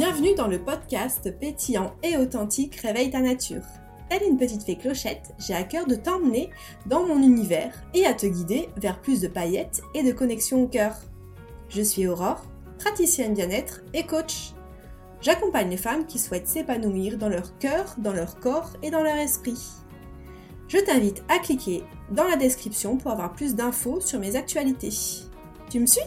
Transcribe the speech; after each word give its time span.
Bienvenue 0.00 0.34
dans 0.34 0.46
le 0.46 0.58
podcast 0.58 1.30
pétillant 1.40 1.92
et 2.02 2.16
authentique 2.16 2.76
Réveille 2.76 3.10
ta 3.10 3.20
nature. 3.20 3.60
Telle 4.08 4.22
une 4.22 4.38
petite 4.38 4.62
fée 4.62 4.78
clochette, 4.78 5.34
j'ai 5.38 5.52
à 5.52 5.62
cœur 5.62 5.86
de 5.86 5.94
t'emmener 5.94 6.48
dans 6.86 7.06
mon 7.06 7.22
univers 7.22 7.74
et 7.92 8.06
à 8.06 8.14
te 8.14 8.24
guider 8.24 8.70
vers 8.78 9.02
plus 9.02 9.20
de 9.20 9.28
paillettes 9.28 9.82
et 9.92 10.02
de 10.02 10.12
connexion 10.12 10.62
au 10.62 10.68
cœur. 10.68 10.94
Je 11.68 11.82
suis 11.82 12.06
Aurore, 12.06 12.46
praticienne 12.78 13.34
bien-être 13.34 13.82
et 13.92 14.06
coach. 14.06 14.54
J'accompagne 15.20 15.68
les 15.68 15.76
femmes 15.76 16.06
qui 16.06 16.18
souhaitent 16.18 16.48
s'épanouir 16.48 17.18
dans 17.18 17.28
leur 17.28 17.58
cœur, 17.58 17.94
dans 17.98 18.14
leur 18.14 18.40
corps 18.40 18.72
et 18.82 18.90
dans 18.90 19.02
leur 19.02 19.16
esprit. 19.16 19.60
Je 20.68 20.78
t'invite 20.78 21.22
à 21.28 21.40
cliquer 21.40 21.84
dans 22.10 22.24
la 22.24 22.36
description 22.36 22.96
pour 22.96 23.10
avoir 23.10 23.34
plus 23.34 23.54
d'infos 23.54 24.00
sur 24.00 24.18
mes 24.18 24.34
actualités. 24.34 24.94
Tu 25.68 25.78
me 25.78 25.84
suis? 25.84 26.00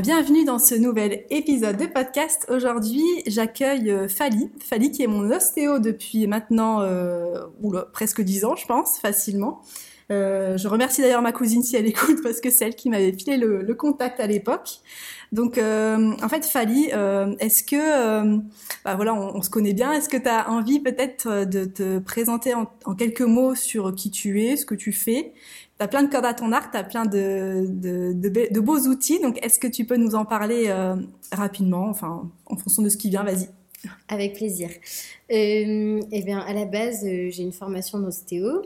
Bienvenue 0.00 0.46
dans 0.46 0.58
ce 0.58 0.74
nouvel 0.74 1.26
épisode 1.28 1.76
de 1.76 1.84
podcast. 1.84 2.46
Aujourd'hui, 2.48 3.04
j'accueille 3.26 3.90
euh, 3.90 4.08
Fali. 4.08 4.50
Fali 4.58 4.90
qui 4.90 5.02
est 5.02 5.06
mon 5.06 5.30
ostéo 5.30 5.80
depuis 5.80 6.26
maintenant 6.26 6.80
euh, 6.80 7.42
presque 7.92 8.22
10 8.22 8.46
ans, 8.46 8.56
je 8.56 8.64
pense, 8.64 8.98
facilement. 8.98 9.60
Euh, 10.10 10.58
je 10.58 10.68
remercie 10.68 11.00
d'ailleurs 11.00 11.22
ma 11.22 11.32
cousine 11.32 11.62
si 11.62 11.76
elle 11.76 11.86
écoute 11.86 12.22
parce 12.22 12.40
que 12.40 12.50
c'est 12.50 12.66
elle 12.66 12.74
qui 12.74 12.90
m'avait 12.90 13.12
filé 13.12 13.36
le, 13.36 13.74
contact 13.74 14.20
à 14.20 14.26
l'époque. 14.26 14.80
Donc, 15.32 15.56
euh, 15.56 16.12
en 16.22 16.28
fait, 16.28 16.44
Fali, 16.44 16.90
euh, 16.92 17.34
est-ce 17.38 17.62
que, 17.62 18.36
bah 18.84 18.96
voilà, 18.96 19.14
on, 19.14 19.40
se 19.40 19.48
connaît 19.48 19.72
bien? 19.72 19.92
Est-ce 19.92 20.08
que 20.08 20.18
tu 20.18 20.28
as 20.28 20.50
envie 20.50 20.80
peut-être 20.80 21.44
de 21.46 21.64
te 21.64 21.98
présenter 21.98 22.54
en, 22.54 22.70
en, 22.84 22.94
quelques 22.94 23.22
mots 23.22 23.54
sur 23.54 23.94
qui 23.94 24.10
tu 24.10 24.42
es, 24.42 24.56
ce 24.56 24.66
que 24.66 24.74
tu 24.74 24.92
fais? 24.92 25.32
Plein 25.88 26.02
de 26.02 26.10
cordes 26.10 26.24
à 26.24 26.34
ton 26.34 26.52
arc, 26.52 26.72
tu 26.72 26.78
as 26.78 26.84
plein 26.84 27.04
de, 27.06 28.60
beaux 28.60 28.80
outils. 28.80 29.20
Donc, 29.20 29.38
est-ce 29.44 29.58
que 29.58 29.66
tu 29.66 29.84
peux 29.84 29.96
nous 29.96 30.14
en 30.14 30.24
parler 30.24 30.64
euh, 30.68 30.96
rapidement, 31.32 31.88
enfin, 31.88 32.30
en 32.46 32.56
fonction 32.56 32.82
de 32.82 32.88
ce 32.88 32.96
qui 32.96 33.10
vient 33.10 33.24
Vas-y. 33.24 33.48
Avec 34.08 34.34
plaisir. 34.34 34.70
Euh, 35.30 36.00
eh 36.12 36.22
bien, 36.22 36.38
à 36.40 36.52
la 36.52 36.66
base, 36.66 37.04
euh, 37.04 37.30
j'ai 37.30 37.42
une 37.42 37.52
formation 37.52 37.98
d'ostéo. 37.98 38.62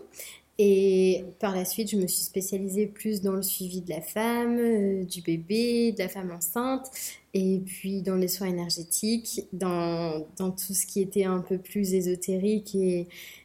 Et 0.59 1.25
par 1.39 1.55
la 1.55 1.65
suite, 1.67 1.91
je 1.91 1.97
me 1.97 2.07
suis 2.07 2.23
spécialisée 2.23 2.87
plus 2.87 3.21
dans 3.21 3.33
le 3.33 3.43
suivi 3.43 3.83
de 3.83 3.91
la 3.91 4.01
femme, 4.01 4.59
euh, 4.59 5.05
du 5.05 5.21
bébé, 5.21 5.93
de 5.93 5.99
la 5.99 6.09
femme 6.09 6.31
enceinte, 6.31 6.91
et 7.35 7.61
puis 7.65 8.01
dans 8.01 8.17
les 8.17 8.29
soins 8.29 8.49
énergétiques, 8.49 9.43
dans, 9.53 10.25
tout 10.39 10.73
ce 10.73 10.87
qui 10.87 11.03
était 11.03 11.25
un 11.25 11.41
peu 11.41 11.59
plus 11.59 11.93
ésotérique 11.93 12.75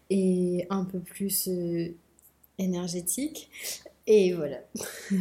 et 0.09 0.67
un 0.69 0.85
peu 0.85 0.99
plus 0.99 1.49
énergétique. 2.63 3.49
Et 4.07 4.33
voilà. 4.33 4.57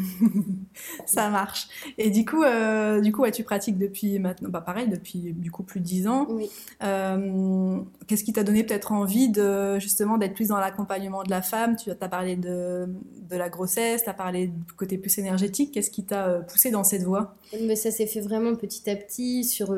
ça 1.07 1.29
marche. 1.29 1.69
Et 1.99 2.11
du 2.11 2.25
coup, 2.25 2.43
euh, 2.43 3.01
du 3.01 3.13
coup 3.13 3.29
tu 3.31 3.45
pratiques 3.45 3.77
depuis 3.77 4.19
maintenant, 4.19 4.49
bah 4.49 4.63
pareil, 4.63 4.89
depuis 4.89 5.33
du 5.35 5.51
coup 5.51 5.63
plus 5.63 5.81
de 5.81 5.85
10 5.85 6.09
ans. 6.09 6.27
Oui. 6.31 6.49
Euh, 6.83 7.79
qu'est-ce 8.07 8.25
qui 8.25 8.33
t'a 8.33 8.43
donné 8.43 8.65
peut-être 8.65 8.93
envie 8.93 9.29
de 9.29 9.79
justement 9.79 10.17
d'être 10.17 10.35
plus 10.35 10.49
dans 10.49 10.59
l'accompagnement 10.59 11.23
de 11.23 11.31
la 11.31 11.43
femme? 11.43 11.77
Tu 11.77 11.91
as 11.91 11.95
parlé 11.95 12.37
de, 12.37 12.89
de 13.29 13.37
la 13.37 13.51
grossesse, 13.51 14.03
tu 14.03 14.09
as 14.11 14.15
parlé 14.15 14.47
du 14.47 14.73
côté 14.77 14.97
plus 14.97 15.19
énergétique. 15.19 15.73
Qu'est-ce 15.73 15.91
qui 15.91 16.05
t'a 16.05 16.29
euh, 16.29 16.41
poussé 16.41 16.71
dans 16.71 16.85
cette 16.85 17.03
voie? 17.03 17.37
Mais 17.61 17.77
Ça 17.77 17.91
s'est 17.91 18.07
fait 18.07 18.21
vraiment 18.21 18.55
petit 18.55 18.89
à 18.89 18.97
petit 18.97 19.45
sur 19.45 19.77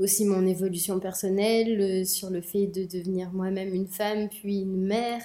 aussi 0.00 0.24
mon 0.24 0.44
évolution 0.44 0.98
personnelle, 0.98 2.04
sur 2.04 2.30
le 2.30 2.40
fait 2.40 2.66
de 2.66 2.84
devenir 2.84 3.30
moi-même 3.32 3.72
une 3.72 3.86
femme, 3.86 4.28
puis 4.28 4.62
une 4.62 4.86
mère, 4.86 5.22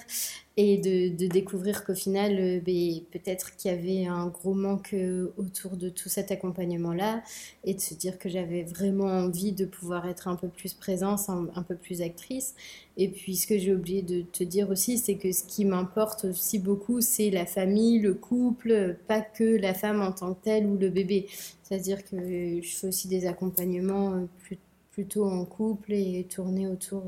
et 0.62 0.76
de, 0.76 1.26
découvrir 1.26 1.84
qu'au 1.84 1.94
final, 1.94 2.36
euh, 2.38 2.60
ben, 2.60 3.00
peut-être 3.10 3.56
qu'il 3.56 3.70
y 3.70 3.74
avait 3.74 4.04
un 4.04 4.26
gros 4.26 4.52
manque 4.52 4.92
euh, 4.92 5.32
autour 5.38 5.78
de 5.78 5.88
tout 5.88 6.10
cet 6.10 6.30
accompagnement-là, 6.30 7.22
et 7.64 7.72
de 7.72 7.80
se 7.80 7.94
dire 7.94 8.18
que 8.18 8.28
j'avais 8.28 8.62
vraiment 8.64 9.06
envie 9.06 9.52
de 9.52 9.64
pouvoir 9.64 10.06
être 10.06 10.28
un 10.28 10.36
peu 10.36 10.48
plus 10.48 10.74
présente, 10.74 11.20
un, 11.30 11.62
peu 11.62 11.76
plus 11.76 12.02
actrice. 12.02 12.54
Et 12.98 13.08
puis 13.08 13.36
ce 13.36 13.46
que 13.46 13.56
j'ai 13.56 13.72
oublié 13.72 14.02
de 14.02 14.20
te 14.20 14.44
dire 14.44 14.68
aussi, 14.68 14.98
c'est 14.98 15.14
que 15.14 15.32
ce 15.32 15.44
qui 15.44 15.64
m'importe 15.64 16.26
aussi 16.26 16.58
beaucoup, 16.58 17.00
c'est 17.00 17.30
la 17.30 17.46
famille, 17.46 17.98
le 17.98 18.12
couple, 18.12 18.96
pas 19.08 19.22
que 19.22 19.56
la 19.56 19.72
femme 19.72 20.02
en 20.02 20.12
tant 20.12 20.34
que 20.34 20.44
telle 20.44 20.66
ou 20.66 20.76
le 20.76 20.90
bébé. 20.90 21.26
C'est-à-dire 21.62 22.04
que 22.04 22.60
je 22.60 22.68
fais 22.68 22.88
aussi 22.88 23.08
des 23.08 23.24
accompagnements 23.26 24.12
euh, 24.12 24.56
plutôt 24.92 25.24
en 25.24 25.46
couple 25.46 25.94
et 25.94 26.26
tournés 26.28 26.68
autour 26.68 27.02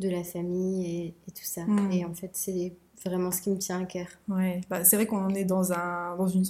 de 0.00 0.08
la 0.08 0.24
famille 0.24 1.06
et, 1.06 1.14
tout 1.28 1.44
ça. 1.44 1.62
Hmm. 1.64 1.90
Et 1.92 2.04
en 2.04 2.14
fait, 2.14 2.30
c'est 2.32 2.72
vraiment 3.04 3.30
ce 3.30 3.40
qui 3.40 3.50
me 3.50 3.56
tient 3.56 3.80
à 3.80 3.84
cœur. 3.84 4.06
Ouais, 4.28 4.60
bah, 4.68 4.84
c'est 4.84 4.96
vrai 4.96 5.06
qu'on 5.06 5.30
est 5.30 5.44
dans 5.44 5.72
un, 5.72 6.16
dans 6.16 6.26
une, 6.26 6.44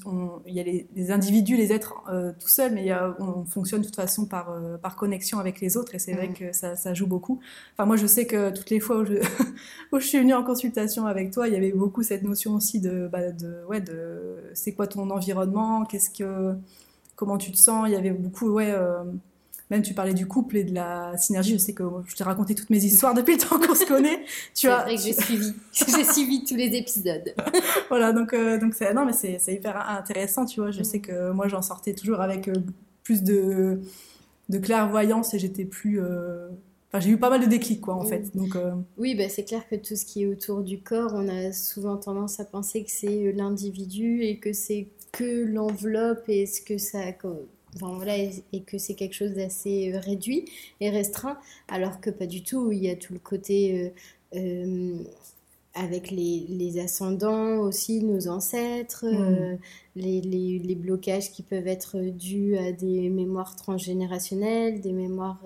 il 0.46 0.54
y 0.54 0.60
a 0.60 0.62
les, 0.62 1.10
individus, 1.10 1.56
les 1.56 1.72
êtres 1.72 1.94
euh, 2.08 2.32
tout 2.38 2.48
seuls, 2.48 2.72
mais 2.72 2.90
on 3.18 3.44
fonctionne 3.44 3.82
de 3.82 3.86
toute 3.86 3.96
façon 3.96 4.26
par, 4.26 4.50
euh, 4.50 4.78
par 4.78 4.96
connexion 4.96 5.38
avec 5.38 5.60
les 5.60 5.76
autres, 5.76 5.94
et 5.94 5.98
c'est 5.98 6.14
vrai 6.14 6.28
hmm. 6.28 6.34
que 6.34 6.52
ça, 6.52 6.76
ça, 6.76 6.94
joue 6.94 7.06
beaucoup. 7.06 7.40
Enfin, 7.74 7.86
moi, 7.86 7.96
je 7.96 8.06
sais 8.06 8.26
que 8.26 8.50
toutes 8.50 8.70
les 8.70 8.80
fois 8.80 9.00
où 9.00 9.04
je, 9.04 9.14
où 9.92 10.00
je 10.00 10.06
suis 10.06 10.18
venue 10.18 10.34
en 10.34 10.42
consultation 10.42 11.06
avec 11.06 11.30
toi, 11.30 11.46
il 11.46 11.54
y 11.54 11.56
avait 11.56 11.72
beaucoup 11.72 12.02
cette 12.02 12.22
notion 12.22 12.54
aussi 12.54 12.80
de, 12.80 13.08
bah, 13.10 13.30
de 13.30 13.64
ouais, 13.68 13.80
de, 13.80 14.36
c'est 14.54 14.72
quoi 14.72 14.86
ton 14.86 15.10
environnement, 15.10 15.84
qu'est-ce 15.84 16.10
que, 16.10 16.54
comment 17.16 17.36
tu 17.36 17.52
te 17.52 17.58
sens. 17.58 17.86
Il 17.88 17.92
y 17.92 17.96
avait 17.96 18.10
beaucoup, 18.10 18.50
ouais. 18.50 18.70
Euh, 18.70 19.04
même 19.70 19.82
tu 19.82 19.94
parlais 19.94 20.14
du 20.14 20.26
couple 20.26 20.56
et 20.56 20.64
de 20.64 20.74
la 20.74 21.16
synergie. 21.16 21.52
Je 21.52 21.58
sais 21.58 21.72
que 21.72 21.84
je 22.06 22.16
t'ai 22.16 22.24
raconté 22.24 22.54
toutes 22.54 22.70
mes 22.70 22.84
histoires 22.84 23.14
depuis 23.14 23.34
le 23.34 23.38
temps 23.48 23.58
qu'on 23.58 23.74
se 23.74 23.86
connaît. 23.86 24.24
Tu 24.54 24.66
c'est 24.66 24.68
vrai 24.68 24.96
que 24.96 25.00
j'ai 25.00 25.12
suivi, 25.12 25.54
j'ai 25.72 26.04
suivi 26.04 26.44
tous 26.44 26.56
les 26.56 26.76
épisodes. 26.76 27.34
voilà, 27.88 28.12
donc 28.12 28.34
euh, 28.34 28.58
donc 28.58 28.74
c'est 28.74 28.92
non 28.92 29.04
mais 29.04 29.12
c'est, 29.12 29.38
c'est 29.38 29.54
hyper 29.54 29.88
intéressant, 29.88 30.44
tu 30.44 30.60
vois. 30.60 30.70
Je 30.70 30.80
mm. 30.80 30.84
sais 30.84 30.98
que 31.00 31.30
moi 31.30 31.48
j'en 31.48 31.62
sortais 31.62 31.94
toujours 31.94 32.20
avec 32.20 32.48
euh, 32.48 32.54
plus 33.04 33.22
de 33.22 33.80
de 34.48 34.58
clairvoyance 34.58 35.32
et 35.34 35.38
j'étais 35.38 35.64
plus 35.64 36.00
euh, 36.00 36.48
Enfin, 36.92 36.98
j'ai 36.98 37.10
eu 37.10 37.18
pas 37.18 37.30
mal 37.30 37.40
de 37.40 37.46
déclics, 37.46 37.80
quoi, 37.80 37.94
en 37.94 38.02
mm. 38.02 38.08
fait. 38.08 38.36
Donc, 38.36 38.58
Oui, 38.98 39.14
bah, 39.14 39.28
c'est 39.28 39.44
clair 39.44 39.62
que 39.68 39.76
tout 39.76 39.94
ce 39.94 40.04
qui 40.04 40.24
est 40.24 40.26
autour 40.26 40.62
du 40.62 40.80
corps, 40.80 41.12
on 41.14 41.28
a 41.28 41.52
souvent 41.52 41.96
tendance 41.96 42.40
à 42.40 42.44
penser 42.44 42.82
que 42.82 42.90
c'est 42.90 43.30
l'individu 43.30 44.22
et 44.24 44.40
que 44.40 44.52
c'est 44.52 44.88
que 45.12 45.44
l'enveloppe 45.44 46.28
et 46.28 46.46
ce 46.46 46.60
que 46.60 46.78
ça 46.78 46.98
voilà, 47.78 48.16
et, 48.16 48.60
que 48.66 48.78
c'est 48.78 48.94
quelque 48.94 49.14
chose 49.14 49.32
d'assez 49.32 49.92
euh, 49.92 50.00
réduit 50.00 50.44
et 50.80 50.90
restreint, 50.90 51.38
alors 51.68 52.00
que 52.00 52.10
pas 52.10 52.26
du 52.26 52.42
tout. 52.42 52.72
Il 52.72 52.82
y 52.82 52.90
a 52.90 52.96
tout 52.96 53.12
le 53.12 53.18
côté 53.18 53.92
euh, 54.34 54.38
euh, 54.38 54.96
avec 55.74 56.10
les, 56.10 56.46
les, 56.48 56.80
ascendants 56.80 57.58
aussi, 57.58 58.02
nos 58.02 58.28
ancêtres, 58.28 59.06
mm. 59.06 59.58
les, 59.96 60.20
les, 60.20 60.58
les, 60.58 60.74
blocages 60.74 61.30
qui 61.30 61.42
peuvent 61.42 61.68
être 61.68 61.98
dus 62.00 62.56
à 62.56 62.72
des 62.72 63.08
mémoires 63.08 63.54
transgénérationnelles, 63.54 64.80
des 64.80 64.92
mémoires 64.92 65.40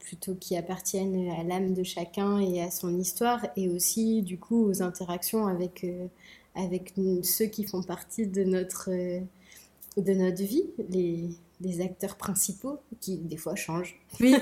plutôt 0.00 0.34
qui 0.34 0.56
appartiennent 0.56 1.30
à 1.30 1.42
l'âme 1.44 1.72
de 1.72 1.82
chacun 1.82 2.38
et 2.40 2.62
à 2.62 2.70
son 2.70 2.98
histoire, 2.98 3.46
et 3.56 3.68
aussi 3.68 4.22
du 4.22 4.38
coup 4.38 4.66
aux 4.66 4.82
interactions 4.82 5.46
avec, 5.46 5.86
avec 6.54 6.92
ceux 7.22 7.46
qui 7.46 7.64
font 7.64 7.82
partie 7.82 8.26
de 8.26 8.44
notre 8.44 8.90
de 9.96 10.12
notre 10.12 10.42
vie, 10.42 10.64
les, 10.90 11.30
les 11.60 11.80
acteurs 11.80 12.16
principaux 12.16 12.80
qui 13.00 13.18
des 13.18 13.36
fois 13.36 13.54
changent. 13.54 14.00
Oui, 14.20 14.36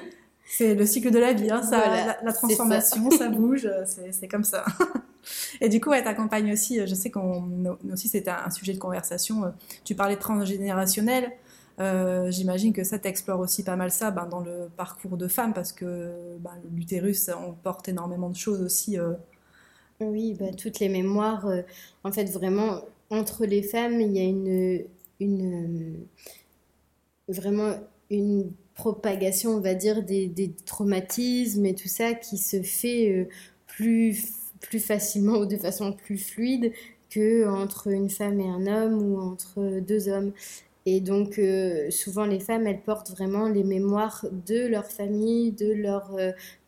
c'est 0.46 0.74
le 0.74 0.86
cycle 0.86 1.10
de 1.10 1.18
la 1.18 1.32
vie, 1.32 1.50
hein, 1.50 1.62
ça, 1.62 2.16
la, 2.22 2.32
transformation, 2.32 3.10
ça. 3.10 3.28
bouge, 3.28 3.68
c'est 4.10 4.28
comme 4.28 4.44
ça. 4.44 4.64
Et 5.60 5.68
du 5.68 5.80
coup, 5.80 5.92
elle 5.92 6.04
t'accompagne 6.04 6.52
aussi, 6.52 6.84
je 6.86 6.94
sais 6.94 7.10
qu'on 7.10 7.78
aussi 7.92 8.08
c'était 8.08 8.30
un 8.30 8.50
sujet 8.50 8.72
de 8.72 8.78
conversation, 8.78 9.44
euh, 9.44 9.50
tu 9.84 9.94
parlais 9.94 10.16
de 10.16 10.20
transgénérationnel, 10.20 11.30
euh, 11.80 12.30
j'imagine 12.30 12.72
que 12.72 12.84
ça 12.84 12.98
t'explore 12.98 13.40
aussi 13.40 13.64
pas 13.64 13.76
mal 13.76 13.90
ça 13.90 14.10
ben, 14.10 14.26
dans 14.26 14.40
le 14.40 14.68
parcours 14.76 15.16
de 15.16 15.26
femme 15.26 15.54
parce 15.54 15.72
que 15.72 16.12
ben, 16.40 16.50
l'utérus, 16.74 17.30
on 17.46 17.52
porte 17.52 17.88
énormément 17.88 18.28
de 18.28 18.36
choses 18.36 18.62
aussi. 18.62 18.98
Euh. 18.98 19.12
Oui, 20.00 20.34
ben, 20.38 20.54
toutes 20.54 20.80
les 20.80 20.88
mémoires, 20.88 21.48
en 22.02 22.12
fait 22.12 22.24
vraiment, 22.24 22.80
entre 23.10 23.46
les 23.46 23.62
femmes, 23.62 24.00
il 24.00 24.12
y 24.12 24.18
a 24.18 24.24
une, 24.24 24.84
euh, 25.28 25.92
vraiment 27.28 27.74
une 28.10 28.52
propagation, 28.74 29.50
on 29.50 29.60
va 29.60 29.74
dire, 29.74 30.02
des, 30.02 30.54
traumatismes 30.66 31.66
et 31.66 31.74
tout 31.74 31.88
ça 31.88 32.14
qui 32.14 32.38
se 32.38 32.62
fait 32.62 33.10
euh, 33.10 33.28
plus, 33.66 34.32
plus 34.60 34.80
facilement 34.80 35.34
ou 35.34 35.46
de 35.46 35.56
façon 35.56 35.92
plus 35.92 36.18
fluide 36.18 36.72
que 37.10 37.46
entre 37.48 37.88
une 37.88 38.08
femme 38.08 38.40
et 38.40 38.48
un 38.48 38.66
homme 38.66 39.02
ou 39.02 39.20
entre 39.20 39.80
deux 39.80 40.08
hommes. 40.08 40.32
Et 40.84 41.00
donc, 41.00 41.38
euh, 41.38 41.90
souvent, 41.90 42.24
les 42.24 42.40
femmes, 42.40 42.66
elles 42.66 42.80
portent 42.82 43.10
vraiment 43.10 43.48
les 43.48 43.62
mémoires 43.62 44.26
de 44.46 44.66
leur 44.66 44.86
famille, 44.86 45.52
de 45.52 45.72
leur 45.72 46.16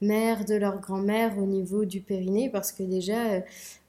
mère, 0.00 0.44
de 0.44 0.54
leur 0.54 0.80
grand-mère 0.80 1.36
au 1.38 1.46
niveau 1.46 1.84
du 1.84 2.00
périnée, 2.00 2.48
parce 2.48 2.70
que 2.70 2.84
déjà, 2.84 3.42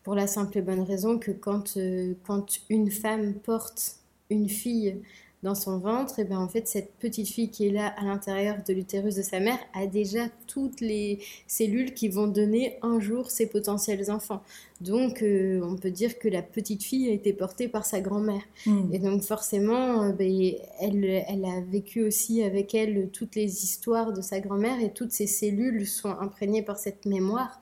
pour 0.04 0.16
la 0.16 0.26
simple 0.26 0.58
et 0.58 0.62
bonne 0.62 0.82
raison 0.82 1.20
que 1.20 1.32
quand, 1.32 1.78
quand 2.26 2.46
une 2.70 2.90
femme 2.90 3.36
porte 3.36 4.00
une 4.30 4.50
fille 4.50 5.00
dans 5.46 5.54
son 5.54 5.78
ventre, 5.78 6.18
et 6.18 6.24
bien 6.24 6.40
en 6.40 6.48
fait 6.48 6.68
cette 6.68 6.92
petite 6.96 7.28
fille 7.28 7.50
qui 7.52 7.68
est 7.68 7.72
là 7.72 7.94
à 7.98 8.04
l'intérieur 8.04 8.58
de 8.68 8.74
l'utérus 8.74 9.14
de 9.14 9.22
sa 9.22 9.40
mère 9.40 9.60
a 9.76 9.86
déjà 9.86 10.28
toutes 10.48 10.82
les 10.82 11.20
cellules 11.46 11.94
qui 11.94 12.10
vont 12.10 12.26
donner 12.26 12.80
un 12.82 13.00
jour 13.00 13.30
ses 13.30 13.46
potentiels 13.46 14.10
enfants. 14.10 14.42
Donc 14.82 15.22
euh, 15.22 15.62
on 15.64 15.76
peut 15.76 15.92
dire 15.92 16.18
que 16.18 16.28
la 16.28 16.42
petite 16.42 16.84
fille 16.84 17.10
a 17.10 17.12
été 17.12 17.32
portée 17.32 17.68
par 17.68 17.86
sa 17.86 18.02
grand-mère. 18.02 18.42
Hmm. 18.66 18.92
Et 18.92 18.98
donc 18.98 19.22
forcément, 19.22 20.04
euh, 20.04 20.12
ben, 20.14 20.56
elle, 20.80 21.06
elle 21.06 21.46
a 21.46 21.62
vécu 21.62 22.04
aussi 22.04 22.42
avec 22.42 22.74
elle 22.74 23.10
toutes 23.14 23.36
les 23.36 23.64
histoires 23.64 24.14
de 24.14 24.22
sa 24.22 24.40
grand-mère 24.40 24.82
et 24.82 24.94
toutes 24.94 25.12
ces 25.12 25.28
cellules 25.28 25.86
sont 25.86 26.10
imprégnées 26.20 26.64
par 26.64 26.80
cette 26.80 27.06
mémoire 27.06 27.62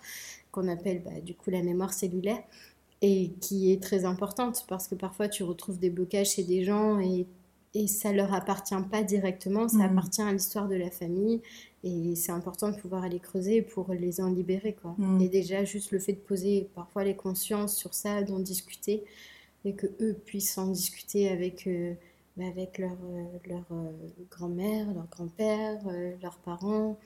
qu'on 0.52 0.70
appelle 0.70 1.02
bah, 1.04 1.20
du 1.22 1.34
coup 1.34 1.50
la 1.50 1.62
mémoire 1.62 1.92
cellulaire 1.92 2.44
et 3.04 3.34
qui 3.42 3.72
est 3.74 3.84
très 3.84 4.06
importante 4.06 4.66
parce 4.70 4.88
que 4.88 4.96
parfois 4.96 5.28
tu 5.28 5.44
retrouves 5.44 5.78
des 5.78 5.90
blocages 5.90 6.32
chez 6.32 6.44
des 6.44 6.64
gens 6.64 7.00
et, 7.02 7.28
et 7.74 7.88
ça 7.88 8.14
leur 8.14 8.34
appartient 8.34 8.74
pas 8.90 9.04
directement, 9.04 9.68
ça 9.68 9.78
mmh. 9.78 9.82
appartient 9.82 10.22
à 10.22 10.32
l'histoire 10.32 10.70
de 10.70 10.76
la 10.76 10.90
famille 10.90 11.42
et 11.84 12.16
c'est 12.16 12.32
important 12.32 12.72
de 12.72 12.78
pouvoir 12.78 13.04
aller 13.04 13.20
creuser 13.20 13.62
pour 13.62 13.92
les 13.92 14.22
en 14.22 14.30
libérer 14.30 14.74
quoi. 14.74 14.96
Mmh. 14.98 15.22
Et 15.22 15.28
déjà 15.28 15.66
juste 15.66 15.92
le 15.92 16.00
fait 16.00 16.14
de 16.14 16.20
poser 16.20 16.70
parfois 16.76 17.04
les 17.04 17.16
consciences 17.16 17.76
sur 17.76 17.94
ça, 17.94 18.24
d'en 18.24 18.40
discuter 18.40 19.04
et 19.66 19.74
que 19.74 19.88
eux 20.00 20.14
puissent 20.26 20.58
en 20.58 20.68
discuter 20.68 21.28
avec 21.28 21.68
euh, 21.68 21.94
bah, 22.38 22.46
avec 22.48 22.78
leur, 22.78 22.92
euh, 22.92 23.26
leur 23.48 23.66
euh, 23.72 23.92
grand-mère, 24.32 24.94
leur 24.94 25.08
grand-père, 25.08 25.82
leurs 26.22 26.38
parents, 26.38 26.98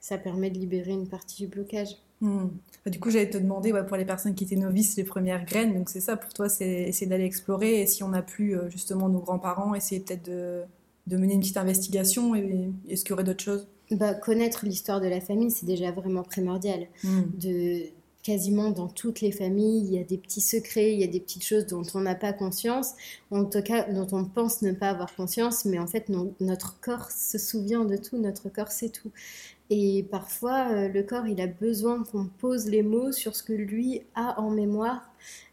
ça 0.00 0.18
permet 0.18 0.50
de 0.50 0.58
libérer 0.58 0.92
une 0.92 1.08
partie 1.08 1.44
du 1.44 1.48
blocage. 1.48 1.96
Hmm. 2.20 2.48
Bah, 2.84 2.90
du 2.90 2.98
coup, 2.98 3.10
j'allais 3.10 3.30
te 3.30 3.38
demander 3.38 3.72
pour 3.86 3.96
les 3.96 4.04
personnes 4.04 4.34
qui 4.34 4.44
étaient 4.44 4.56
novices, 4.56 4.96
les 4.96 5.04
premières 5.04 5.44
graines. 5.44 5.74
Donc, 5.74 5.88
c'est 5.88 6.00
ça 6.00 6.16
pour 6.16 6.32
toi, 6.32 6.48
c'est 6.48 6.68
essayer 6.68 7.06
d'aller 7.06 7.24
explorer. 7.24 7.80
Et 7.80 7.86
si 7.86 8.02
on 8.02 8.08
n'a 8.08 8.22
plus 8.22 8.56
euh, 8.56 8.68
justement 8.70 9.08
nos 9.08 9.20
grands-parents, 9.20 9.74
essayer 9.74 10.00
peut-être 10.00 10.24
de, 10.24 10.62
de, 11.06 11.16
mener 11.16 11.34
une 11.34 11.40
petite 11.40 11.56
investigation. 11.56 12.34
Et, 12.34 12.70
est-ce 12.88 13.02
qu'il 13.02 13.10
y 13.10 13.12
aurait 13.12 13.24
d'autres 13.24 13.44
choses? 13.44 13.68
Bah, 13.90 14.14
Connaître 14.14 14.66
l'histoire 14.66 15.00
de 15.00 15.08
la 15.08 15.20
famille, 15.20 15.50
c'est 15.50 15.66
déjà 15.66 15.92
vraiment 15.92 16.22
primordial. 16.22 16.86
Hmm. 17.04 17.22
De, 17.34 17.84
quasiment 18.28 18.70
dans 18.70 18.88
toutes 18.88 19.22
les 19.22 19.32
familles, 19.32 19.86
il 19.86 19.94
y 19.94 19.98
a 19.98 20.04
des 20.04 20.18
petits 20.18 20.42
secrets, 20.42 20.92
il 20.92 21.00
y 21.00 21.04
a 21.04 21.06
des 21.06 21.20
petites 21.20 21.44
choses 21.44 21.66
dont 21.66 21.82
on 21.94 22.00
n'a 22.00 22.14
pas 22.14 22.34
conscience, 22.34 22.92
en 23.30 23.46
tout 23.46 23.62
cas 23.62 23.90
dont 23.90 24.06
on 24.12 24.26
pense 24.26 24.60
ne 24.60 24.72
pas 24.72 24.90
avoir 24.90 25.14
conscience, 25.14 25.64
mais 25.64 25.78
en 25.78 25.86
fait 25.86 26.10
notre 26.40 26.78
corps 26.80 27.10
se 27.10 27.38
souvient 27.38 27.86
de 27.86 27.96
tout, 27.96 28.18
notre 28.18 28.50
corps 28.50 28.70
sait 28.70 28.90
tout. 28.90 29.10
Et 29.70 30.06
parfois, 30.10 30.68
euh, 30.70 30.88
le 30.88 31.02
corps, 31.02 31.26
il 31.26 31.40
a 31.40 31.46
besoin 31.46 32.02
qu'on 32.04 32.26
pose 32.26 32.66
les 32.66 32.82
mots 32.82 33.12
sur 33.12 33.36
ce 33.36 33.42
que 33.42 33.52
lui 33.52 34.02
a 34.14 34.40
en 34.40 34.50
mémoire 34.50 35.10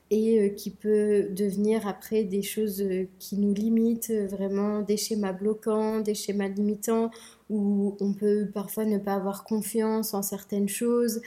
et 0.10 0.40
euh, 0.40 0.50
qui 0.50 0.70
peut 0.70 1.28
devenir 1.32 1.88
après 1.88 2.24
des 2.24 2.42
choses 2.42 2.82
euh, 2.82 3.08
qui 3.20 3.38
nous 3.38 3.54
limitent, 3.54 4.14
vraiment 4.30 4.82
des 4.82 4.96
schémas 4.96 5.34
bloquants, 5.34 6.00
des 6.00 6.14
schémas 6.14 6.48
limitants, 6.48 7.12
où 7.50 7.98
on 8.00 8.14
peut 8.14 8.48
parfois 8.54 8.86
ne 8.86 9.00
pas 9.00 9.16
avoir 9.16 9.44
confiance 9.44 10.14
en 10.14 10.22
certaines 10.22 10.70
choses. 10.70 11.22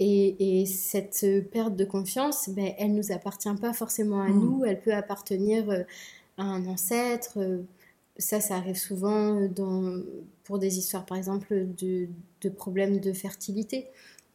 Et, 0.00 0.66
cette 0.66 1.24
perte 1.52 1.76
de 1.76 1.84
confiance, 1.84 2.48
ben, 2.48 2.72
elle 2.76 2.92
ne 2.92 2.96
nous 2.96 3.12
appartient 3.12 3.54
pas 3.60 3.72
forcément 3.72 4.20
à 4.20 4.28
mmh. 4.28 4.40
nous, 4.40 4.64
elle 4.64 4.80
peut 4.80 4.92
appartenir 4.92 5.84
à 6.38 6.42
un 6.42 6.66
ancêtre. 6.66 7.38
Ça, 8.18 8.40
ça 8.40 8.56
arrive 8.56 8.76
souvent 8.76 9.40
dans, 9.48 10.02
pour 10.44 10.58
des 10.58 10.78
histoires, 10.78 11.06
par 11.06 11.16
exemple, 11.16 11.66
de, 11.78 12.08
problèmes 12.50 13.00
de 13.00 13.12
fertilité. 13.12 13.86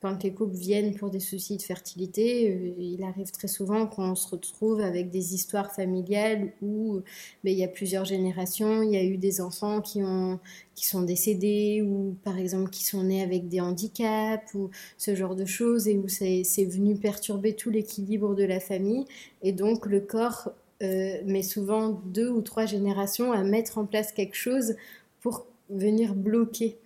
Quand 0.01 0.23
les 0.23 0.31
couples 0.31 0.55
viennent 0.55 0.95
pour 0.95 1.09
des 1.09 1.19
soucis 1.19 1.57
de 1.57 1.61
fertilité, 1.63 2.51
euh, 2.51 2.73
il 2.77 3.03
arrive 3.03 3.31
très 3.31 3.47
souvent 3.47 3.87
qu'on 3.87 4.13
se 4.13 4.27
retrouve 4.29 4.79
avec 4.79 5.09
des 5.09 5.33
histoires 5.33 5.73
familiales 5.73 6.53
où 6.61 7.01
mais 7.43 7.53
il 7.53 7.57
y 7.57 7.63
a 7.63 7.67
plusieurs 7.67 8.05
générations, 8.05 8.83
il 8.83 8.91
y 8.91 8.97
a 8.97 9.03
eu 9.03 9.17
des 9.17 9.41
enfants 9.41 9.81
qui, 9.81 10.03
ont, 10.03 10.39
qui 10.75 10.85
sont 10.85 11.01
décédés 11.01 11.81
ou 11.81 12.15
par 12.23 12.37
exemple 12.37 12.69
qui 12.69 12.83
sont 12.83 13.03
nés 13.03 13.23
avec 13.23 13.47
des 13.47 13.59
handicaps 13.59 14.53
ou 14.53 14.69
ce 14.97 15.15
genre 15.15 15.35
de 15.35 15.45
choses 15.45 15.87
et 15.87 15.97
où 15.97 16.07
c'est 16.07 16.43
venu 16.65 16.95
perturber 16.95 17.55
tout 17.55 17.71
l'équilibre 17.71 18.35
de 18.35 18.43
la 18.43 18.59
famille. 18.59 19.05
Et 19.41 19.51
donc 19.51 19.87
le 19.87 19.99
corps 19.99 20.51
euh, 20.83 21.21
met 21.25 21.43
souvent 21.43 22.01
deux 22.05 22.29
ou 22.29 22.41
trois 22.41 22.65
générations 22.65 23.31
à 23.31 23.43
mettre 23.43 23.77
en 23.77 23.85
place 23.85 24.11
quelque 24.11 24.35
chose 24.35 24.75
pour 25.21 25.45
venir 25.69 26.13
bloquer. 26.15 26.77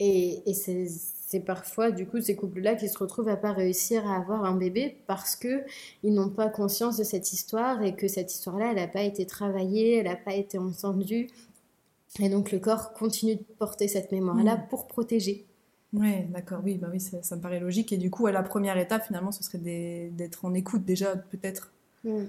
Et, 0.00 0.42
c'est 1.26 1.40
parfois, 1.40 1.90
du 1.90 2.06
coup, 2.06 2.20
ces 2.20 2.36
couples-là 2.36 2.76
qui 2.76 2.88
se 2.88 2.96
retrouvent 2.96 3.28
à 3.28 3.36
pas 3.36 3.52
réussir 3.52 4.06
à 4.06 4.16
avoir 4.16 4.44
un 4.44 4.54
bébé 4.54 4.98
parce 5.06 5.34
que 5.34 5.62
ils 6.04 6.14
n'ont 6.14 6.28
pas 6.28 6.48
conscience 6.48 6.96
de 6.96 7.04
cette 7.04 7.32
histoire 7.32 7.82
et 7.82 7.96
que 7.96 8.06
cette 8.06 8.32
histoire-là, 8.32 8.70
elle 8.70 8.76
n'a 8.76 8.86
pas 8.86 9.02
été 9.02 9.26
travaillée, 9.26 9.96
elle 9.96 10.06
n'a 10.06 10.16
pas 10.16 10.34
été 10.34 10.58
entendue. 10.58 11.28
Et 12.20 12.28
donc, 12.28 12.52
le 12.52 12.60
corps 12.60 12.92
continue 12.92 13.36
de 13.36 13.42
porter 13.58 13.88
cette 13.88 14.12
mémoire-là 14.12 14.56
mmh. 14.56 14.68
pour 14.68 14.86
protéger. 14.86 15.44
Ouais, 15.92 16.26
d'accord, 16.30 16.60
oui, 16.64 16.76
bah 16.76 16.88
oui 16.90 17.00
ça, 17.00 17.36
me 17.36 17.40
paraît 17.40 17.60
logique. 17.60 17.92
Et 17.92 17.96
du 17.96 18.10
coup, 18.10 18.26
à 18.26 18.32
la 18.32 18.42
première 18.42 18.76
étape, 18.78 19.06
finalement, 19.06 19.32
ce 19.32 19.42
serait 19.44 19.58
d'être 19.58 20.44
en 20.44 20.54
écoute 20.54 20.84
déjà, 20.84 21.16
peut-être. 21.16 21.72
Mmh. 22.04 22.24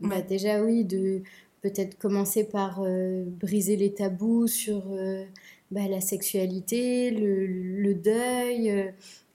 Bah, 0.00 0.20
déjà, 0.22 0.62
oui, 0.62 0.84
de 0.84 1.22
peut-être 1.62 1.98
commencer 1.98 2.44
par 2.44 2.80
euh, 2.82 3.24
briser 3.26 3.76
les 3.76 3.92
tabous 3.92 4.46
sur 4.46 4.82
euh, 4.92 5.24
bah, 5.70 5.88
la 5.88 6.00
sexualité, 6.00 7.10
le, 7.10 7.94
deuil, 7.94 8.70
euh, 8.70 8.90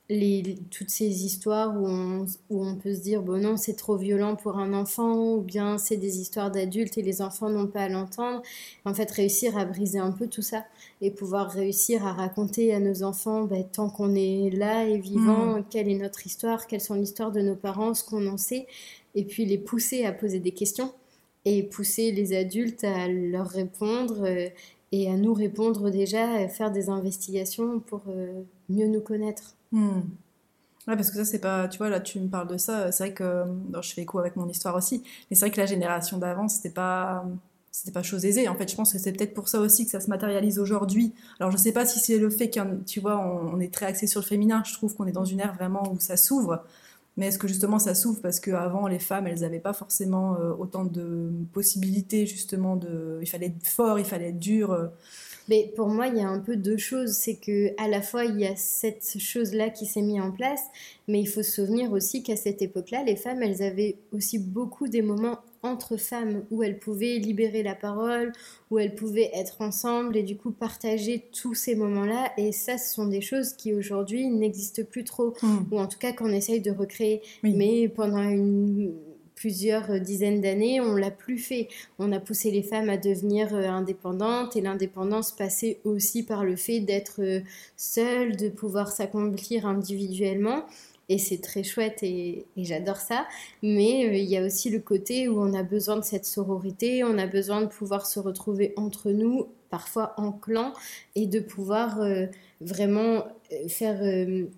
les, 0.09 0.57
toutes 0.69 0.89
ces 0.89 1.25
histoires 1.25 1.75
où 1.75 1.87
on, 1.87 2.25
où 2.49 2.65
on, 2.65 2.75
peut 2.75 2.93
se 2.93 3.01
dire 3.01 3.21
bon 3.21 3.41
non 3.41 3.55
c'est 3.55 3.75
trop 3.75 3.95
violent 3.95 4.35
pour 4.35 4.57
un 4.57 4.73
enfant 4.73 5.35
ou 5.35 5.41
bien 5.41 5.77
c'est 5.77 5.97
des 5.97 6.19
histoires 6.19 6.51
d'adultes 6.51 6.97
et 6.97 7.01
les 7.01 7.21
enfants 7.21 7.49
n'ont 7.49 7.67
pas 7.67 7.83
à 7.83 7.89
l'entendre. 7.89 8.41
En 8.85 8.93
fait 8.93 9.09
réussir 9.11 9.57
à 9.57 9.65
briser 9.65 9.99
un 9.99 10.11
peu 10.11 10.27
tout 10.27 10.41
ça 10.41 10.65
et 11.01 11.11
pouvoir 11.11 11.49
réussir 11.49 12.05
à 12.05 12.13
raconter 12.13 12.73
à 12.73 12.79
nos 12.79 13.03
enfants 13.03 13.43
bah, 13.43 13.63
tant 13.63 13.89
qu'on 13.89 14.15
est 14.15 14.51
là 14.51 14.85
et 14.85 14.97
vivant 14.97 15.57
mmh. 15.57 15.65
quelle 15.69 15.89
est 15.89 15.97
notre 15.97 16.25
histoire, 16.25 16.67
quelles 16.67 16.81
sont 16.81 16.95
l'histoire 16.95 17.31
de 17.31 17.41
nos 17.41 17.55
parents, 17.55 17.93
ce 17.93 18.03
qu'on 18.03 18.27
en 18.27 18.37
sait 18.37 18.67
et 19.15 19.25
puis 19.25 19.45
les 19.45 19.57
pousser 19.57 20.05
à 20.05 20.11
poser 20.11 20.39
des 20.39 20.51
questions 20.51 20.93
et 21.45 21.63
pousser 21.63 22.11
les 22.11 22.37
adultes 22.37 22.83
à 22.83 23.07
leur 23.07 23.47
répondre 23.47 24.23
euh, 24.25 24.47
et 24.91 25.09
à 25.09 25.15
nous 25.15 25.33
répondre 25.33 25.89
déjà, 25.89 26.33
à 26.33 26.47
faire 26.47 26.71
des 26.71 26.89
investigations 26.89 27.79
pour 27.79 28.03
euh, 28.09 28.41
mieux 28.69 28.87
nous 28.87 29.01
connaître. 29.01 29.55
Ouais, 30.87 30.95
parce 30.95 31.11
que 31.11 31.17
ça, 31.17 31.25
c'est 31.25 31.39
pas. 31.39 31.67
Tu 31.67 31.77
vois, 31.77 31.89
là, 31.89 31.99
tu 31.99 32.19
me 32.19 32.27
parles 32.27 32.47
de 32.47 32.57
ça. 32.57 32.91
C'est 32.91 33.05
vrai 33.05 33.13
que. 33.13 33.43
je 33.81 33.93
fais 33.93 34.01
écho 34.01 34.19
avec 34.19 34.35
mon 34.35 34.47
histoire 34.49 34.75
aussi. 34.75 35.03
Mais 35.29 35.35
c'est 35.35 35.45
vrai 35.45 35.51
que 35.51 35.59
la 35.59 35.65
génération 35.67 36.17
d'avant, 36.17 36.47
c'était 36.47 36.71
pas. 36.71 37.25
C'était 37.71 37.91
pas 37.91 38.03
chose 38.03 38.25
aisée. 38.25 38.49
En 38.49 38.55
fait, 38.55 38.69
je 38.69 38.75
pense 38.75 38.91
que 38.91 38.99
c'est 38.99 39.13
peut-être 39.13 39.33
pour 39.33 39.47
ça 39.47 39.61
aussi 39.61 39.85
que 39.85 39.91
ça 39.91 40.01
se 40.01 40.09
matérialise 40.09 40.59
aujourd'hui. 40.59 41.13
Alors, 41.39 41.51
je 41.51 41.57
sais 41.57 41.71
pas 41.71 41.85
si 41.85 41.99
c'est 41.99 42.17
le 42.17 42.29
fait 42.29 42.51
on, 42.59 43.59
est 43.61 43.73
très 43.73 43.85
axé 43.85 44.07
sur 44.07 44.19
le 44.19 44.25
féminin. 44.25 44.61
Je 44.65 44.73
trouve 44.73 44.93
qu'on 44.93 45.05
est 45.05 45.13
dans 45.13 45.23
une 45.23 45.39
ère 45.39 45.53
vraiment 45.53 45.83
où 45.89 45.99
ça 45.99 46.17
s'ouvre. 46.17 46.65
Mais 47.21 47.27
est-ce 47.27 47.37
que 47.37 47.47
justement 47.47 47.77
ça 47.77 47.93
s'ouvre 47.93 48.19
parce 48.19 48.39
qu'avant 48.39 48.87
les 48.87 48.97
femmes 48.97 49.27
elles 49.27 49.41
n'avaient 49.41 49.59
pas 49.59 49.73
forcément 49.73 50.37
euh, 50.37 50.53
autant 50.57 50.85
de 50.85 51.29
possibilités 51.53 52.25
justement 52.25 52.75
de 52.75 53.19
il 53.21 53.27
fallait 53.27 53.45
être 53.45 53.67
fort, 53.67 53.99
il 53.99 54.05
fallait 54.05 54.29
être 54.29 54.39
dur. 54.39 54.71
Euh. 54.71 54.87
Mais 55.47 55.71
pour 55.75 55.87
moi 55.87 56.07
il 56.07 56.17
y 56.17 56.21
a 56.21 56.27
un 56.27 56.39
peu 56.39 56.55
deux 56.55 56.77
choses, 56.77 57.11
c'est 57.11 57.35
que 57.35 57.79
à 57.79 57.87
la 57.87 58.01
fois 58.01 58.25
il 58.25 58.39
y 58.39 58.47
a 58.47 58.55
cette 58.55 59.19
chose 59.19 59.53
là 59.53 59.69
qui 59.69 59.85
s'est 59.85 60.01
mise 60.01 60.19
en 60.19 60.31
place, 60.31 60.61
mais 61.07 61.21
il 61.21 61.27
faut 61.27 61.43
se 61.43 61.51
souvenir 61.51 61.91
aussi 61.91 62.23
qu'à 62.23 62.35
cette 62.35 62.63
époque-là 62.63 63.03
les 63.03 63.15
femmes 63.15 63.43
elles 63.43 63.61
avaient 63.61 63.97
aussi 64.11 64.39
beaucoup 64.39 64.87
des 64.87 65.03
moments 65.03 65.41
entre 65.63 65.97
femmes 65.97 66.43
où 66.51 66.63
elles 66.63 66.79
pouvaient 66.79 67.17
libérer 67.17 67.63
la 67.63 67.75
parole, 67.75 68.31
où 68.69 68.79
elles 68.79 68.95
pouvaient 68.95 69.31
être 69.33 69.61
ensemble 69.61 70.17
et 70.17 70.23
du 70.23 70.37
coup 70.37 70.51
partager 70.51 71.27
tous 71.31 71.53
ces 71.53 71.75
moments-là. 71.75 72.31
Et 72.37 72.51
ça, 72.51 72.77
ce 72.77 72.93
sont 72.93 73.07
des 73.07 73.21
choses 73.21 73.53
qui 73.53 73.73
aujourd'hui 73.73 74.27
n'existent 74.27 74.83
plus 74.83 75.03
trop, 75.03 75.33
hmm. 75.41 75.65
ou 75.71 75.79
en 75.79 75.87
tout 75.87 75.99
cas 75.99 76.13
qu'on 76.13 76.31
essaye 76.31 76.61
de 76.61 76.71
recréer. 76.71 77.21
Mais 77.43 77.87
pendant 77.87 78.23
une 78.23 78.93
plusieurs 79.41 79.99
dizaines 79.99 80.39
d'années, 80.39 80.81
on 80.81 80.93
l'a 80.93 81.09
plus 81.09 81.39
fait. 81.39 81.67
On 81.97 82.11
a 82.11 82.19
poussé 82.19 82.51
les 82.51 82.61
femmes 82.61 82.89
à 82.89 82.97
devenir 82.97 83.55
euh, 83.55 83.63
indépendantes 83.63 84.55
et 84.55 84.61
l'indépendance 84.61 85.31
passait 85.31 85.79
aussi 85.83 86.21
par 86.21 86.45
le 86.45 86.55
fait 86.55 86.79
d'être 86.79 87.23
euh, 87.23 87.39
seule, 87.75 88.35
de 88.35 88.49
pouvoir 88.49 88.91
s'accomplir 88.91 89.65
individuellement 89.65 90.65
et 91.11 91.17
c'est 91.17 91.41
très 91.41 91.63
chouette 91.63 92.03
et, 92.03 92.45
j'adore 92.55 92.95
ça. 92.95 93.27
Mais 93.61 94.05
euh, 94.05 94.15
il 94.15 94.29
y 94.29 94.37
a 94.37 94.45
aussi 94.45 94.69
le 94.69 94.79
côté 94.79 95.27
où 95.27 95.41
on 95.41 95.53
a 95.53 95.61
besoin 95.61 95.97
de 95.97 96.05
cette 96.05 96.25
sororité, 96.25 97.03
on 97.03 97.17
a 97.17 97.27
besoin 97.27 97.61
de 97.61 97.67
pouvoir 97.67 98.05
se 98.05 98.19
retrouver 98.19 98.73
entre 98.77 99.11
nous, 99.11 99.47
parfois 99.69 100.13
en 100.15 100.31
clan, 100.31 100.71
et 101.15 101.27
de 101.27 101.41
pouvoir 101.41 101.99
euh, 101.99 102.27
vraiment 102.61 103.25
euh, 103.51 103.67
faire 103.67 104.01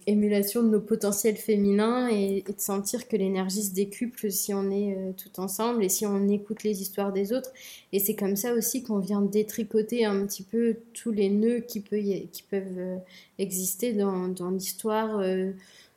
émulation 0.05 0.61
de 0.61 0.69
nos 0.69 0.79
potentiels 0.79 1.37
féminins 1.37 2.07
et, 2.09 2.43
de 2.47 2.53
sentir 2.57 3.07
que 3.07 3.17
l'énergie 3.17 3.63
se 3.63 3.73
décuple 3.73 4.29
si 4.29 4.53
on 4.53 4.69
est 4.69 4.95
tout 5.17 5.39
ensemble 5.39 5.83
et 5.83 5.89
si 5.89 6.05
on 6.05 6.29
écoute 6.29 6.61
les 6.61 6.83
histoires 6.83 7.11
des 7.11 7.33
autres. 7.33 7.51
Et 7.93 7.97
c'est 7.97 8.15
comme 8.15 8.35
ça 8.35 8.53
aussi 8.53 8.83
qu'on 8.83 8.99
vient 8.99 9.21
détricoter 9.21 10.05
un 10.05 10.23
petit 10.27 10.43
peu 10.43 10.75
tous 10.93 11.11
les 11.11 11.29
nœuds 11.29 11.61
qui, 11.61 11.81
qui 11.81 12.43
peuvent 12.43 12.99
exister 13.39 13.93
dans, 13.93 14.27
dans 14.27 14.51
l'histoire 14.51 15.19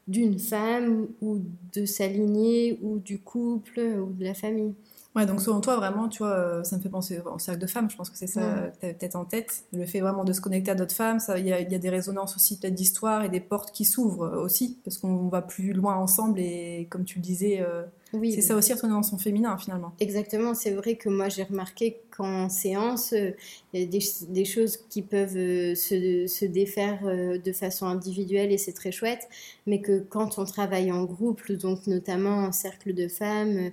d'une 0.06 0.38
femme 0.38 1.08
ou 1.20 1.40
de 1.74 1.84
sa 1.84 2.06
lignée 2.06 2.78
ou 2.82 2.98
du 2.98 3.18
couple 3.18 3.80
ou 3.80 4.12
de 4.12 4.24
la 4.24 4.34
famille. 4.34 4.74
Ouais, 5.16 5.24
donc 5.24 5.40
selon 5.40 5.62
toi, 5.62 5.76
vraiment, 5.76 6.08
tu 6.08 6.18
vois, 6.18 6.32
euh, 6.32 6.62
ça 6.62 6.76
me 6.76 6.82
fait 6.82 6.90
penser 6.90 7.18
au 7.20 7.38
cercle 7.38 7.58
de 7.58 7.66
femmes, 7.66 7.90
je 7.90 7.96
pense 7.96 8.10
que 8.10 8.18
c'est 8.18 8.26
ça 8.26 8.42
que 8.42 8.80
tu 8.80 8.86
as 8.86 8.92
peut-être 8.92 9.16
en 9.16 9.24
tête. 9.24 9.64
Le 9.72 9.86
fait 9.86 10.00
vraiment 10.00 10.24
de 10.24 10.32
se 10.34 10.42
connecter 10.42 10.72
à 10.72 10.74
d'autres 10.74 10.94
femmes, 10.94 11.18
il 11.38 11.46
y, 11.46 11.54
a, 11.54 11.64
des 11.64 11.88
résonances 11.88 12.36
aussi 12.36 12.58
peut-être 12.58 12.74
d'histoire 12.74 13.24
et 13.24 13.30
des 13.30 13.40
portes 13.40 13.72
qui 13.72 13.86
s'ouvrent 13.86 14.36
aussi, 14.36 14.78
parce 14.84 14.98
qu'on 14.98 15.28
va 15.28 15.40
plus 15.40 15.72
loin 15.72 15.96
ensemble 15.96 16.38
et 16.38 16.86
comme 16.90 17.04
tu 17.04 17.16
le 17.16 17.22
disais, 17.22 17.62
euh, 17.62 17.84
oui, 18.12 18.32
c'est 18.32 18.40
ça 18.40 18.56
aussi 18.56 18.72
retourner 18.72 18.94
dans 18.94 19.02
son 19.02 19.18
féminin 19.18 19.58
finalement. 19.58 19.92
Exactement, 20.00 20.54
c'est 20.54 20.70
vrai 20.70 20.96
que 20.96 21.08
moi 21.08 21.28
j'ai 21.28 21.42
remarqué 21.42 22.00
qu'en 22.16 22.48
séance, 22.48 23.12
euh, 23.12 23.32
il 23.72 23.80
y 23.80 23.84
a 23.84 23.86
des, 24.28 24.44
choses 24.44 24.78
qui 24.88 25.02
peuvent 25.02 25.74
se, 25.74 26.26
se, 26.26 26.44
défaire 26.44 27.00
de 27.04 27.52
façon 27.52 27.86
individuelle 27.86 28.52
et 28.52 28.58
c'est 28.58 28.72
très 28.72 28.92
chouette, 28.92 29.28
mais 29.66 29.80
que 29.80 29.98
quand 29.98 30.38
on 30.38 30.44
travaille 30.44 30.92
en 30.92 31.04
groupe, 31.04 31.50
donc 31.52 31.86
notamment 31.86 32.44
en 32.44 32.52
cercle 32.52 32.94
de 32.94 33.08
femmes, 33.08 33.70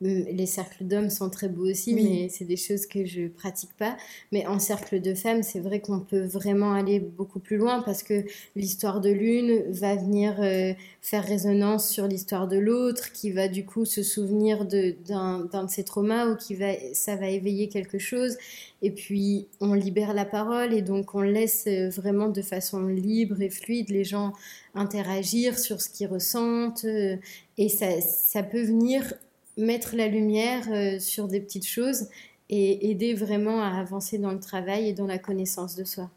les 0.00 0.46
cercles 0.46 0.84
d'hommes 0.84 1.10
sont 1.10 1.28
très 1.28 1.48
beaux 1.48 1.68
aussi, 1.68 1.94
mais 1.94 2.28
c'est 2.28 2.44
des 2.44 2.56
choses 2.56 2.86
que 2.86 3.04
je 3.04 3.28
pratique 3.28 3.74
pas. 3.78 3.96
Mais 4.32 4.46
en 4.46 4.58
cercle 4.58 5.00
de 5.00 5.14
femmes, 5.14 5.42
c'est 5.42 5.60
vrai 5.60 5.80
qu'on 5.80 6.00
peut 6.00 6.24
vraiment 6.24 6.72
aller 6.72 7.00
beaucoup 7.00 7.40
plus 7.40 7.56
loin 7.56 7.82
parce 7.82 8.02
que 8.02 8.24
l'histoire 8.54 9.00
de 9.00 9.10
l'une 9.10 9.62
va 9.70 9.96
venir 9.96 10.36
euh, 10.40 10.72
faire 11.02 11.24
résonance 11.24 11.88
sur 11.88 12.06
l'histoire 12.06 12.48
de 12.48 12.58
l'autre, 12.58 13.12
qui 13.12 13.32
va 13.32 13.48
du 13.48 13.64
coup 13.64 13.84
se 13.84 14.02
souvenir 14.02 14.66
d'un 14.66 15.44
de, 15.44 15.68
ses 15.68 15.84
traumas 15.84 16.28
ou 16.28 16.36
qui 16.36 16.54
va, 16.54 16.72
ça 16.92 17.16
va 17.16 17.28
éveiller 17.28 17.68
quelque 17.68 17.98
chose. 17.98 18.36
Et 18.82 18.92
puis 18.92 19.48
on 19.60 19.74
libère 19.74 20.14
la 20.14 20.24
parole 20.24 20.72
et 20.72 20.82
donc 20.82 21.14
on 21.14 21.22
laisse 21.22 21.64
euh, 21.66 21.88
vraiment 21.88 22.28
de 22.28 22.42
façon 22.42 22.86
libre 22.86 23.42
et 23.42 23.50
fluide 23.50 23.90
les 23.90 24.04
gens 24.04 24.32
interagir 24.74 25.58
sur 25.58 25.80
ce 25.80 25.88
qu'ils 25.88 26.06
ressentent. 26.06 26.84
Euh, 26.84 27.16
et 27.56 27.68
ça, 27.68 28.00
ça 28.00 28.42
peut 28.42 28.62
venir 28.62 29.14
mettre 29.58 29.96
la 29.96 30.08
lumière 30.08 30.64
euh, 30.70 30.98
sur 30.98 31.28
des 31.28 31.40
petites 31.40 31.66
choses 31.66 32.06
et 32.48 32.90
aider 32.90 33.12
vraiment 33.12 33.60
à 33.60 33.78
avancer 33.78 34.16
dans 34.16 34.32
le 34.32 34.40
travail 34.40 34.88
et 34.88 34.92
dans 34.94 35.06
la 35.06 35.18
connaissance 35.18 35.74
de 35.74 35.84
soi. 35.84 36.10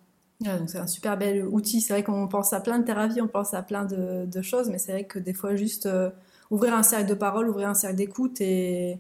c'est 0.68 0.78
un 0.78 0.88
super 0.88 1.18
bel 1.18 1.46
outil. 1.46 1.82
C'est 1.82 1.92
vrai 1.92 2.04
qu'on 2.04 2.28
pense 2.28 2.54
à 2.54 2.62
plein 2.62 2.80
de 2.80 2.86
thérapies, 2.86 3.20
on 3.20 3.28
pense 3.28 3.54
à 3.54 3.64
plein 3.64 3.86
de, 3.86 4.42
choses, 4.42 4.70
mais 4.70 4.78
c'est 4.78 4.94
vrai 4.94 5.04
que 5.04 5.20
des 5.20 5.34
fois, 5.34 5.56
juste 5.56 5.88
euh, 5.88 6.10
ouvrir 6.50 6.74
un 6.74 6.84
cercle 6.84 7.10
de 7.10 7.16
parole, 7.16 7.50
ouvrir 7.50 7.68
un 7.68 7.74
cercle 7.74 7.98
d'écoute, 7.98 8.40
et 8.40 9.00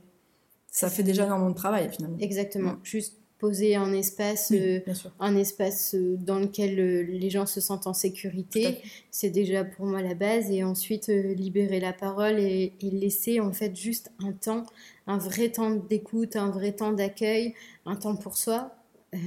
ça 0.71 0.89
fait 0.89 1.03
déjà 1.03 1.25
énormément 1.25 1.51
de 1.51 1.55
travail 1.55 1.89
finalement. 1.89 2.17
Exactement. 2.19 2.75
Juste 2.83 3.20
poser 3.41 3.75
un 3.75 3.91
espace, 3.91 4.53
euh, 4.55 4.79
un 5.19 5.35
espace 5.35 5.95
euh, 5.95 6.15
dans 6.15 6.37
lequel 6.37 6.79
euh, 6.79 7.01
les 7.01 7.31
gens 7.31 7.47
se 7.47 7.59
sentent 7.59 7.87
en 7.87 7.93
sécurité. 7.93 8.77
C'est 9.09 9.31
déjà 9.31 9.65
pour 9.65 9.87
moi 9.87 10.03
la 10.03 10.13
base. 10.13 10.51
Et 10.51 10.63
ensuite, 10.63 11.07
libérer 11.07 11.79
la 11.79 11.91
parole 11.91 12.39
et, 12.39 12.73
laisser 12.83 13.39
en 13.39 13.51
fait 13.51 13.75
juste 13.75 14.11
un 14.23 14.31
temps, 14.31 14.67
un 15.07 15.17
vrai 15.17 15.49
temps 15.49 15.71
d'écoute, 15.71 16.35
un 16.35 16.51
vrai 16.51 16.71
temps 16.71 16.91
d'accueil, 16.91 17.55
un 17.87 17.95
temps 17.95 18.15
pour 18.15 18.37
soi. 18.37 18.75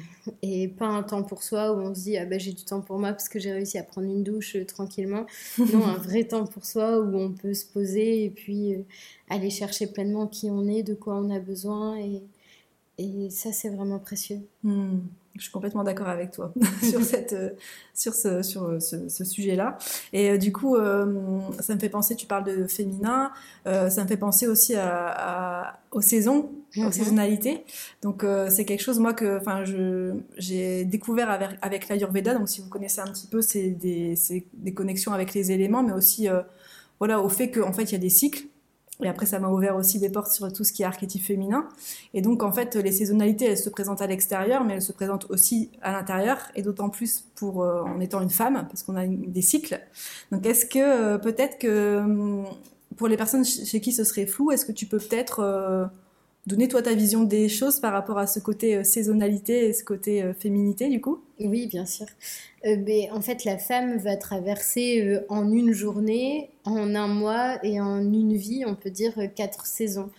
Et 0.42 0.68
pas 0.68 0.86
un 0.86 1.02
temps 1.02 1.24
pour 1.24 1.42
soi 1.42 1.72
où 1.72 1.80
on 1.80 1.94
se 1.94 2.04
dit 2.04 2.16
ah 2.16 2.24
ben 2.24 2.40
j'ai 2.40 2.52
du 2.52 2.64
temps 2.64 2.80
pour 2.80 2.98
moi 2.98 3.10
parce 3.10 3.28
que 3.28 3.38
j'ai 3.38 3.52
réussi 3.52 3.76
à 3.76 3.82
prendre 3.82 4.06
une 4.06 4.22
douche 4.22 4.56
tranquillement. 4.66 5.26
Non, 5.58 5.84
un 5.84 5.98
vrai 5.98 6.24
temps 6.24 6.46
pour 6.46 6.64
soi 6.64 7.00
où 7.00 7.14
on 7.18 7.32
peut 7.32 7.52
se 7.52 7.66
poser 7.66 8.24
et 8.24 8.30
puis 8.30 8.76
aller 9.28 9.50
chercher 9.50 9.86
pleinement 9.86 10.26
qui 10.26 10.48
on 10.48 10.66
est, 10.68 10.82
de 10.82 10.94
quoi 10.94 11.16
on 11.16 11.28
a 11.28 11.38
besoin 11.38 11.98
et, 11.98 12.22
et 12.98 13.30
ça, 13.30 13.52
c'est 13.52 13.70
vraiment 13.70 13.98
précieux. 13.98 14.40
Hmm. 14.62 15.00
Je 15.36 15.42
suis 15.42 15.50
complètement 15.50 15.82
d'accord 15.82 16.08
avec 16.08 16.30
toi 16.30 16.52
sur, 16.82 17.02
cette, 17.04 17.32
euh, 17.32 17.50
sur 17.92 18.14
ce, 18.14 18.42
sur 18.42 18.64
euh, 18.64 18.78
ce, 18.78 19.24
sujet-là. 19.24 19.78
Et 20.12 20.30
euh, 20.30 20.38
du 20.38 20.52
coup, 20.52 20.76
ça 20.76 21.74
me 21.74 21.80
fait 21.80 21.88
penser, 21.88 22.14
tu 22.14 22.26
parles 22.26 22.44
de 22.44 22.66
féminin, 22.66 23.32
ça 23.64 24.02
me 24.02 24.06
fait 24.06 24.16
penser 24.16 24.46
aussi 24.46 24.76
à, 24.76 25.80
aux 25.90 26.00
saisons, 26.00 26.52
aux 26.76 26.82
mhm. 26.82 26.92
saisonnalités. 26.92 27.64
Donc, 28.02 28.24
c'est 28.48 28.64
quelque 28.64 28.82
chose, 28.82 29.00
moi, 29.00 29.12
que 29.12 29.40
j'ai 30.36 30.84
découvert 30.84 31.30
avec, 31.30 31.50
avec 31.62 31.88
l'Ayurveda. 31.88 32.34
Donc, 32.34 32.48
si 32.48 32.60
vous 32.60 32.68
connaissez 32.68 33.00
un 33.00 33.10
petit 33.10 33.26
peu, 33.26 33.42
c'est 33.42 33.70
des, 33.70 34.14
des, 34.52 34.74
connexions 34.74 35.12
avec 35.12 35.34
les 35.34 35.50
éléments, 35.50 35.82
mais 35.82 35.92
aussi 35.92 36.28
voilà, 37.00 37.20
au 37.20 37.28
fait 37.28 37.50
qu'en 37.50 37.72
fait, 37.72 37.84
il 37.84 37.92
y 37.92 37.96
a 37.96 37.98
des 37.98 38.10
cycles 38.10 38.46
et 39.04 39.08
après, 39.08 39.26
ça 39.26 39.38
m'a 39.38 39.48
ouvert 39.48 39.76
aussi 39.76 39.98
des 39.98 40.08
portes 40.08 40.32
sur 40.32 40.52
tout 40.52 40.64
ce 40.64 40.72
qui 40.72 40.82
est 40.82 40.86
archétype 40.86 41.22
féminin. 41.22 41.68
Et 42.14 42.22
donc, 42.22 42.42
en 42.42 42.52
fait, 42.52 42.74
les 42.76 42.92
saisonnalités, 42.92 43.46
elles 43.46 43.58
se 43.58 43.70
présentent 43.70 44.02
à 44.02 44.06
l'extérieur, 44.06 44.64
mais 44.64 44.74
elles 44.74 44.82
se 44.82 44.92
présentent 44.92 45.30
aussi 45.30 45.70
à 45.82 45.92
l'intérieur, 45.92 46.38
et 46.54 46.62
d'autant 46.62 46.88
plus 46.88 47.24
pour 47.34 47.62
euh, 47.62 47.82
en 47.82 48.00
étant 48.00 48.20
une 48.20 48.30
femme, 48.30 48.66
parce 48.68 48.82
qu'on 48.82 48.96
a 48.96 49.06
des 49.06 49.42
cycles. 49.42 49.80
Donc, 50.32 50.46
est-ce 50.46 50.66
que 50.66 50.78
euh, 50.78 51.18
peut-être 51.18 51.58
que 51.58 51.98
hum, 51.98 52.46
pour 52.96 53.08
les 53.08 53.16
personnes 53.16 53.44
chez 53.44 53.80
qui 53.80 53.92
ce 53.92 54.04
serait 54.04 54.26
flou, 54.26 54.50
est-ce 54.50 54.64
que 54.64 54.72
tu 54.72 54.86
peux 54.86 54.98
peut-être 54.98 55.40
euh, 55.40 55.86
donner 56.46 56.68
toi 56.68 56.82
ta 56.82 56.94
vision 56.94 57.24
des 57.24 57.48
choses 57.48 57.80
par 57.80 57.92
rapport 57.92 58.18
à 58.18 58.26
ce 58.26 58.40
côté 58.40 58.84
saisonnalité 58.84 59.66
et 59.66 59.72
ce 59.72 59.84
côté 59.84 60.32
féminité, 60.38 60.88
du 60.88 61.00
coup? 61.00 61.20
Oui, 61.40 61.66
bien 61.66 61.86
sûr. 61.86 62.06
Euh, 62.66 62.76
ben, 62.76 63.12
en 63.12 63.20
fait, 63.20 63.44
la 63.44 63.58
femme 63.58 63.98
va 63.98 64.16
traverser 64.16 65.02
euh, 65.02 65.26
en 65.28 65.50
une 65.52 65.72
journée, 65.72 66.50
en 66.64 66.94
un 66.94 67.08
mois 67.08 67.58
et 67.64 67.80
en 67.80 68.00
une 68.00 68.36
vie, 68.36 68.64
on 68.66 68.74
peut 68.74 68.90
dire 68.90 69.12
euh, 69.18 69.26
quatre 69.26 69.66
saisons. 69.66 70.10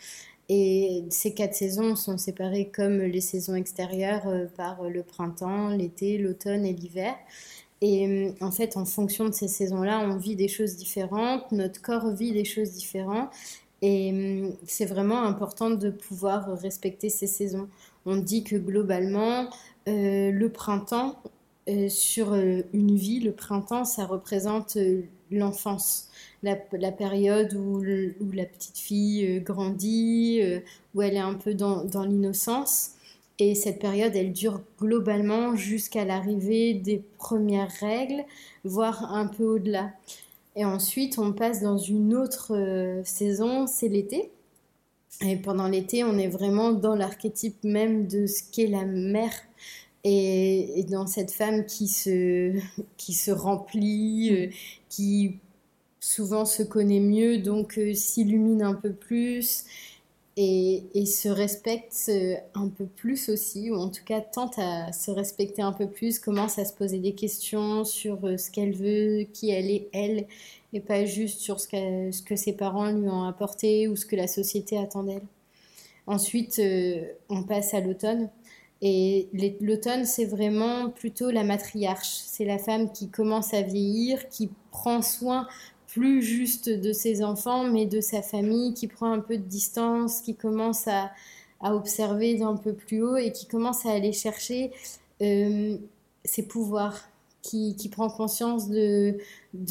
Et 0.49 1.03
ces 1.09 1.33
quatre 1.33 1.55
saisons 1.55 1.95
sont 1.95 2.17
séparées 2.19 2.69
comme 2.71 2.99
les 2.99 3.21
saisons 3.21 3.55
extérieures 3.55 4.27
par 4.55 4.83
le 4.87 5.01
printemps, 5.01 5.69
l'été, 5.69 6.19
l'automne 6.19 6.65
et 6.67 6.73
l'hiver. 6.73 7.15
Et 7.81 8.31
en 8.41 8.51
fait, 8.51 8.77
en 8.77 8.85
fonction 8.85 9.25
de 9.25 9.33
ces 9.33 9.47
saisons-là, 9.47 10.01
on 10.07 10.17
vit 10.17 10.35
des 10.35 10.47
choses 10.47 10.75
différentes, 10.75 11.51
notre 11.51 11.81
corps 11.81 12.11
vit 12.11 12.31
des 12.31 12.45
choses 12.45 12.73
différentes. 12.73 13.31
Et 13.81 14.53
c'est 14.65 14.85
vraiment 14.85 15.23
important 15.23 15.69
de 15.69 15.89
pouvoir 15.89 16.57
respecter 16.59 17.09
ces 17.09 17.27
saisons. 17.27 17.67
On 18.05 18.15
dit 18.15 18.43
que 18.43 18.55
globalement, 18.55 19.49
le 19.87 20.47
printemps, 20.47 21.21
euh, 21.67 21.89
sur 21.89 22.33
euh, 22.33 22.61
une 22.73 22.95
vie, 22.95 23.19
le 23.19 23.31
printemps, 23.31 23.85
ça 23.85 24.05
représente 24.05 24.77
euh, 24.77 25.01
l'enfance, 25.31 26.09
la, 26.43 26.55
période 26.91 27.55
où, 27.55 27.81
la 27.81 28.45
petite 28.45 28.77
fille 28.77 29.39
grandit, 29.41 30.41
où 30.93 31.01
elle 31.01 31.15
est 31.15 31.19
un 31.19 31.33
peu 31.33 31.55
dans, 31.55 31.83
l'innocence. 32.03 32.91
Et 33.39 33.55
cette 33.55 33.79
période, 33.79 34.15
elle 34.15 34.31
dure 34.31 34.61
globalement 34.79 35.55
jusqu'à 35.55 36.05
l'arrivée 36.05 36.75
des 36.75 37.01
premières 37.17 37.71
règles, 37.79 38.23
voire 38.63 39.11
un 39.15 39.25
peu 39.25 39.43
au-delà. 39.43 39.91
Et 40.55 40.65
ensuite, 40.65 41.17
on 41.17 41.33
passe 41.33 41.61
dans 41.61 41.77
une 41.77 42.15
autre 42.15 43.01
saison, 43.03 43.67
c'est 43.67 43.89
l'été. 43.89 44.31
Et 45.21 45.37
pendant 45.37 45.67
l'été, 45.67 46.03
on 46.03 46.17
est 46.17 46.27
vraiment 46.27 46.71
dans 46.71 46.95
l'archétype 46.95 47.63
même 47.63 48.07
de 48.07 48.25
ce 48.25 48.41
qu'est 48.51 48.67
la 48.67 48.85
mère 48.85 49.33
et, 50.05 50.85
dans 50.89 51.07
cette 51.07 51.31
femme 51.31 51.65
qui 51.65 51.87
se, 51.87 52.53
qui 52.97 53.13
se 53.13 53.31
remplit, 53.31 54.29
euh, 54.31 54.49
qui 54.89 55.39
souvent 55.99 56.45
se 56.45 56.61
connaît 56.63 56.99
mieux, 56.99 57.39
donc 57.39 57.77
euh, 57.77 57.93
s'illumine 57.93 58.61
un 58.61 58.75
peu 58.75 58.93
plus 58.93 59.65
et, 60.37 61.05
se 61.05 61.29
respecte 61.29 61.95
euh, 62.09 62.35
un 62.53 62.67
peu 62.67 62.85
plus 62.85 63.29
aussi, 63.29 63.71
ou 63.71 63.75
en 63.75 63.89
tout 63.89 64.03
cas 64.03 64.21
tente 64.21 64.57
à 64.57 64.91
se 64.91 65.11
respecter 65.11 65.61
un 65.61 65.71
peu 65.71 65.87
plus, 65.87 66.19
commence 66.19 66.59
à 66.59 66.65
se 66.65 66.73
poser 66.73 66.99
des 66.99 67.13
questions 67.13 67.83
sur 67.85 68.19
ce 68.37 68.51
qu'elle 68.51 68.75
veut, 68.75 69.25
qui 69.33 69.49
elle 69.51 69.69
est 69.71 69.87
elle, 69.93 70.27
et 70.73 70.81
pas 70.81 71.05
juste 71.05 71.39
sur 71.39 71.59
ce, 71.59 71.67
ce 72.11 72.21
que 72.21 72.35
ses 72.35 72.53
parents 72.53 72.91
lui 72.91 73.07
ont 73.07 73.23
apporté 73.23 73.87
ou 73.87 73.95
ce 73.95 74.05
que 74.05 74.15
la 74.15 74.27
société 74.27 74.77
attend 74.77 75.03
d'elle. 75.03 75.23
Ensuite, 76.07 76.61
on 77.29 77.43
passe 77.43 77.73
à 77.73 77.79
l'automne. 77.79 78.29
Et 78.81 79.29
l'automne, 79.61 80.05
c'est 80.05 80.25
vraiment 80.25 80.89
plutôt 80.89 81.31
la 81.31 81.43
matriarche. 81.43 82.09
C'est 82.09 82.45
la 82.45 82.59
femme 82.59 82.91
qui 82.91 83.09
commence 83.09 83.53
à 83.53 83.61
vieillir, 83.61 84.27
qui 84.29 84.51
prend 84.69 85.01
soin 85.01 85.47
plus 85.95 86.21
juste 86.21 86.67
de 86.67 86.91
ses 86.91 87.23
enfants, 87.23 87.63
mais 87.63 87.85
de 87.85 88.01
sa 88.01 88.21
famille, 88.21 88.73
qui 88.73 88.87
prend 88.87 89.13
un 89.13 89.19
peu 89.19 89.37
de 89.37 89.43
distance, 89.43 90.19
qui 90.19 90.35
commence 90.35 90.89
à, 90.89 91.11
observer 91.61 92.35
d'un 92.35 92.57
peu 92.57 92.73
plus 92.73 93.01
haut 93.01 93.15
et 93.15 93.31
qui 93.31 93.47
commence 93.47 93.87
à 93.87 93.91
aller 93.91 94.11
chercher 94.11 94.71
euh, 95.23 95.77
ses 96.23 96.43
pouvoirs 96.43 97.07
qui, 97.41 97.89
prend 97.91 98.09
conscience 98.09 98.69
de, 98.69 99.17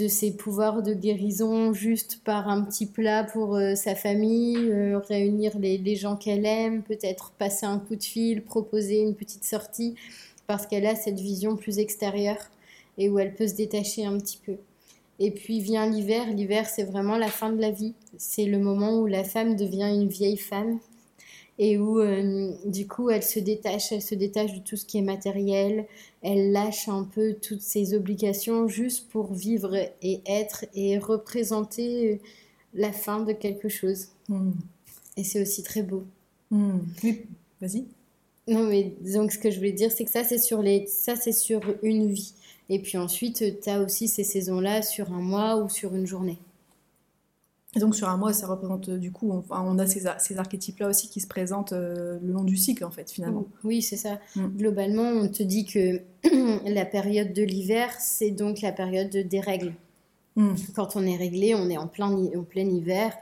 ses 0.08 0.32
pouvoirs 0.32 0.82
de 0.82 0.94
guérison 0.94 1.72
juste 1.72 2.20
par 2.24 2.48
un 2.48 2.62
petit 2.62 2.86
plat 2.86 3.22
pour 3.22 3.54
euh, 3.54 3.74
sa 3.74 3.94
famille, 3.94 4.56
euh, 4.56 4.98
réunir 4.98 5.56
les, 5.58 5.76
les 5.78 5.94
gens 5.94 6.16
qu'elle 6.16 6.46
aime, 6.46 6.82
peut-être 6.82 7.32
passer 7.38 7.66
un 7.66 7.78
coup 7.78 7.96
de 7.96 8.02
fil, 8.02 8.42
proposer 8.42 9.00
une 9.00 9.14
petite 9.14 9.44
sortie, 9.44 9.94
parce 10.46 10.66
qu'elle 10.66 10.86
a 10.86 10.96
cette 10.96 11.20
vision 11.20 11.54
plus 11.54 11.78
extérieure 11.78 12.50
et 12.96 13.08
où 13.08 13.18
elle 13.18 13.34
peut 13.34 13.46
se 13.46 13.54
détacher 13.54 14.04
un 14.06 14.18
petit 14.18 14.40
peu. 14.44 14.56
Et 15.20 15.30
puis 15.30 15.60
vient 15.60 15.88
l'hiver. 15.88 16.26
L'hiver, 16.32 16.68
c'est 16.68 16.84
vraiment 16.84 17.16
la 17.16 17.28
fin 17.28 17.52
de 17.52 17.60
la 17.60 17.70
vie. 17.70 17.94
C'est 18.18 18.46
le 18.46 18.58
moment 18.58 18.98
où 19.00 19.06
la 19.06 19.24
femme 19.24 19.56
devient 19.56 19.90
une 19.92 20.08
vieille 20.08 20.36
femme 20.36 20.78
et 21.58 21.78
où 21.78 22.00
euh, 22.00 22.50
du 22.64 22.86
coup 22.88 23.10
elle 23.10 23.22
se 23.22 23.38
détache, 23.38 23.92
elle 23.92 24.02
se 24.02 24.14
détache 24.14 24.52
de 24.54 24.58
tout 24.58 24.76
ce 24.76 24.84
qui 24.84 24.98
est 24.98 25.02
matériel, 25.02 25.86
elle 26.22 26.52
lâche 26.52 26.88
un 26.88 27.04
peu 27.04 27.34
toutes 27.34 27.60
ses 27.60 27.94
obligations 27.94 28.66
juste 28.66 29.08
pour 29.08 29.32
vivre 29.32 29.74
et 30.02 30.20
être 30.26 30.64
et 30.74 30.98
représenter 30.98 32.20
la 32.74 32.92
fin 32.92 33.20
de 33.20 33.32
quelque 33.32 33.68
chose. 33.68 34.08
Hmm. 34.28 34.52
Et 35.16 35.22
c'est 35.22 35.40
aussi 35.40 35.62
très 35.62 35.82
beau. 35.82 36.04
Hmm. 36.50 36.78
Oui, 37.04 37.22
vas-y. 37.60 37.84
Non, 38.46 38.64
mais 38.64 38.92
donc 39.00 39.32
ce 39.32 39.38
que 39.38 39.50
je 39.50 39.56
voulais 39.56 39.72
dire, 39.72 39.90
c'est 39.90 40.04
que 40.04 40.10
ça, 40.10 40.24
c'est 40.24 40.38
sur, 40.38 40.60
les... 40.60 40.86
ça, 40.86 41.16
c'est 41.16 41.32
sur 41.32 41.62
une 41.82 42.08
vie. 42.12 42.34
Et 42.68 42.80
puis 42.80 42.96
ensuite, 42.96 43.60
tu 43.62 43.70
as 43.70 43.80
aussi 43.80 44.08
ces 44.08 44.24
saisons-là 44.24 44.82
sur 44.82 45.12
un 45.12 45.20
mois 45.20 45.56
ou 45.56 45.68
sur 45.68 45.94
une 45.94 46.06
journée. 46.06 46.38
Et 47.76 47.80
donc 47.80 47.96
sur 47.96 48.08
un 48.08 48.16
mois, 48.16 48.32
ça 48.32 48.46
représente 48.46 48.88
du 48.88 49.10
coup, 49.10 49.42
on 49.50 49.78
a 49.78 49.86
ces, 49.86 50.04
ces 50.18 50.38
archétypes-là 50.38 50.88
aussi 50.88 51.08
qui 51.08 51.20
se 51.20 51.26
présentent 51.26 51.72
euh, 51.72 52.18
le 52.22 52.32
long 52.32 52.44
du 52.44 52.56
cycle 52.56 52.84
en 52.84 52.90
fait 52.90 53.10
finalement. 53.10 53.46
Oui, 53.64 53.82
c'est 53.82 53.96
ça. 53.96 54.20
Mm. 54.36 54.46
Globalement, 54.56 55.08
on 55.08 55.28
te 55.28 55.42
dit 55.42 55.64
que 55.64 56.00
la 56.68 56.84
période 56.84 57.32
de 57.32 57.42
l'hiver, 57.42 57.90
c'est 57.98 58.30
donc 58.30 58.60
la 58.60 58.72
période 58.72 59.10
des 59.10 59.40
règles. 59.40 59.72
Mm. 60.36 60.54
Quand 60.74 60.96
on 60.96 61.06
est 61.06 61.16
réglé, 61.16 61.54
on 61.54 61.70
est 61.70 61.76
en 61.76 61.86
plein, 61.86 62.10
en 62.10 62.42
plein 62.42 62.68
hiver. 62.68 63.16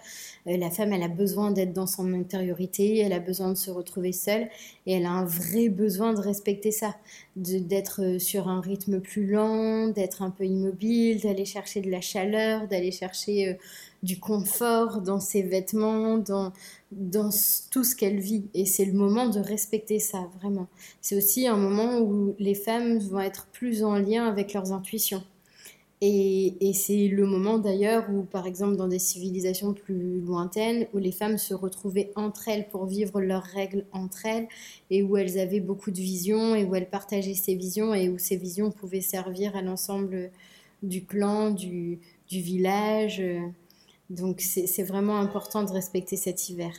Euh, 0.47 0.57
la 0.57 0.71
femme, 0.71 0.95
elle 0.95 1.03
a 1.03 1.09
besoin 1.09 1.51
d'être 1.51 1.75
dans 1.75 1.87
son 1.87 2.13
intériorité, 2.15 2.99
elle 2.99 3.13
a 3.13 3.21
besoin 3.21 3.51
de 3.51 3.55
se 3.57 3.71
retrouver 3.71 4.13
seule 4.13 4.49
et 4.87 4.95
elle 4.95 5.05
a 5.05 5.11
un 5.11 5.25
vrai 5.27 5.69
besoin 5.69 6.15
de 6.15 6.21
respecter 6.21 6.71
ça, 6.71 6.97
d'être 7.37 8.03
euh, 8.03 8.19
sur 8.19 8.49
un 8.49 8.63
rythme 8.63 9.01
plus 9.01 9.27
lent, 9.27 9.89
d'être 9.89 10.23
un 10.23 10.31
peu 10.31 10.45
immobile, 10.47 11.21
d'aller 11.21 11.45
chercher 11.45 11.83
de 11.83 11.91
la 11.91 12.01
chaleur, 12.01 12.67
d'aller 12.67 12.91
chercher 12.91 13.59
du 14.03 14.19
confort 14.19 15.01
dans 15.03 15.21
ses 15.21 15.43
vêtements, 15.43 16.19
dans, 16.19 16.53
dans 16.93 17.31
tout 17.71 17.85
ce 17.85 17.95
qu'elle 17.95 18.21
vit. 18.21 18.45
Et 18.55 18.65
c'est 18.67 18.85
le 18.85 18.95
moment 18.95 19.29
de 19.29 19.39
respecter 19.39 19.99
ça, 19.99 20.29
vraiment. 20.41 20.67
C'est 21.01 21.17
aussi 21.17 21.47
un 21.47 21.57
moment 21.57 22.01
où 22.01 22.35
les 22.39 22.55
femmes 22.55 22.99
vont 22.99 23.21
être 23.21 23.47
plus 23.53 23.85
en 23.85 23.97
lien 23.97 24.27
avec 24.27 24.55
leurs 24.55 24.73
intuitions. 24.73 25.23
Et, 26.05 26.69
et 26.69 26.73
c'est 26.73 27.07
le 27.07 27.27
moment 27.27 27.59
d'ailleurs 27.59 28.11
où, 28.11 28.25
par 28.25 28.49
exemple, 28.49 28.75
dans 28.75 28.89
des 28.89 28.99
civilisations 28.99 29.73
plus 29.73 30.21
lointaines, 30.21 30.89
où 30.93 30.99
les 30.99 31.13
femmes 31.13 31.39
se 31.39 31.55
retrouvaient 31.55 32.11
entre 32.17 32.49
elles 32.49 32.69
pour 32.69 32.87
vivre 32.87 33.21
leurs 33.21 33.45
règles 33.45 33.87
entre 33.93 34.27
elles, 34.27 34.49
et 34.91 35.05
où 35.05 35.17
elles 35.17 35.39
avaient 35.39 35.61
beaucoup 35.61 35.93
de 35.93 36.01
visions, 36.01 36.57
et 36.57 36.65
où 36.65 36.75
elles 36.75 36.91
partageaient 36.91 37.35
ces 37.35 37.55
visions, 37.55 37.95
et 37.95 38.09
où 38.09 38.19
ces 38.19 38.37
visions 38.37 38.73
pouvaient 38.73 39.01
servir 39.01 39.55
à 39.55 39.63
l'ensemble 39.63 40.33
du 40.83 41.05
clan, 41.05 41.51
du, 41.51 42.01
du 42.29 42.41
village. 42.41 43.23
Donc 44.11 44.41
c'est 44.41 44.83
vraiment 44.83 45.21
important 45.21 45.63
de 45.63 45.71
respecter 45.71 46.17
cet 46.17 46.49
hiver. 46.49 46.73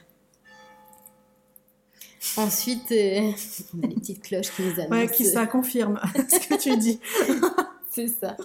Ensuite, 2.36 2.92
euh, 2.92 3.32
on 3.74 3.84
a 3.84 3.88
les 3.88 3.96
petites 3.96 4.22
cloches 4.22 4.52
qui 4.52 4.64
nous 4.64 4.80
annoncent. 4.80 4.90
Ouais, 4.90 5.08
qui 5.08 5.26
ça 5.26 5.46
confirme 5.48 6.00
ce 6.16 6.48
que 6.48 6.62
tu 6.62 6.76
dis. 6.78 7.00
c'est 7.94 8.08
ça. 8.08 8.36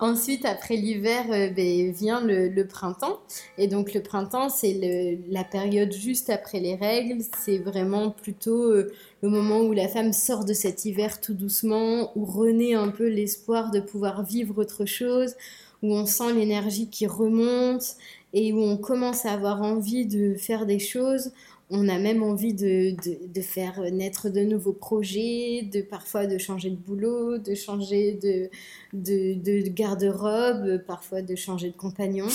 Ensuite, 0.00 0.44
après 0.44 0.74
l'hiver, 0.74 1.26
euh, 1.30 1.50
ben, 1.50 1.92
vient 1.92 2.20
le, 2.20 2.66
printemps. 2.66 3.20
Et 3.58 3.68
donc 3.68 3.94
le 3.94 4.02
printemps, 4.02 4.48
c'est 4.48 5.20
la 5.28 5.44
période 5.44 5.92
juste 5.92 6.30
après 6.30 6.58
les 6.58 6.74
règles. 6.74 7.22
C'est 7.38 7.58
vraiment 7.58 8.10
plutôt 8.10 8.64
euh, 8.64 8.92
le 9.22 9.28
moment 9.28 9.60
où 9.60 9.72
la 9.72 9.86
femme 9.86 10.12
sort 10.12 10.44
de 10.44 10.52
cet 10.52 10.84
hiver 10.84 11.20
tout 11.20 11.34
doucement, 11.34 12.10
où 12.16 12.24
renaît 12.24 12.74
un 12.74 12.88
peu 12.88 13.06
l'espoir 13.06 13.70
de 13.70 13.78
pouvoir 13.78 14.24
vivre 14.24 14.58
autre 14.58 14.84
chose, 14.84 15.36
où 15.82 15.94
on 15.94 16.06
sent 16.06 16.32
l'énergie 16.32 16.88
qui 16.88 17.06
remonte 17.06 17.96
et 18.34 18.52
où 18.52 18.60
on 18.60 18.76
commence 18.76 19.26
à 19.26 19.32
avoir 19.32 19.62
envie 19.62 20.06
de 20.06 20.34
faire 20.34 20.66
des 20.66 20.78
choses. 20.78 21.30
On 21.74 21.88
a 21.88 21.98
même 21.98 22.22
envie 22.22 22.52
de, 22.52 22.94
de, 23.32 23.40
faire 23.40 23.80
naître 23.90 24.28
de 24.28 24.40
nouveaux 24.40 24.74
projets, 24.74 25.62
de 25.72 25.80
parfois 25.80 26.26
de 26.26 26.36
changer 26.36 26.68
de 26.68 26.76
boulot, 26.76 27.38
de 27.38 27.54
changer 27.54 28.12
de, 28.22 28.50
de 28.92 29.68
garde-robe, 29.68 30.84
parfois 30.86 31.22
de 31.22 31.34
changer 31.34 31.70
de 31.70 31.76
compagnon 31.76 32.28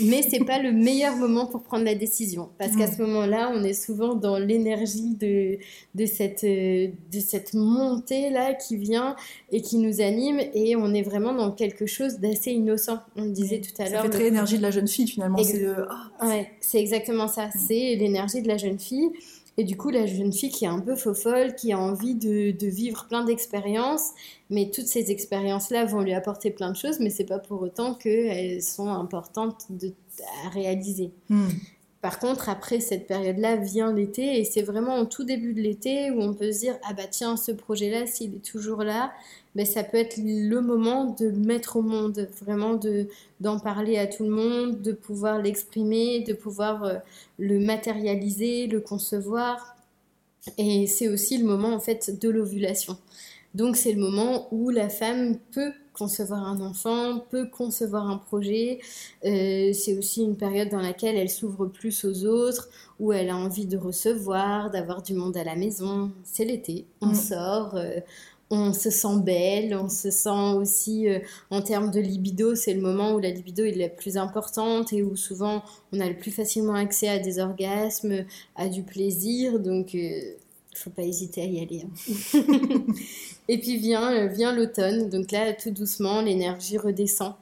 mais 0.00 0.22
c'est 0.22 0.44
pas 0.44 0.58
le 0.58 0.72
meilleur 0.72 1.16
moment 1.16 1.46
pour 1.46 1.62
prendre 1.62 1.84
la 1.84 1.94
décision 1.94 2.48
parce 2.58 2.76
qu'à 2.76 2.90
ce 2.90 3.00
moment-là, 3.02 3.52
on 3.54 3.62
est 3.62 3.74
souvent 3.74 4.14
dans 4.14 4.38
l'énergie 4.38 5.14
de, 5.14 5.58
de, 5.94 6.06
cette, 6.06 6.44
de 6.44 7.20
cette 7.20 7.54
montée 7.54 8.30
là 8.30 8.54
qui 8.54 8.76
vient 8.76 9.16
et 9.50 9.60
qui 9.60 9.78
nous 9.78 10.00
anime 10.00 10.40
et 10.54 10.76
on 10.76 10.94
est 10.94 11.02
vraiment 11.02 11.34
dans 11.34 11.52
quelque 11.52 11.86
chose 11.86 12.18
d'assez 12.18 12.52
innocent. 12.52 12.98
On 13.16 13.24
le 13.24 13.30
disait 13.30 13.60
tout 13.60 13.82
à 13.82 13.88
l'heure. 13.88 14.02
Ça 14.02 14.02
fait 14.02 14.10
très 14.10 14.24
l'énergie 14.24 14.56
de 14.56 14.62
la 14.62 14.70
jeune 14.70 14.88
fille 14.88 15.08
finalement. 15.08 15.38
Oh, 15.40 16.26
ouais, 16.26 16.50
c'est 16.60 16.78
exactement 16.78 17.28
ça. 17.28 17.50
C'est 17.54 17.96
l'énergie 17.96 18.42
de 18.42 18.48
la 18.48 18.56
jeune 18.56 18.78
fille. 18.78 19.10
Et 19.58 19.64
du 19.64 19.76
coup, 19.76 19.90
la 19.90 20.06
jeune 20.06 20.32
fille 20.32 20.50
qui 20.50 20.64
est 20.64 20.68
un 20.68 20.80
peu 20.80 20.96
faux 20.96 21.14
folle, 21.14 21.54
qui 21.54 21.72
a 21.72 21.78
envie 21.78 22.14
de, 22.14 22.66
vivre 22.66 23.06
plein 23.08 23.24
d'expériences, 23.24 24.10
mais 24.48 24.70
toutes 24.70 24.86
ces 24.86 25.10
expériences-là 25.10 25.84
vont 25.84 26.00
lui 26.00 26.14
apporter 26.14 26.50
plein 26.50 26.70
de 26.70 26.76
choses, 26.76 27.00
mais 27.00 27.10
c'est 27.10 27.24
pas 27.24 27.38
pour 27.38 27.60
autant 27.60 27.94
qu'elles 27.94 28.62
sont 28.62 28.88
importantes 28.88 29.66
de, 29.70 29.92
à 30.46 30.48
réaliser. 30.48 31.10
Hmm. 31.28 31.48
Par 32.02 32.18
contre, 32.18 32.48
après 32.48 32.80
cette 32.80 33.06
période-là 33.06 33.54
vient 33.54 33.92
l'été 33.92 34.40
et 34.40 34.44
c'est 34.44 34.62
vraiment 34.62 34.98
au 34.98 35.04
tout 35.04 35.22
début 35.22 35.54
de 35.54 35.60
l'été 35.60 36.10
où 36.10 36.20
on 36.20 36.34
peut 36.34 36.50
se 36.50 36.58
dire 36.58 36.76
ah 36.82 36.94
bah 36.94 37.04
tiens 37.08 37.36
ce 37.36 37.52
projet-là 37.52 38.06
s'il 38.06 38.34
est 38.34 38.44
toujours 38.44 38.82
là, 38.82 39.12
ben 39.54 39.64
ça 39.64 39.84
peut 39.84 39.98
être 39.98 40.16
le 40.18 40.60
moment 40.60 41.14
de 41.14 41.26
le 41.26 41.38
mettre 41.38 41.76
au 41.76 41.82
monde, 41.82 42.28
vraiment 42.40 42.74
de 42.74 43.06
d'en 43.38 43.60
parler 43.60 43.98
à 43.98 44.08
tout 44.08 44.24
le 44.24 44.30
monde, 44.30 44.82
de 44.82 44.90
pouvoir 44.90 45.40
l'exprimer, 45.40 46.24
de 46.24 46.32
pouvoir 46.32 46.82
euh, 46.82 46.96
le 47.38 47.60
matérialiser, 47.60 48.66
le 48.66 48.80
concevoir. 48.80 49.76
Et 50.58 50.88
c'est 50.88 51.08
aussi 51.08 51.38
le 51.38 51.44
moment 51.44 51.72
en 51.72 51.80
fait 51.80 52.18
de 52.20 52.28
l'ovulation. 52.28 52.98
Donc 53.54 53.76
c'est 53.76 53.92
le 53.92 54.00
moment 54.00 54.48
où 54.50 54.70
la 54.70 54.88
femme 54.88 55.38
peut 55.52 55.72
concevoir 55.92 56.46
un 56.46 56.60
enfant, 56.60 57.20
peut 57.30 57.46
concevoir 57.46 58.08
un 58.08 58.18
projet. 58.18 58.80
Euh, 59.24 59.72
c'est 59.72 59.96
aussi 59.96 60.22
une 60.22 60.36
période 60.36 60.68
dans 60.70 60.80
laquelle 60.80 61.16
elle 61.16 61.30
s'ouvre 61.30 61.66
plus 61.66 62.04
aux 62.04 62.24
autres, 62.24 62.68
où 62.98 63.12
elle 63.12 63.30
a 63.30 63.36
envie 63.36 63.66
de 63.66 63.76
recevoir, 63.76 64.70
d'avoir 64.70 65.02
du 65.02 65.14
monde 65.14 65.36
à 65.36 65.44
la 65.44 65.56
maison. 65.56 66.10
C'est 66.24 66.44
l'été, 66.44 66.86
on 67.00 67.08
mm. 67.08 67.14
sort. 67.14 67.74
Euh, 67.74 68.00
on 68.54 68.74
se 68.74 68.90
sent 68.90 69.20
belle, 69.24 69.74
on 69.74 69.88
se 69.88 70.10
sent 70.10 70.52
aussi 70.56 71.08
euh, 71.08 71.20
en 71.50 71.62
termes 71.62 71.90
de 71.90 72.00
libido, 72.00 72.54
c'est 72.54 72.74
le 72.74 72.82
moment 72.82 73.14
où 73.14 73.18
la 73.18 73.30
libido 73.30 73.64
est 73.64 73.72
la 73.72 73.88
plus 73.88 74.18
importante 74.18 74.92
et 74.92 75.02
où 75.02 75.16
souvent 75.16 75.62
on 75.90 76.00
a 76.00 76.06
le 76.06 76.18
plus 76.18 76.32
facilement 76.32 76.74
accès 76.74 77.08
à 77.08 77.18
des 77.18 77.38
orgasmes, 77.38 78.26
à 78.54 78.68
du 78.68 78.82
plaisir, 78.82 79.58
donc 79.58 79.96
faut 80.74 80.90
pas 80.90 81.02
hésiter 81.02 81.42
à 81.42 81.46
y 81.46 81.60
aller. 81.60 81.84
Hein. 81.84 82.38
Et 83.48 83.58
puis 83.58 83.76
vient, 83.76 84.12
euh, 84.12 84.26
vient 84.28 84.54
l'automne, 84.54 85.08
donc 85.10 85.32
là, 85.32 85.52
tout 85.52 85.70
doucement, 85.70 86.22
l'énergie 86.22 86.78
redescend. 86.78 87.34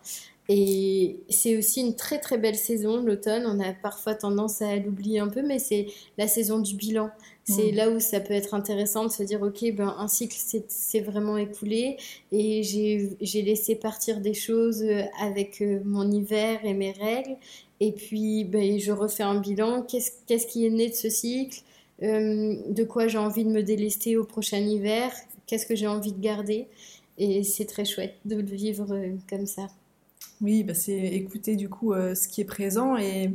Et 0.52 1.20
c'est 1.28 1.56
aussi 1.56 1.80
une 1.80 1.94
très 1.94 2.18
très 2.18 2.36
belle 2.36 2.56
saison, 2.56 3.00
l'automne. 3.00 3.44
On 3.46 3.60
a 3.60 3.72
parfois 3.72 4.16
tendance 4.16 4.60
à 4.62 4.74
l'oublier 4.74 5.20
un 5.20 5.28
peu, 5.28 5.42
mais 5.42 5.60
c'est 5.60 5.86
la 6.18 6.26
saison 6.26 6.58
du 6.58 6.74
bilan. 6.74 7.10
C'est 7.44 7.70
mm. 7.70 7.74
là 7.76 7.90
où 7.90 8.00
ça 8.00 8.18
peut 8.18 8.34
être 8.34 8.52
intéressant 8.52 9.04
de 9.04 9.12
se 9.12 9.22
dire, 9.22 9.40
ok, 9.42 9.72
ben, 9.72 9.94
un 9.96 10.08
cycle 10.08 10.36
s'est 10.36 11.00
vraiment 11.00 11.36
écoulé 11.36 11.98
et 12.32 12.64
j'ai 12.64 13.42
laissé 13.42 13.76
partir 13.76 14.20
des 14.20 14.34
choses 14.34 14.82
euh, 14.82 15.02
avec 15.22 15.62
euh, 15.62 15.80
mon 15.84 16.10
hiver 16.10 16.58
et 16.64 16.74
mes 16.74 16.90
règles. 16.90 17.36
Et 17.78 17.92
puis, 17.92 18.42
ben, 18.42 18.76
je 18.80 18.90
refais 18.90 19.22
un 19.22 19.38
bilan. 19.38 19.82
Qu'est-ce 19.82 20.46
qui 20.48 20.66
est 20.66 20.70
né 20.70 20.88
de 20.90 20.94
ce 20.94 21.10
cycle? 21.10 21.60
De 22.00 22.84
quoi 22.84 23.08
j'ai 23.08 23.18
envie 23.18 23.44
de 23.44 23.50
me 23.50 23.62
délester 23.62 24.16
au 24.16 24.24
prochain 24.24 24.58
hiver 24.58 25.12
qu'est-ce 25.50 25.66
que 25.66 25.74
j'ai 25.74 25.88
envie 25.88 26.12
de 26.12 26.20
garder. 26.20 26.68
Et 27.18 27.42
c'est 27.42 27.66
très 27.66 27.84
chouette 27.84 28.14
de 28.24 28.36
le 28.36 28.42
vivre 28.42 28.86
euh, 28.94 29.16
comme 29.28 29.46
ça. 29.46 29.66
Oui, 30.40 30.62
bah 30.62 30.74
c'est 30.74 30.96
écouter 30.96 31.56
du 31.56 31.68
coup 31.68 31.92
euh, 31.92 32.14
ce 32.14 32.28
qui 32.28 32.40
est 32.40 32.44
présent 32.44 32.96
et, 32.96 33.30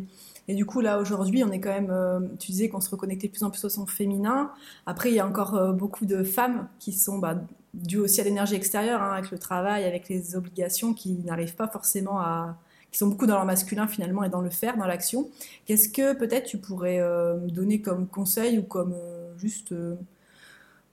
et 0.48 0.56
du 0.56 0.66
coup 0.66 0.80
là 0.80 0.98
aujourd'hui 0.98 1.44
on 1.44 1.52
est 1.52 1.60
quand 1.60 1.74
même, 1.74 1.92
euh, 1.92 2.20
tu 2.40 2.52
disais 2.52 2.70
qu'on 2.70 2.80
se 2.80 2.90
reconnectait 2.90 3.28
de 3.28 3.34
plus 3.34 3.44
en 3.44 3.52
plus 3.52 3.64
au 3.66 3.70
son 3.70 3.86
féminin. 3.86 4.52
Après 4.86 5.10
il 5.10 5.16
y 5.16 5.20
a 5.20 5.28
encore 5.28 5.74
beaucoup 5.74 6.06
de 6.06 6.24
femmes 6.24 6.68
qui 6.80 6.94
sont 6.94 7.20
bah, 7.20 7.44
dues 7.76 8.00
aussi 8.00 8.22
à 8.22 8.24
l'énergie 8.24 8.56
extérieure, 8.56 9.04
hein, 9.04 9.12
avec 9.12 9.30
le 9.30 9.38
travail, 9.38 9.84
avec 9.84 10.10
les 10.10 10.36
obligations, 10.36 10.94
qui 10.94 11.14
n'arrivent 11.26 11.56
pas 11.56 11.68
forcément 11.68 12.20
à, 12.20 12.58
qui 12.96 13.00
sont 13.00 13.08
beaucoup 13.08 13.26
dans 13.26 13.36
leur 13.36 13.46
masculin 13.46 13.88
finalement 13.88 14.24
et 14.24 14.30
dans 14.30 14.42
le 14.42 14.50
faire, 14.50 14.78
dans 14.78 14.88
l'action. 14.88 15.30
Qu'est-ce 15.66 15.90
que 15.90 16.14
peut-être 16.14 16.46
tu 16.46 16.58
pourrais 16.58 17.00
me 17.00 17.50
donner 17.50 17.82
comme 17.82 18.08
conseil 18.08 18.58
ou 18.58 18.64
comme 18.64 18.96
juste 19.38 19.74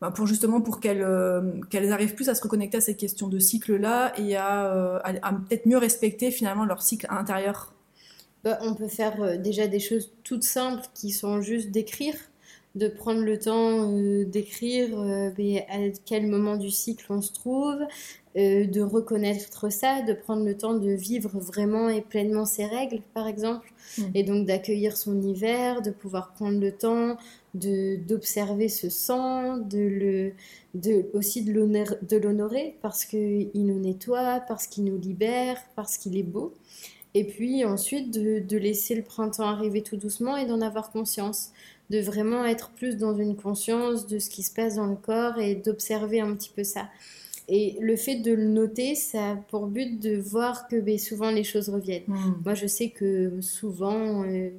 bah, 0.03 0.11
pour 0.11 0.27
justement 0.27 0.61
pour 0.61 0.81
euh, 0.85 1.61
qu'elles 1.71 1.93
arrivent 1.93 2.17
plus 2.17 2.29
à 2.29 2.35
se 2.35 2.43
reconnecter 2.43 2.79
à 2.79 2.81
cette 2.81 2.97
question 2.97 3.29
de 3.29 3.39
cycle-là 3.39 4.13
et 4.19 4.35
à, 4.35 4.75
euh, 4.75 4.99
peut-être 5.49 5.65
mieux 5.65 5.79
respecter 5.79 6.33
finalement 6.33 6.65
leur 6.65 6.83
cycle 6.83 7.07
intérieur? 7.09 7.73
Bah, 8.43 8.59
On 8.63 8.75
peut 8.75 8.89
faire 8.89 9.23
euh, 9.23 9.37
déjà 9.37 9.69
des 9.69 9.79
choses 9.79 10.13
toutes 10.25 10.43
simples 10.43 10.85
qui 10.93 11.13
sont 11.13 11.41
juste 11.41 11.71
d'écrire, 11.71 12.17
de 12.75 12.89
prendre 12.89 13.21
le 13.21 13.39
temps 13.39 13.93
d'écrire 14.25 14.99
à 14.99 15.77
quel 16.07 16.27
moment 16.27 16.57
du 16.57 16.71
cycle 16.71 17.07
on 17.11 17.21
se 17.21 17.33
trouve, 17.33 17.79
de 18.35 18.81
reconnaître 18.81 19.71
ça, 19.71 20.01
de 20.01 20.15
prendre 20.15 20.45
le 20.45 20.57
temps 20.57 20.75
de 20.75 20.91
vivre 20.91 21.39
vraiment 21.39 21.91
et 21.91 22.01
pleinement 22.01 22.47
ses 22.47 22.65
règles, 22.65 23.03
par 23.13 23.29
exemple, 23.29 23.73
mmh. 23.99 24.03
et 24.15 24.23
donc 24.23 24.47
d'accueillir 24.47 24.97
son 24.97 25.21
hiver, 25.21 25.83
de 25.83 25.91
pouvoir 25.91 26.33
prendre 26.33 26.59
le 26.59 26.73
temps 26.73 27.19
d'observer 27.55 28.69
ce 28.69 28.89
sang, 28.89 29.59
de 29.59 29.79
le, 29.79 30.33
de, 30.75 31.07
aussi 31.13 31.43
de 31.43 32.17
l'honorer 32.17 32.77
parce 32.81 33.05
qu'il 33.05 33.51
nous 33.55 33.79
nettoie, 33.79 34.41
parce 34.49 34.67
qu'il 34.67 34.85
nous 34.85 34.99
libère, 34.99 35.59
parce 35.77 35.99
qu'il 35.99 36.17
est 36.17 36.23
beau. 36.23 36.55
Et 37.15 37.25
puis 37.25 37.65
ensuite, 37.65 38.11
de, 38.11 38.57
laisser 38.57 38.95
le 38.95 39.03
printemps 39.03 39.47
arriver 39.47 39.83
tout 39.83 39.97
doucement 39.97 40.37
et 40.37 40.47
d'en 40.47 40.63
avoir 40.63 40.91
conscience. 40.91 41.51
De 41.93 42.01
vraiment 42.01 42.45
être 42.45 42.71
plus 42.71 42.97
dans 42.97 43.17
une 43.17 43.37
conscience 43.37 44.07
de 44.07 44.19
ce 44.19 44.31
qui 44.31 44.43
se 44.43 44.53
passe 44.53 44.77
dans 44.77 44.87
le 44.87 44.97
corps 44.97 45.39
et 45.39 45.55
d'observer 45.55 46.21
un 46.21 46.35
petit 46.35 46.51
peu 46.55 46.65
ça. 46.65 46.89
Et 47.49 47.77
le 47.81 47.97
fait 47.97 48.17
de 48.17 48.33
le 48.33 48.45
noter, 48.45 48.95
ça 48.95 49.33
a 49.33 49.37
pour 49.37 49.67
but 49.67 50.01
de 50.01 50.17
voir 50.17 50.69
que 50.69 50.77
ben, 50.77 50.99
souvent 50.99 51.31
les 51.31 51.45
choses 51.45 51.69
reviennent. 51.69 52.05
Hmm. 52.07 52.35
Moi, 52.45 52.55
je 52.55 52.67
sais 52.67 52.89
que 52.89 53.41
souvent, 53.41 54.25
euh, 54.25 54.51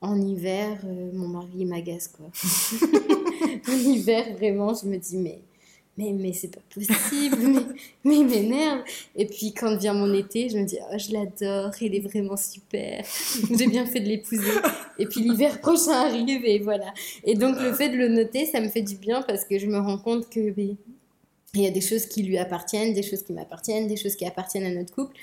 en 0.00 0.20
hiver, 0.20 0.78
euh, 0.84 1.10
mon 1.14 1.28
mari 1.28 1.64
m'agace, 1.64 2.08
quoi. 2.08 2.26
en 3.68 3.72
hiver, 3.72 4.36
vraiment, 4.36 4.74
je 4.74 4.86
me 4.86 4.96
dis, 4.96 5.16
mais 5.16 5.40
mais, 5.96 6.12
mais 6.12 6.32
c'est 6.32 6.54
pas 6.54 6.60
possible, 6.74 7.36
mais, 8.04 8.16
il 8.16 8.26
m'énerve. 8.26 8.82
Et 9.14 9.26
puis 9.26 9.52
quand 9.52 9.76
vient 9.76 9.94
mon 9.94 10.12
été, 10.12 10.48
je 10.48 10.58
me 10.58 10.64
dis, 10.64 10.78
oh, 10.80 10.96
je 10.98 11.12
l'adore, 11.12 11.72
il 11.80 11.94
est 11.94 12.00
vraiment 12.00 12.36
super, 12.36 13.04
j'ai 13.58 13.66
bien 13.66 13.86
fait 13.86 14.00
de 14.00 14.08
l'épouser. 14.08 14.42
Et 14.98 15.06
puis 15.06 15.20
l'hiver 15.20 15.60
prochain 15.62 15.92
arrive 15.92 16.44
et 16.44 16.58
voilà. 16.58 16.92
Et 17.24 17.34
donc 17.34 17.60
le 17.60 17.72
fait 17.72 17.88
de 17.88 17.96
le 17.96 18.08
noter, 18.08 18.46
ça 18.46 18.60
me 18.60 18.68
fait 18.68 18.82
du 18.82 18.96
bien 18.96 19.22
parce 19.22 19.44
que 19.44 19.58
je 19.58 19.66
me 19.66 19.78
rends 19.78 19.98
compte 19.98 20.28
que 20.28 20.54
il 21.54 21.62
y 21.62 21.66
a 21.66 21.70
des 21.70 21.80
choses 21.80 22.06
qui 22.06 22.22
lui 22.22 22.36
appartiennent, 22.36 22.92
des 22.92 23.02
choses 23.02 23.22
qui 23.22 23.32
m'appartiennent, 23.32 23.86
des 23.86 23.96
choses 23.96 24.16
qui 24.16 24.26
appartiennent 24.26 24.66
à 24.66 24.74
notre 24.74 24.94
couple. 24.94 25.16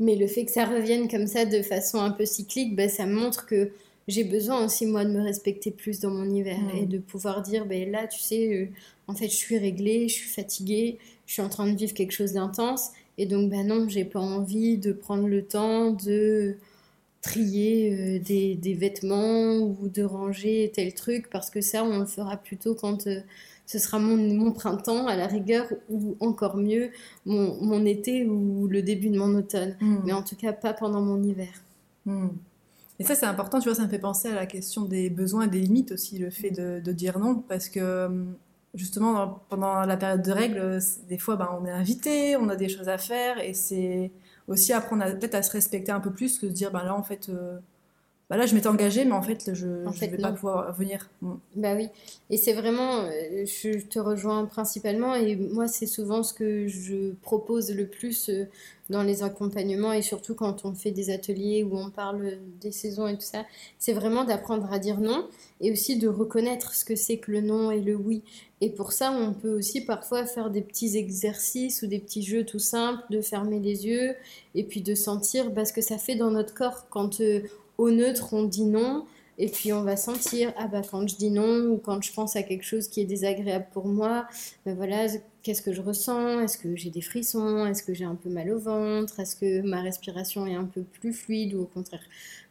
Mais 0.00 0.14
le 0.14 0.26
fait 0.26 0.44
que 0.44 0.52
ça 0.52 0.64
revienne 0.64 1.08
comme 1.08 1.26
ça 1.26 1.44
de 1.44 1.62
façon 1.62 1.98
un 1.98 2.10
peu 2.10 2.26
cyclique, 2.26 2.76
ben, 2.76 2.88
ça 2.88 3.06
montre 3.06 3.46
que 3.46 3.70
j'ai 4.08 4.24
besoin 4.24 4.64
aussi 4.64 4.86
moi 4.86 5.04
de 5.04 5.10
me 5.10 5.22
respecter 5.22 5.70
plus 5.70 6.00
dans 6.00 6.10
mon 6.10 6.28
hiver 6.28 6.58
et 6.74 6.86
de 6.86 6.98
pouvoir 6.98 7.42
dire 7.42 7.66
ben 7.66 7.90
là 7.90 8.06
tu 8.06 8.18
sais 8.18 8.54
euh, 8.54 8.66
en 9.06 9.14
fait 9.14 9.28
je 9.28 9.36
suis 9.36 9.58
réglée 9.58 10.08
je 10.08 10.14
suis 10.14 10.30
fatiguée 10.30 10.98
je 11.26 11.34
suis 11.34 11.42
en 11.42 11.50
train 11.50 11.70
de 11.70 11.76
vivre 11.76 11.92
quelque 11.92 12.12
chose 12.12 12.32
d'intense 12.32 12.90
et 13.18 13.26
donc 13.26 13.50
ben 13.50 13.66
non 13.66 13.86
j'ai 13.88 14.06
pas 14.06 14.18
envie 14.18 14.78
de 14.78 14.92
prendre 14.92 15.28
le 15.28 15.42
temps 15.42 15.90
de 15.90 16.56
trier 17.20 17.92
euh, 17.92 18.18
des, 18.18 18.54
des, 18.54 18.74
vêtements 18.74 19.56
ou 19.56 19.88
de 19.88 20.02
ranger 20.02 20.72
tel 20.74 20.94
truc 20.94 21.28
parce 21.30 21.50
que 21.50 21.60
ça 21.60 21.84
on 21.84 21.98
le 21.98 22.06
fera 22.06 22.38
plutôt 22.38 22.74
quand 22.74 23.06
euh, 23.06 23.20
ce 23.66 23.78
sera 23.78 23.98
mon, 23.98 24.16
mon, 24.16 24.52
printemps 24.52 25.06
à 25.06 25.16
la 25.16 25.26
rigueur 25.26 25.66
ou 25.90 26.16
encore 26.20 26.56
mieux 26.56 26.90
mon, 27.26 27.62
mon 27.62 27.84
été 27.84 28.24
ou 28.24 28.66
le 28.68 28.80
début 28.80 29.10
de 29.10 29.18
mon 29.18 29.34
automne 29.34 29.76
mmh. 29.80 29.96
mais 30.06 30.12
en 30.14 30.22
tout 30.22 30.36
cas 30.36 30.54
pas 30.54 30.72
pendant 30.72 31.02
mon 31.02 31.22
hiver 31.22 31.52
mmh. 32.06 32.28
Et 32.98 33.04
ça, 33.04 33.14
c'est 33.14 33.26
important, 33.26 33.60
tu 33.60 33.68
vois, 33.68 33.76
ça 33.76 33.84
me 33.84 33.88
fait 33.88 33.98
penser 33.98 34.28
à 34.28 34.34
la 34.34 34.46
question 34.46 34.84
des 34.84 35.08
besoins 35.08 35.44
et 35.44 35.48
des 35.48 35.60
limites 35.60 35.92
aussi, 35.92 36.18
le 36.18 36.30
fait 36.30 36.50
de, 36.50 36.92
dire 36.92 37.18
non, 37.18 37.36
parce 37.36 37.68
que 37.68 38.26
justement, 38.74 39.40
pendant 39.48 39.84
la 39.84 39.96
période 39.96 40.22
de 40.22 40.32
règles, 40.32 40.80
des 41.08 41.18
fois, 41.18 41.36
ben, 41.36 41.48
on 41.60 41.64
est 41.64 41.70
invité, 41.70 42.36
on 42.36 42.48
a 42.48 42.56
des 42.56 42.68
choses 42.68 42.88
à 42.88 42.98
faire, 42.98 43.38
et 43.38 43.54
c'est 43.54 44.10
aussi 44.48 44.72
apprendre 44.72 45.04
peut-être 45.18 45.34
à 45.34 45.42
se 45.42 45.52
respecter 45.52 45.92
un 45.92 46.00
peu 46.00 46.10
plus 46.10 46.38
que 46.38 46.46
de 46.46 46.50
dire, 46.50 46.72
ben 46.72 46.82
là, 46.82 46.94
en 46.94 47.02
fait, 47.02 47.28
euh, 47.28 47.58
bah 48.30 48.36
là, 48.36 48.44
je 48.44 48.54
m'étais 48.54 48.68
engagée, 48.68 49.06
mais 49.06 49.12
en 49.12 49.22
fait, 49.22 49.54
je 49.54 49.66
ne 49.66 49.90
vais 49.90 50.18
pas 50.18 50.32
pouvoir 50.32 50.74
venir. 50.74 51.08
Bah 51.56 51.74
oui, 51.74 51.88
et 52.28 52.36
c'est 52.36 52.52
vraiment, 52.52 53.04
euh, 53.04 53.46
je 53.46 53.78
te 53.78 53.98
rejoins 53.98 54.44
principalement, 54.44 55.14
et 55.14 55.34
moi, 55.34 55.66
c'est 55.66 55.86
souvent 55.86 56.22
ce 56.22 56.34
que 56.34 56.68
je 56.68 57.12
propose 57.22 57.74
le 57.74 57.86
plus 57.86 58.28
euh, 58.28 58.44
dans 58.90 59.02
les 59.02 59.22
accompagnements, 59.22 59.94
et 59.94 60.02
surtout 60.02 60.34
quand 60.34 60.66
on 60.66 60.74
fait 60.74 60.90
des 60.90 61.08
ateliers 61.08 61.64
où 61.64 61.78
on 61.78 61.88
parle 61.88 62.36
des 62.60 62.70
saisons 62.70 63.06
et 63.08 63.14
tout 63.14 63.22
ça, 63.22 63.46
c'est 63.78 63.94
vraiment 63.94 64.24
d'apprendre 64.24 64.70
à 64.70 64.78
dire 64.78 65.00
non, 65.00 65.26
et 65.62 65.72
aussi 65.72 65.96
de 65.96 66.08
reconnaître 66.08 66.74
ce 66.74 66.84
que 66.84 66.96
c'est 66.96 67.16
que 67.16 67.32
le 67.32 67.40
non 67.40 67.70
et 67.70 67.80
le 67.80 67.96
oui. 67.96 68.22
Et 68.60 68.68
pour 68.68 68.92
ça, 68.92 69.10
on 69.10 69.32
peut 69.32 69.56
aussi 69.56 69.80
parfois 69.86 70.26
faire 70.26 70.50
des 70.50 70.60
petits 70.60 70.98
exercices 70.98 71.80
ou 71.80 71.86
des 71.86 71.98
petits 71.98 72.22
jeux 72.22 72.44
tout 72.44 72.58
simples, 72.58 73.04
de 73.08 73.22
fermer 73.22 73.58
les 73.58 73.86
yeux, 73.86 74.16
et 74.54 74.64
puis 74.64 74.82
de 74.82 74.94
sentir 74.94 75.50
bah, 75.50 75.64
ce 75.64 75.72
que 75.72 75.80
ça 75.80 75.96
fait 75.96 76.14
dans 76.14 76.30
notre 76.30 76.52
corps 76.52 76.86
quand... 76.90 77.22
Euh, 77.22 77.40
au 77.78 77.90
neutre, 77.90 78.34
on 78.34 78.44
dit 78.44 78.64
non. 78.64 79.06
Et 79.40 79.48
puis 79.48 79.72
on 79.72 79.84
va 79.84 79.96
sentir, 79.96 80.52
ah 80.56 80.66
bah 80.66 80.82
quand 80.90 81.06
je 81.06 81.14
dis 81.16 81.30
non 81.30 81.68
ou 81.70 81.78
quand 81.78 82.02
je 82.02 82.12
pense 82.12 82.34
à 82.34 82.42
quelque 82.42 82.64
chose 82.64 82.88
qui 82.88 83.00
est 83.00 83.04
désagréable 83.04 83.66
pour 83.72 83.86
moi, 83.86 84.26
ben 84.66 84.74
voilà, 84.74 85.06
qu'est-ce 85.44 85.62
que 85.62 85.72
je 85.72 85.80
ressens? 85.80 86.40
Est-ce 86.40 86.58
que 86.58 86.74
j'ai 86.74 86.90
des 86.90 87.00
frissons? 87.02 87.64
Est-ce 87.66 87.84
que 87.84 87.94
j'ai 87.94 88.04
un 88.04 88.16
peu 88.16 88.30
mal 88.30 88.50
au 88.50 88.58
ventre? 88.58 89.20
Est-ce 89.20 89.36
que 89.36 89.60
ma 89.62 89.80
respiration 89.80 90.44
est 90.46 90.56
un 90.56 90.64
peu 90.64 90.82
plus 90.82 91.12
fluide 91.12 91.54
ou 91.54 91.60
au 91.62 91.66
contraire 91.66 92.02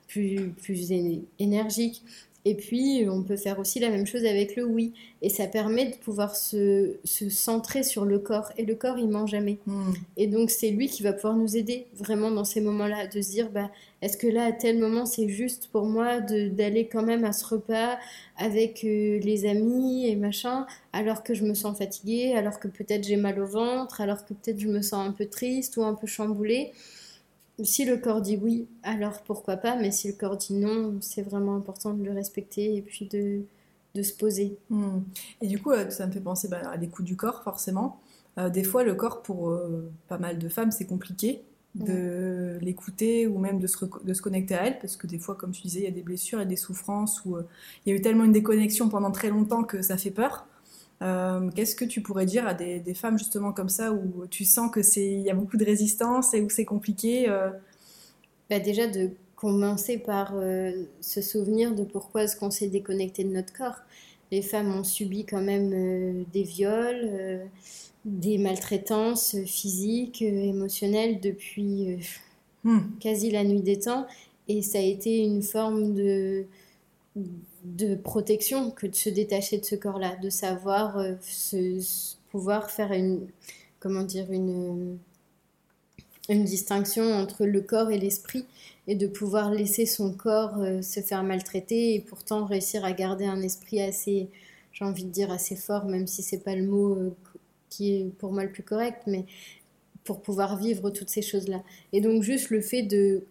plus, 0.08 0.50
plus 0.52 0.92
énergique? 1.40 2.04
Et 2.50 2.56
puis, 2.56 3.06
on 3.10 3.24
peut 3.24 3.36
faire 3.36 3.60
aussi 3.60 3.82
la 3.82 3.90
même 3.90 4.08
chose 4.08 4.24
avec 4.24 4.56
le 4.56 4.64
oui. 4.64 4.94
Et 5.22 5.28
ça 5.28 5.48
permet 5.48 5.90
de 5.90 5.98
pouvoir 5.98 6.34
se, 6.34 6.96
se 7.04 7.28
centrer 7.28 7.84
sur 7.84 8.06
le 8.06 8.20
corps. 8.20 8.54
Et 8.56 8.64
le 8.64 8.74
corps, 8.74 8.98
il 8.98 9.10
ment 9.10 9.28
jamais. 9.28 9.58
Hmm. 9.66 9.92
Et 10.16 10.28
donc, 10.28 10.50
c'est 10.50 10.70
lui 10.70 10.88
qui 10.88 11.04
va 11.04 11.12
pouvoir 11.12 11.36
nous 11.36 11.58
aider 11.58 11.88
vraiment 11.94 12.32
dans 12.32 12.46
ces 12.46 12.62
moments-là, 12.62 13.08
de 13.08 13.22
se 13.22 13.32
dire, 13.32 13.50
bah, 13.50 13.70
est-ce 14.02 14.16
que 14.16 14.28
là, 14.28 14.46
à 14.46 14.54
tel 14.54 14.80
moment, 14.80 15.06
c'est 15.06 15.28
juste 15.28 15.68
pour 15.74 15.88
moi 15.88 16.22
d'aller 16.22 16.88
quand 16.88 17.04
même 17.04 17.26
à 17.26 17.34
ce 17.34 17.46
repas 17.46 18.00
avec 18.38 18.86
euh, 18.86 19.20
les 19.20 19.46
amis 19.46 20.08
et 20.08 20.16
machin, 20.16 20.66
alors 20.94 21.24
que 21.24 21.34
je 21.34 21.44
me 21.44 21.54
sens 21.54 21.78
fatiguée, 21.78 22.34
alors 22.34 22.62
que 22.62 22.70
peut-être 22.70 23.04
j'ai 23.04 23.18
mal 23.18 23.42
au 23.42 23.46
ventre, 23.46 24.00
alors 24.00 24.24
que 24.24 24.34
peut-être 24.34 24.62
je 24.62 24.70
me 24.70 24.82
sens 24.82 25.06
un 25.06 25.12
peu 25.12 25.26
triste 25.26 25.76
ou 25.76 25.84
un 25.84 25.96
peu 25.96 26.08
chamboulée 26.08 26.72
si 27.64 27.86
le 27.86 27.98
corps 27.98 28.22
dit 28.22 28.38
oui, 28.42 28.68
alors 28.84 29.22
pourquoi 29.24 29.58
pas, 29.58 29.76
mais 29.76 29.92
si 29.92 30.08
le 30.08 30.14
corps 30.14 30.38
dit 30.38 30.54
non, 30.54 30.98
c'est 31.02 31.24
vraiment 31.24 31.56
important 31.56 31.94
de 31.94 32.04
le 32.04 32.12
respecter 32.12 32.76
et 32.76 32.82
puis 32.82 33.08
de, 33.08 33.42
de 33.96 34.04
se 34.04 34.14
poser. 34.14 34.58
Hmm. 34.70 35.00
Et 35.42 35.48
du 35.48 35.60
coup, 35.60 35.72
euh, 35.72 35.90
ça 35.90 36.06
me 36.08 36.12
fait 36.12 36.22
penser 36.22 36.48
bah, 36.48 36.62
à 36.70 36.78
l'écoute 36.78 37.06
du 37.06 37.16
corps, 37.16 37.44
forcément. 37.44 38.00
Euh, 38.38 38.50
des 38.50 38.64
fois, 38.64 38.84
le 38.84 38.94
corps, 38.94 39.24
pour 39.24 39.50
euh, 39.50 39.92
pas 40.08 40.20
mal 40.20 40.38
de 40.38 40.50
femmes, 40.50 40.72
c'est 40.72 40.86
compliqué 40.86 41.42
de 41.76 42.58
l'écouter 42.62 43.28
ou 43.28 43.38
même 43.38 43.60
de 43.60 43.68
se, 43.68 43.78
de 44.04 44.14
se, 44.14 44.22
connecter 44.24 44.56
à 44.56 44.66
elle, 44.66 44.80
parce 44.80 44.96
que 44.96 45.06
des 45.06 45.20
fois, 45.20 45.36
comme 45.36 45.52
tu 45.52 45.62
disais, 45.62 45.82
il 45.82 45.84
y 45.84 45.88
a 45.88 45.92
des 45.92 46.02
blessures 46.02 46.42
et 46.42 46.46
des 46.48 46.56
souffrances, 46.56 47.24
où 47.24 47.38
il 47.86 47.90
y 47.92 47.94
a 47.94 47.96
eu 47.96 48.02
tellement 48.02 48.24
une 48.24 48.32
déconnexion 48.32 48.90
pendant 48.90 49.12
très 49.12 49.30
longtemps 49.30 49.64
que 49.64 49.84
ça 49.84 49.96
fait 49.96 50.10
peur. 50.10 50.48
Euh, 51.04 51.50
qu'est-ce 51.52 51.76
que 51.76 51.86
tu 51.86 52.02
pourrais 52.02 52.26
dire 52.26 52.48
à 52.48 52.54
des, 52.54 52.94
femmes 52.96 53.20
justement 53.20 53.52
comme 53.52 53.70
ça 53.70 53.92
où 53.92 54.26
tu 54.32 54.46
sens 54.46 54.72
que 54.72 54.82
c'est 54.82 55.06
il 55.06 55.22
y 55.22 55.30
a 55.30 55.36
beaucoup 55.36 55.58
de 55.58 55.66
résistance 55.66 56.34
et 56.34 56.42
où 56.42 56.50
c'est 56.50 56.66
compliqué 56.66 57.30
euh? 57.30 57.52
bah 58.50 58.60
Déjà 58.60 58.88
de 58.88 59.12
commencer 59.36 60.00
par 60.00 60.34
euh, 60.36 60.72
se 61.00 61.22
souvenir 61.22 61.76
de 61.76 61.84
pourquoi 61.84 62.24
est-ce 62.24 62.36
qu'on 62.36 62.50
s'est 62.50 62.70
déconnecté 62.70 63.24
de 63.24 63.30
notre 63.30 63.54
corps. 63.54 63.78
Les 64.32 64.42
femmes 64.42 64.74
ont 64.74 64.84
subi 64.84 65.24
quand 65.26 65.42
même 65.42 66.26
des 66.34 66.44
viols, 66.44 67.48
des 68.04 68.38
maltraitances 68.38 69.38
physiques, 69.46 70.22
émotionnelles 70.22 71.22
depuis 71.22 72.00
hmm. 72.66 72.80
quasi 73.00 73.32
la 73.32 73.46
nuit 73.46 73.62
des 73.62 73.80
temps 73.80 74.06
et 74.50 74.62
ça 74.62 74.80
a 74.80 74.82
été 74.82 75.20
une 75.20 75.44
forme 75.44 75.94
de 75.94 76.46
de 77.64 77.96
protection 77.96 78.72
que 78.72 78.88
de 78.88 78.96
se 78.96 79.10
détacher 79.10 79.58
de 79.58 79.66
ce 79.66 79.76
corps-là, 79.76 80.16
de 80.18 80.30
savoir 80.30 80.98
euh, 80.98 81.14
pouvoir 82.32 82.72
faire 82.72 82.92
une, 82.92 83.28
comment 83.80 84.04
dire, 84.04 84.32
une, 84.32 84.98
une 86.30 86.44
distinction 86.44 87.04
entre 87.14 87.46
le 87.46 87.62
corps 87.62 87.92
et 87.92 87.98
l'esprit 87.98 88.46
et 88.88 88.96
de 88.96 89.08
pouvoir 89.08 89.52
laisser 89.52 89.86
son 89.86 90.14
corps 90.14 90.60
euh, 90.60 90.82
se 90.82 91.02
faire 91.02 91.24
maltraiter 91.24 91.96
et 91.96 92.00
pourtant 92.00 92.46
réussir 92.46 92.86
à 92.86 92.94
garder 92.94 93.26
un 93.26 93.42
esprit 93.42 93.82
assez, 93.82 94.30
j'ai 94.72 94.86
envie 94.86 95.04
de 95.04 95.10
dire 95.10 95.32
assez 95.32 95.56
fort, 95.56 95.86
même 95.86 96.08
si 96.08 96.24
c'est 96.24 96.44
pas 96.44 96.56
le 96.56 96.66
mot 96.66 96.96
euh, 96.96 97.16
qui 97.70 97.96
est 97.96 98.06
pour 98.18 98.32
moi 98.32 98.44
le 98.44 98.52
plus 98.52 98.64
correct, 98.64 99.02
mais 99.08 99.26
pour 100.04 100.22
pouvoir 100.22 100.58
vivre 100.58 100.90
toutes 100.90 101.10
ces 101.10 101.22
choses-là. 101.22 101.64
Et 101.92 102.00
donc 102.00 102.24
juste 102.24 102.50
le 102.50 102.62
fait 102.62 102.84
de, 102.84 103.24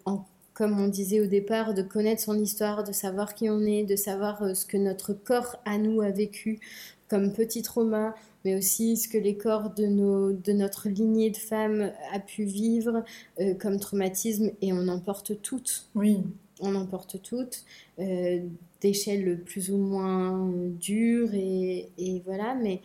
comme 0.57 0.81
on 0.81 0.89
disait 0.89 1.21
au 1.21 1.27
départ, 1.27 1.75
de 1.75 1.83
connaître 1.83 2.23
son 2.23 2.39
histoire, 2.39 2.83
de 2.83 2.93
savoir 2.93 3.35
qui 3.35 3.51
on 3.51 3.61
est, 3.61 3.85
de 3.85 3.95
savoir 3.95 4.43
euh, 4.43 4.55
ce 4.55 4.65
que 4.65 4.79
notre 4.79 5.13
corps 5.13 5.57
à 5.67 5.77
nous 5.77 6.01
a 6.01 6.11
vécu 6.11 6.61
comme 7.09 7.35
petit 7.35 7.61
trauma, 7.61 8.15
mais 8.43 8.57
aussi 8.57 8.97
ce 8.97 9.07
que 9.07 9.19
les 9.19 9.37
corps 9.37 9.69
de, 9.75 9.85
nos, 9.85 10.33
de 10.33 10.53
notre 10.53 10.89
lignée 10.89 11.29
de 11.29 11.37
femmes 11.37 11.93
a 12.11 12.21
pu 12.21 12.45
vivre 12.45 13.05
euh, 13.39 13.53
comme 13.53 13.79
traumatisme, 13.79 14.51
et 14.63 14.73
on 14.73 14.89
en 14.89 14.99
porte 14.99 15.43
toutes. 15.43 15.91
Oui. 15.95 16.25
On 16.61 16.75
en 16.75 16.87
porte 16.87 17.21
toutes, 17.23 17.67
euh, 17.99 18.41
d'échelle 18.81 19.43
plus 19.45 19.71
ou 19.71 19.77
moins 19.77 20.51
dure, 20.81 21.35
et, 21.35 21.91
et, 21.99 22.23
voilà, 22.25 22.55
mais 22.55 22.81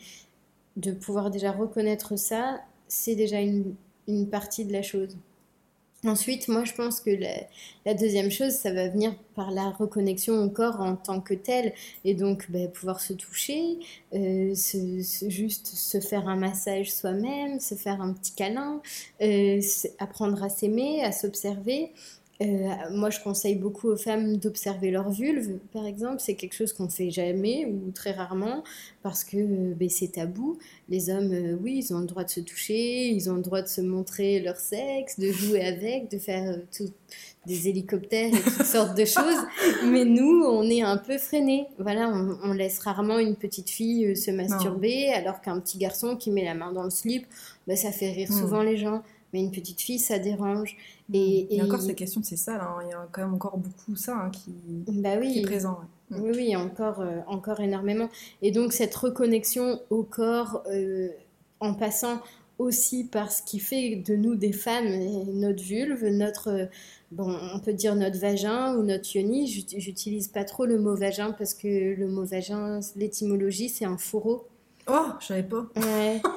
de 0.76 0.92
pouvoir 0.92 1.32
déjà 1.32 1.54
reconnaître 1.54 2.18
ça, 2.18 2.60
c'est 2.90 3.16
déjà 3.16 3.40
une, 3.40 3.76
une 4.10 4.28
partie 4.28 4.66
de 4.66 4.74
la 4.74 4.82
chose. 4.82 5.16
Ensuite, 6.04 6.48
moi, 6.48 6.64
je 6.64 6.74
pense 6.74 7.00
que 7.00 7.12
la, 7.86 7.94
deuxième 7.94 8.32
chose, 8.32 8.54
ça 8.54 8.74
va 8.74 8.88
venir 8.88 9.14
par 9.36 9.52
la 9.52 9.70
reconnexion 9.70 10.44
au 10.44 10.50
corps 10.50 10.82
en 10.82 10.96
tant 10.96 11.22
que 11.22 11.36
tel. 11.36 11.74
Et 12.06 12.16
donc, 12.16 12.50
ben, 12.50 12.72
pouvoir 12.72 13.02
se 13.02 13.14
toucher, 13.14 13.78
euh, 14.16 14.56
juste 14.56 15.68
se 15.68 16.00
faire 16.00 16.28
un 16.28 16.38
massage 16.38 16.92
soi-même, 16.92 17.60
se 17.60 17.76
faire 17.76 18.02
un 18.02 18.14
petit 18.14 18.34
câlin, 18.34 18.82
euh, 19.22 19.62
apprendre 20.00 20.42
à 20.44 20.50
s'aimer, 20.50 21.04
à 21.04 21.12
s'observer. 21.12 21.92
Euh, 22.42 22.74
moi, 22.92 23.10
je 23.10 23.20
conseille 23.20 23.56
beaucoup 23.56 23.90
aux 23.90 23.98
femmes 23.98 24.38
d'observer 24.38 24.90
leur 24.90 25.10
vulve, 25.12 25.60
par 25.74 25.86
exemple. 25.86 26.18
C'est 26.20 26.36
quelque 26.36 26.56
chose 26.56 26.74
qu'on 26.74 26.90
fait 26.90 27.12
jamais 27.12 27.66
ou 27.66 27.92
très 27.92 28.12
rarement 28.12 28.64
parce 29.04 29.24
que 29.24 29.38
euh, 29.38 29.74
ben, 29.76 29.90
c'est 29.90 30.14
tabou. 30.14 30.58
Les 30.90 31.10
hommes, 31.10 31.32
euh, 31.34 31.58
oui, 31.62 31.84
ils 31.86 31.94
ont 31.94 32.00
le 32.00 32.08
droit 32.08 32.24
de 32.24 32.30
se 32.30 32.40
toucher, 32.40 33.10
ils 33.10 33.30
ont 33.30 33.36
le 33.36 33.42
droit 33.42 33.62
de 33.62 33.68
se 33.68 33.82
montrer 33.82 34.40
leur 34.40 34.56
sexe, 34.56 35.20
de 35.20 35.32
jouer 35.32 35.62
avec, 35.62 36.10
de 36.10 36.18
faire 36.18 36.58
des 37.46 37.70
hélicoptères 37.70 38.34
et 38.34 38.42
toutes 38.42 38.66
sortes 38.66 38.98
de 38.98 39.06
choses. 39.06 39.40
Mais 39.86 40.06
nous, 40.06 40.44
on 40.44 40.64
est 40.64 40.82
un 40.82 40.98
peu 40.98 41.20
freinés. 41.20 41.68
Voilà, 41.78 42.12
on, 42.44 42.54
laisse 42.54 42.80
rarement 42.80 43.20
une 43.20 43.36
petite 43.36 43.70
fille 43.70 44.16
se 44.16 44.32
masturber 44.32 45.10
alors 45.14 45.42
qu'un 45.42 45.60
petit 45.60 45.78
garçon 45.78 46.16
qui 46.16 46.32
met 46.32 46.46
la 46.46 46.56
main 46.56 46.72
dans 46.72 46.84
le 46.84 46.90
slip, 46.90 47.28
ben, 47.68 47.78
ça 47.78 47.92
fait 47.92 48.12
rire 48.12 48.30
hmm. 48.32 48.40
souvent 48.40 48.64
les 48.64 48.78
gens 48.78 49.04
mais 49.34 49.40
une 49.40 49.52
petite 49.52 49.82
fille, 49.82 50.00
ça 50.00 50.20
dérange. 50.20 50.78
Et, 51.14 51.56
et, 51.56 51.62
encore, 51.62 51.82
cette 51.82 51.96
question, 51.96 52.22
c'est 52.24 52.38
ça, 52.38 52.58
là, 52.58 52.76
hein. 52.78 52.84
il 52.86 52.90
y 52.90 52.94
a 52.94 53.08
quand 53.12 53.22
même 53.22 53.34
encore 53.34 53.58
beaucoup 53.58 53.96
ça 53.96 54.16
hein, 54.16 54.30
qui, 54.30 54.52
bah 54.88 55.16
oui. 55.20 55.34
qui, 55.34 55.40
est 55.40 55.44
présent. 55.44 55.80
Mm. 56.10 56.22
Oui, 56.22 56.32
oui, 56.36 56.56
encore, 56.56 57.02
euh, 57.02 57.20
encore 57.28 57.60
énormément. 57.60 58.10
Et 58.42 58.52
donc, 58.52 58.74
cette 58.74 58.96
reconnexion 58.96 59.82
au 59.90 60.04
corps, 60.04 60.64
euh, 60.68 61.10
en 61.60 61.74
passant 61.74 62.22
aussi 62.60 63.04
par 63.04 63.32
ce 63.32 63.42
qui 63.42 63.60
fait 63.60 63.96
de 63.96 64.16
nous 64.16 64.36
des 64.36 64.52
femmes, 64.52 64.88
notre 65.34 65.64
vulve, 65.64 66.06
notre, 66.06 66.70
bon, 67.12 67.36
on 67.54 67.60
peut 67.60 67.74
dire 67.74 67.96
notre 67.96 68.20
vagin 68.20 68.76
ou 68.76 68.84
notre 68.84 69.16
yoni. 69.16 69.48
J'utilise 69.48 70.28
pas 70.28 70.44
trop 70.44 70.66
le 70.66 70.78
mot 70.80 70.96
vagin 70.96 71.32
parce 71.32 71.54
que 71.54 71.96
le 71.96 72.08
mot 72.08 72.24
vagin, 72.24 72.80
l'étymologie, 72.96 73.70
c'est 73.70 73.86
un 73.86 73.98
fourreau. 73.98 74.48
Oh, 74.88 75.08
je 75.20 75.28
savais 75.28 75.44
pas. 75.44 75.66
Ouais. 75.76 76.22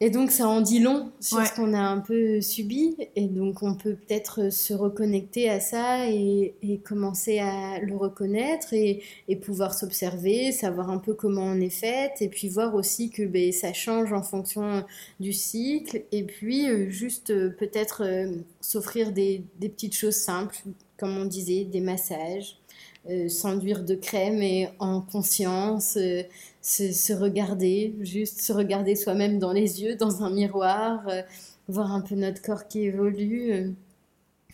Et 0.00 0.10
donc 0.10 0.30
ça 0.30 0.46
en 0.46 0.60
dit 0.60 0.78
long 0.78 1.10
sur 1.20 1.44
ce 1.46 1.54
qu'on 1.54 1.72
a 1.72 1.80
un 1.80 2.00
peu 2.00 2.42
subi. 2.42 2.96
Et 3.16 3.28
donc 3.28 3.62
on 3.62 3.74
peut 3.74 3.94
peut-être 3.94 4.52
se 4.52 4.74
reconnecter 4.74 5.48
à 5.48 5.58
ça 5.58 6.10
et, 6.10 6.54
commencer 6.84 7.38
à 7.38 7.78
le 7.80 7.96
reconnaître 7.96 8.74
et, 8.74 9.02
pouvoir 9.42 9.74
s'observer, 9.74 10.52
savoir 10.52 10.90
un 10.90 10.98
peu 10.98 11.14
comment 11.14 11.44
on 11.44 11.60
est 11.60 11.70
faite 11.70 12.20
et 12.20 12.28
puis 12.28 12.48
voir 12.48 12.74
aussi 12.74 13.10
que 13.10 13.22
ben, 13.22 13.52
ça 13.52 13.72
change 13.72 14.12
en 14.12 14.22
fonction 14.22 14.84
du 15.18 15.32
cycle. 15.32 16.02
Et 16.12 16.24
puis 16.24 16.68
euh, 16.68 16.90
juste 16.90 17.30
euh, 17.30 17.50
peut-être 17.50 18.02
euh, 18.04 18.32
s'offrir 18.60 19.12
des, 19.12 19.44
des 19.60 19.68
petites 19.68 19.94
choses 19.94 20.16
simples, 20.16 20.56
comme 20.98 21.16
on 21.16 21.24
disait, 21.24 21.64
des 21.64 21.80
massages. 21.80 22.58
Euh, 23.08 23.28
s'enduire 23.28 23.84
de 23.84 23.94
crème 23.94 24.42
et 24.42 24.68
en 24.80 25.00
conscience, 25.00 25.96
euh, 25.96 26.22
se, 26.60 27.12
regarder, 27.12 27.94
juste 28.00 28.40
se 28.40 28.52
regarder 28.52 28.96
soi-même 28.96 29.38
dans 29.38 29.52
les 29.52 29.80
yeux, 29.80 29.94
dans 29.94 30.24
un 30.24 30.30
miroir, 30.30 31.06
euh, 31.08 31.22
voir 31.68 31.92
un 31.92 32.00
peu 32.00 32.16
notre 32.16 32.42
corps 32.42 32.66
qui 32.66 32.80
évolue. 32.80 33.74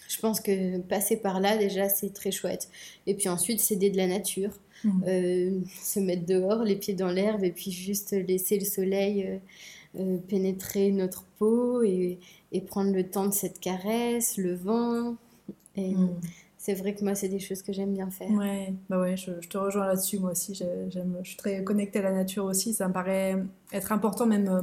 je 0.07 0.21
pense 0.21 0.41
que 0.41 0.79
passer 0.81 1.17
par 1.17 1.41
là, 1.41 1.57
déjà, 1.57 1.89
c'est 1.89 2.13
très 2.13 2.31
chouette. 2.31 2.69
Et 3.07 3.15
puis 3.15 3.31
ensuite, 3.31 3.61
s'aider 3.61 3.89
de 3.91 3.97
la 3.97 4.07
nature. 4.07 4.53
Mmh. 4.85 5.63
se 5.81 6.01
mettre 6.01 6.27
dehors, 6.27 6.65
les 6.65 6.75
pieds 6.75 6.95
dans 6.95 7.13
l'herbe, 7.13 7.45
et 7.45 7.53
puis 7.53 7.71
juste 7.71 8.11
laisser 8.11 8.59
le 8.59 8.65
soleil 8.65 9.39
pénétrer 10.27 10.91
notre 10.91 11.23
peau 11.39 11.85
et, 11.85 12.19
prendre 12.67 12.93
le 12.93 13.09
temps 13.09 13.29
de 13.29 13.33
cette 13.33 13.61
caresse, 13.61 14.37
le 14.39 14.57
vent. 14.57 15.15
Et, 15.77 15.95
mmh 15.95 16.11
c'est 16.65 16.75
vrai 16.75 16.95
que 16.95 17.03
moi, 17.03 17.17
c'est 17.17 17.29
des 17.29 17.41
choses 17.41 17.61
que 17.61 17.73
j'aime 17.73 17.93
bien 17.93 18.09
faire. 18.09 18.31
Ouais, 18.31 18.73
bah 18.89 19.01
ouais, 19.01 19.17
je, 19.17 19.33
te 19.49 19.59
rejoins 19.59 19.85
là-dessus. 19.85 20.21
Moi 20.21 20.31
aussi, 20.31 20.55
j'aime, 20.55 21.19
je 21.25 21.29
suis 21.29 21.37
très 21.37 21.65
connectée 21.65 21.99
à 21.99 22.03
la 22.03 22.13
nature 22.13 22.45
aussi. 22.45 22.73
Ça 22.73 22.87
me 22.87 22.93
paraît 22.93 23.37
être 23.73 23.91
important, 23.91 24.27
même 24.27 24.49
euh, 24.49 24.63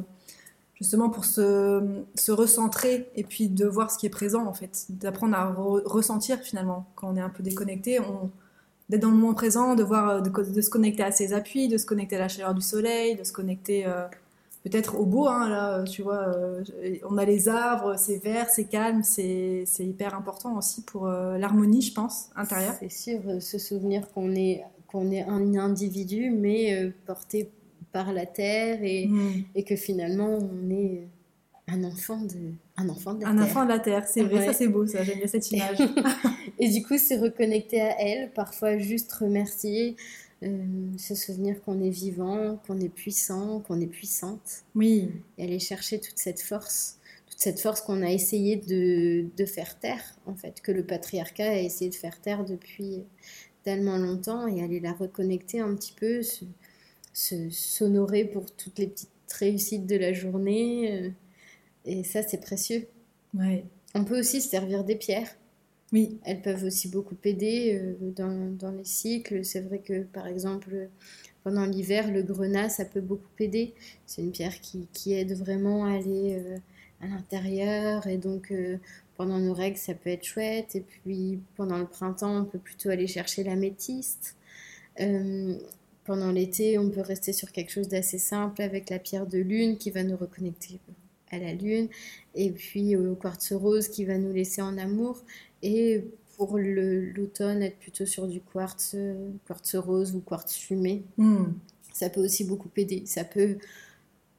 justement 0.76 1.10
pour 1.10 1.26
se, 1.26 2.02
se 2.16 2.32
recentrer 2.32 3.10
et 3.18 3.26
puis 3.26 3.50
de 3.50 3.66
voir 3.66 3.92
ce 3.92 3.98
qui 3.98 4.06
est 4.06 4.10
présent, 4.10 4.46
en 4.46 4.54
fait. 4.54 4.86
D'apprendre 4.88 5.36
à 5.36 5.52
ressentir 5.52 6.40
finalement 6.40 6.86
quand 6.96 7.12
on 7.12 7.18
est 7.18 7.22
un 7.22 7.30
peu 7.30 7.44
déconnecté. 7.44 8.00
On, 8.00 8.32
d'être 8.88 9.02
dans 9.02 9.12
le 9.12 9.18
moment 9.18 9.34
présent, 9.34 9.76
de, 9.76 9.84
voir, 9.84 10.22
de, 10.22 10.62
se 10.62 10.70
connecter 10.70 11.04
à 11.04 11.12
ses 11.12 11.34
appuis, 11.34 11.68
de 11.68 11.78
se 11.78 11.86
connecter 11.86 12.16
à 12.16 12.20
la 12.20 12.30
chaleur 12.30 12.54
du 12.54 12.62
soleil, 12.62 13.18
de 13.18 13.26
se 13.26 13.34
connecter. 13.34 13.86
Euh, 13.86 14.08
peut-être 14.64 15.00
au 15.00 15.06
beau, 15.06 15.28
hein, 15.28 15.50
là, 15.50 15.84
tu 15.84 16.02
vois, 16.02 16.28
euh, 16.28 16.64
on 17.10 17.18
a 17.18 17.26
les 17.26 17.48
arbres, 17.48 17.96
c'est 17.98 18.18
vert, 18.18 18.50
c'est 18.50 18.66
calme, 18.66 19.04
c'est 19.04 19.66
hyper 19.80 20.16
important 20.16 20.58
aussi 20.58 20.84
pour 20.84 21.08
euh, 21.08 21.38
l'harmonie, 21.38 21.82
je 21.82 21.94
pense, 21.94 22.30
intérieure. 22.36 22.76
C'est 22.80 22.92
sûr, 22.92 23.20
euh, 23.28 23.40
se 23.40 23.58
souvenir 23.58 24.10
qu'on 24.12 24.36
est, 24.36 24.64
qu'on 24.88 25.12
est 25.12 25.24
un 25.24 25.56
individu, 25.56 26.30
mais 26.32 26.92
porté 27.06 27.50
par 27.92 28.14
la 28.14 28.26
terre 28.26 28.80
et, 28.84 29.08
mm. 29.08 29.46
et, 29.56 29.64
que 29.64 29.76
finalement 29.76 30.38
on 30.38 30.70
est 30.70 31.08
un 31.68 31.84
enfant 31.84 32.22
de, 32.22 32.54
un 32.78 32.90
enfant 32.90 33.14
de 33.14 33.22
la 33.22 33.30
un 33.30 33.36
terre. 33.36 33.44
Un 33.44 33.46
enfant 33.46 33.64
de 33.64 33.70
la 33.70 33.80
terre, 33.80 34.08
c'est 34.08 34.24
vrai, 34.24 34.46
ça 34.46 34.54
c'est 34.54 34.68
beau, 34.68 34.86
ça, 34.86 35.04
j'aime 35.04 35.18
bien 35.18 35.28
cette 35.28 35.50
image. 35.52 35.80
et 36.60 36.70
du 36.70 36.84
coup, 36.84 36.98
c'est 36.98 37.18
reconnecter 37.18 37.82
à 37.82 38.00
elle, 38.00 38.32
parfois 38.34 38.78
juste 38.78 39.12
remercier. 39.14 39.96
Euh, 40.42 40.98
se 40.98 41.16
souvenir 41.16 41.62
qu'on 41.62 41.82
est 41.82 41.90
vivant, 41.90 42.62
qu'on 42.66 42.80
est 42.80 42.90
puissant, 42.90 43.60
qu'on 43.60 43.82
est 43.82 43.88
puissante. 43.88 44.64
Oui. 44.74 45.10
Et 45.38 45.44
aller 45.44 45.60
chercher 45.60 46.00
toute 46.00 46.18
cette 46.18 46.42
force, 46.42 46.98
toute 47.28 47.40
cette 47.40 47.60
force 47.60 47.82
qu'on 47.82 48.02
a 48.02 48.10
essayé 48.10 48.56
de, 48.56 49.26
de, 49.36 49.46
faire 49.46 49.78
taire, 49.80 50.16
en 50.26 50.36
fait, 50.36 50.62
que 50.62 50.72
le 50.72 50.86
patriarcat 50.86 51.50
a 51.50 51.60
essayé 51.60 51.90
de 51.90 51.96
faire 51.96 52.22
taire 52.22 52.46
depuis 52.46 53.04
tellement 53.64 53.98
longtemps, 53.98 54.48
et 54.48 54.64
aller 54.64 54.80
la 54.80 54.94
reconnecter 54.94 55.60
un 55.60 55.76
petit 55.76 55.94
peu, 55.94 56.22
se 56.24 57.50
s'honorer 57.50 58.24
pour 58.24 58.50
toutes 58.56 58.80
les 58.80 58.88
petites 58.88 59.10
réussites 59.34 59.88
de 59.88 59.98
la 59.98 60.14
journée. 60.14 60.94
Euh, 60.94 61.10
et 61.86 62.04
ça, 62.06 62.24
c'est 62.24 62.40
précieux. 62.40 62.88
Ouais. 63.34 63.66
On 63.94 64.06
peut 64.06 64.20
aussi 64.20 64.42
se 64.42 64.50
servir 64.50 64.86
des 64.86 64.96
pierres. 64.96 65.36
Oui. 65.92 66.20
Elles 66.24 66.42
peuvent 66.42 66.64
aussi 66.64 66.88
beaucoup 66.88 67.18
aider 67.24 67.80
euh, 67.82 68.12
dans, 68.12 68.72
les 68.72 68.84
cycles. 68.84 69.44
C'est 69.44 69.62
vrai 69.62 69.80
que, 69.80 70.04
par 70.04 70.28
exemple, 70.28 70.90
pendant 71.44 71.66
l'hiver, 71.66 72.12
le 72.12 72.22
grenat, 72.22 72.70
ça 72.70 72.86
peut 72.86 73.02
beaucoup 73.02 73.28
aider. 73.40 73.74
C'est 74.06 74.22
une 74.22 74.32
pierre 74.32 74.62
qui, 74.62 74.88
qui, 74.94 75.14
aide 75.14 75.34
vraiment 75.34 75.86
à 75.86 75.94
aller 75.94 76.38
euh, 76.38 76.58
à 77.02 77.08
l'intérieur. 77.08 78.06
Et 78.06 78.18
donc, 78.18 78.52
euh, 78.52 78.78
pendant 79.18 79.40
nos 79.40 79.54
règles, 79.54 79.78
ça 79.78 79.96
peut 79.96 80.12
être 80.12 80.26
chouette. 80.26 80.76
Et 80.76 80.82
puis, 80.82 81.40
pendant 81.56 81.80
le 81.80 81.88
printemps, 81.88 82.42
on 82.42 82.46
peut 82.46 82.60
plutôt 82.60 82.90
aller 82.90 83.08
chercher 83.08 83.44
l'améthyste. 83.44 84.36
pendant 86.06 86.32
l'été, 86.32 86.78
on 86.78 86.90
peut 86.90 87.02
rester 87.02 87.34
sur 87.34 87.52
quelque 87.52 87.72
chose 87.72 87.88
d'assez 87.88 88.20
simple 88.20 88.62
avec 88.62 88.90
la 88.90 89.00
pierre 89.00 89.28
de 89.28 89.40
lune 89.40 89.78
qui 89.78 89.92
va 89.92 90.04
nous 90.04 90.18
reconnecter 90.18 90.80
à 91.32 91.38
la 91.38 91.54
lune, 91.54 91.90
et 92.36 92.52
puis 92.52 92.96
au 92.96 93.16
quartz 93.16 93.54
rose 93.54 93.88
qui 93.88 94.06
va 94.06 94.18
nous 94.18 94.34
laisser 94.34 94.62
en 94.62 94.78
amour. 94.78 95.24
Et 95.62 96.06
pour 96.38 96.58
l'automne, 96.58 97.62
être 97.64 97.78
plutôt 97.80 98.06
sur 98.06 98.28
du 98.28 98.40
quartz, 98.42 98.96
quartz 99.46 99.76
rose 99.76 100.16
ou 100.16 100.22
quartz 100.22 100.56
fumé. 100.56 101.04
Hmm. 101.18 101.48
Ça 101.94 102.10
peut 102.10 102.22
aussi 102.22 102.46
beaucoup 102.46 102.70
aider. 102.78 103.04
Ça 103.06 103.24
peut 103.24 103.58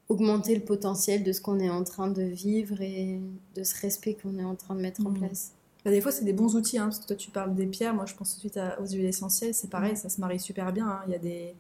augmenter 0.09 0.55
le 0.55 0.63
potentiel 0.63 1.23
de 1.23 1.33
ce 1.33 1.41
qu'on 1.41 1.61
est 1.61 1.71
en 1.71 1.85
train 1.85 2.09
de 2.09 2.23
vivre 2.23 2.81
et 2.81 3.21
de 3.55 3.63
ce 3.63 3.81
respect 3.81 4.17
qu'on 4.21 4.39
est 4.39 4.45
en 4.45 4.57
train 4.57 4.75
de 4.75 4.81
mettre 4.81 5.07
en 5.07 5.11
hmm. 5.11 5.19
place. 5.19 5.53
Bah, 5.85 5.91
des 5.91 6.01
fois, 6.01 6.13
c'est 6.13 6.25
des 6.25 6.33
bons 6.33 6.57
outils. 6.57 6.79
Hein, 6.79 6.87
parce 6.87 7.01
que 7.01 7.07
toi, 7.07 7.17
tu 7.17 7.31
parles 7.31 7.55
des 7.55 7.67
pierres. 7.67 7.95
Moi, 7.95 8.07
je 8.07 8.15
pense 8.15 8.31
tout 8.31 8.49
de 8.49 8.53
suite 8.53 8.61
aux 8.81 8.87
huiles 8.87 9.07
essentielles. 9.07 9.55
C'est 9.55 9.71
pareil, 9.71 9.97
ça 9.97 10.09
se 10.09 10.21
marie 10.21 10.41
super 10.41 10.73
bien. 10.73 10.89
Hein. 10.89 11.01
Il 11.07 11.13
y 11.13 11.17
a 11.17 11.19
des, 11.19 11.55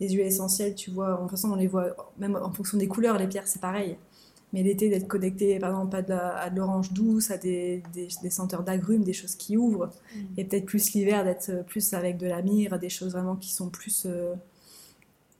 des, 0.00 0.08
huiles 0.08 0.26
essentielles, 0.26 0.74
tu 0.74 0.90
vois. 0.90 1.14
En 1.16 1.22
toute 1.22 1.32
façon, 1.32 1.52
on 1.52 1.56
les 1.56 1.66
voit, 1.66 2.12
même 2.18 2.36
en 2.36 2.52
fonction 2.52 2.78
des 2.78 2.88
couleurs, 2.88 3.18
les 3.18 3.26
pierres, 3.26 3.46
c'est 3.46 3.60
pareil. 3.60 3.96
Mais 4.54 4.62
l'été, 4.62 4.88
d'être 4.88 5.08
connecté, 5.08 5.58
par 5.58 5.70
exemple, 5.70 5.96
à 5.96 6.48
de 6.48 6.56
l'orange 6.56 6.92
douce, 6.92 7.32
à 7.32 7.38
des, 7.38 7.82
des, 7.92 8.30
senteurs 8.30 8.62
d'agrumes, 8.62 9.02
des 9.02 9.12
choses 9.12 9.34
qui 9.34 9.56
ouvrent. 9.56 9.90
Mm. 10.14 10.20
Et 10.36 10.44
peut-être 10.44 10.64
plus 10.64 10.92
l'hiver, 10.92 11.24
d'être 11.24 11.66
plus 11.66 11.92
avec 11.92 12.18
de 12.18 12.28
la 12.28 12.40
myrrhe, 12.40 12.78
des 12.78 12.88
choses 12.88 13.10
vraiment 13.10 13.34
qui 13.34 13.52
sont 13.52 13.68
plus. 13.68 14.04
Euh, 14.06 14.32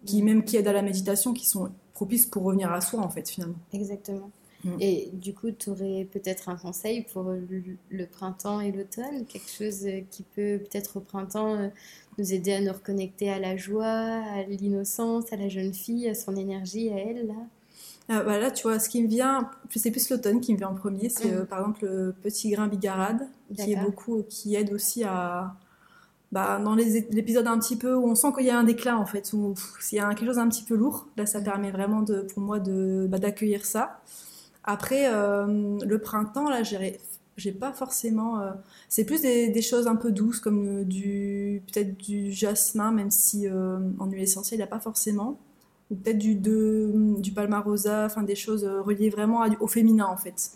qui, 0.04 0.20
mm. 0.20 0.24
même 0.24 0.44
qui 0.44 0.56
aident 0.56 0.66
à 0.66 0.72
la 0.72 0.82
méditation, 0.82 1.32
qui 1.32 1.46
sont 1.46 1.70
propices 1.92 2.26
pour 2.26 2.42
revenir 2.42 2.72
à 2.72 2.80
soi, 2.80 3.00
en 3.00 3.08
fait, 3.08 3.30
finalement. 3.30 3.54
Exactement. 3.72 4.32
Mm. 4.64 4.76
Et 4.80 5.10
du 5.12 5.32
coup, 5.32 5.52
tu 5.52 5.70
aurais 5.70 6.08
peut-être 6.10 6.48
un 6.48 6.56
conseil 6.56 7.02
pour 7.02 7.22
le, 7.22 8.06
printemps 8.06 8.60
et 8.60 8.72
l'automne? 8.72 9.26
Quelque 9.26 9.48
chose 9.48 9.86
qui 10.10 10.24
peut, 10.24 10.58
peut-être 10.58 10.96
au 10.96 11.00
printemps, 11.00 11.54
euh, 11.54 11.68
nous 12.18 12.32
aider 12.32 12.52
à 12.54 12.60
nous 12.60 12.72
reconnecter 12.72 13.30
à 13.30 13.38
la 13.38 13.56
joie, 13.56 13.86
à 13.86 14.42
l'innocence, 14.42 15.32
à 15.32 15.36
la 15.36 15.48
jeune 15.48 15.72
fille, 15.72 16.08
à 16.08 16.16
son 16.16 16.34
énergie, 16.34 16.90
à 16.90 16.98
elle, 16.98 17.28
là? 17.28 17.46
Ah, 18.08 18.22
bah 18.22 18.38
là, 18.38 18.50
tu 18.50 18.64
vois, 18.64 18.78
ce 18.78 18.88
qui 18.88 19.02
me 19.02 19.08
vient, 19.08 19.50
c'est 19.74 19.90
plus 19.90 20.10
l'automne 20.10 20.40
qui 20.40 20.52
me 20.52 20.58
vient 20.58 20.68
en 20.68 20.74
premier, 20.74 21.08
c'est 21.08 21.28
mm. 21.28 21.38
euh, 21.38 21.44
par 21.44 21.60
exemple 21.60 21.86
le 21.86 22.14
petit 22.22 22.50
grain 22.50 22.68
bigarade, 22.68 23.26
qui 23.56 23.72
est 23.72 23.80
beaucoup, 23.80 24.22
qui 24.28 24.54
aide 24.56 24.72
aussi 24.74 25.04
à, 25.04 25.54
bah, 26.30 26.58
dans 26.62 26.74
l'épisode 26.74 27.46
un 27.46 27.58
petit 27.58 27.76
peu 27.76 27.94
où 27.94 28.06
on 28.06 28.14
sent 28.14 28.28
qu'il 28.36 28.44
y 28.44 28.50
a 28.50 28.58
un 28.58 28.64
déclin 28.64 28.96
en 28.96 29.06
fait, 29.06 29.32
où 29.32 29.54
s'il 29.80 29.96
y 29.96 30.00
a 30.00 30.08
quelque 30.14 30.26
chose 30.26 30.36
d'un 30.36 30.48
petit 30.48 30.64
peu 30.64 30.74
lourd, 30.74 31.08
là 31.16 31.24
ça 31.24 31.40
mm. 31.40 31.44
permet 31.44 31.70
vraiment 31.70 32.02
de, 32.02 32.20
pour 32.20 32.42
moi 32.42 32.58
de, 32.58 33.06
bah, 33.08 33.18
d'accueillir 33.18 33.64
ça. 33.64 34.00
Après, 34.64 35.12
euh, 35.12 35.78
le 35.82 35.98
printemps, 35.98 36.48
là, 36.48 36.62
j'ai, 36.62 36.98
j'ai 37.36 37.52
pas 37.52 37.72
forcément. 37.72 38.40
Euh, 38.40 38.52
c'est 38.90 39.04
plus 39.04 39.22
des, 39.22 39.62
choses 39.62 39.86
un 39.86 39.96
peu 39.96 40.12
douces 40.12 40.40
comme 40.40 40.84
du 40.84 41.62
peut-être 41.72 41.96
du 41.98 42.32
jasmin, 42.32 42.92
même 42.92 43.10
si 43.10 43.48
en 43.50 44.06
huile 44.06 44.22
essentielle 44.22 44.58
il 44.58 44.62
n'y 44.62 44.64
a 44.64 44.70
pas 44.70 44.80
forcément 44.80 45.38
ou 45.94 45.96
peut-être 45.96 46.18
du, 46.18 46.34
de, 46.34 46.90
du 47.20 47.32
palmarosa, 47.32 48.06
enfin 48.06 48.22
des 48.22 48.34
choses 48.34 48.64
reliées 48.64 49.10
vraiment 49.10 49.44
au 49.60 49.66
féminin 49.66 50.06
en 50.06 50.16
fait. 50.16 50.52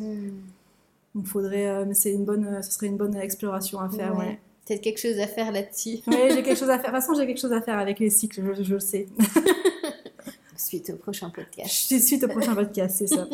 Il 1.14 1.27
faudrait, 1.27 1.85
mais 1.87 1.94
c'est 1.94 2.12
une 2.12 2.24
bonne, 2.24 2.62
ce 2.62 2.72
serait 2.72 2.87
une 2.87 2.96
bonne 2.96 3.16
exploration 3.16 3.81
à 3.81 3.88
faire, 3.88 4.16
ouais. 4.16 4.38
Peut-être 4.66 4.83
quelque 4.83 5.01
chose 5.01 5.18
à 5.18 5.27
faire 5.27 5.51
là-dessus. 5.51 6.01
Oui, 6.07 6.16
j'ai 6.31 6.42
quelque 6.42 6.59
chose 6.59 6.68
à 6.68 6.79
faire. 6.79 6.92
De 6.92 6.96
toute 6.96 7.07
façon, 7.07 7.14
j'ai 7.14 7.27
quelque 7.27 7.40
chose 7.40 7.53
à 7.53 7.62
faire 7.62 7.79
avec 7.79 7.98
les 7.98 8.11
cycles, 8.11 8.42
je, 8.62 8.74
le 8.74 8.81
sais. 8.81 9.07
suite 10.57 10.90
au 10.90 10.96
prochain 10.96 11.31
podcast. 11.31 11.70
Suite 11.98 12.24
au 12.24 12.29
prochain 12.29 12.55
podcast, 12.55 12.96
c'est 12.98 13.07
ça. 13.07 13.27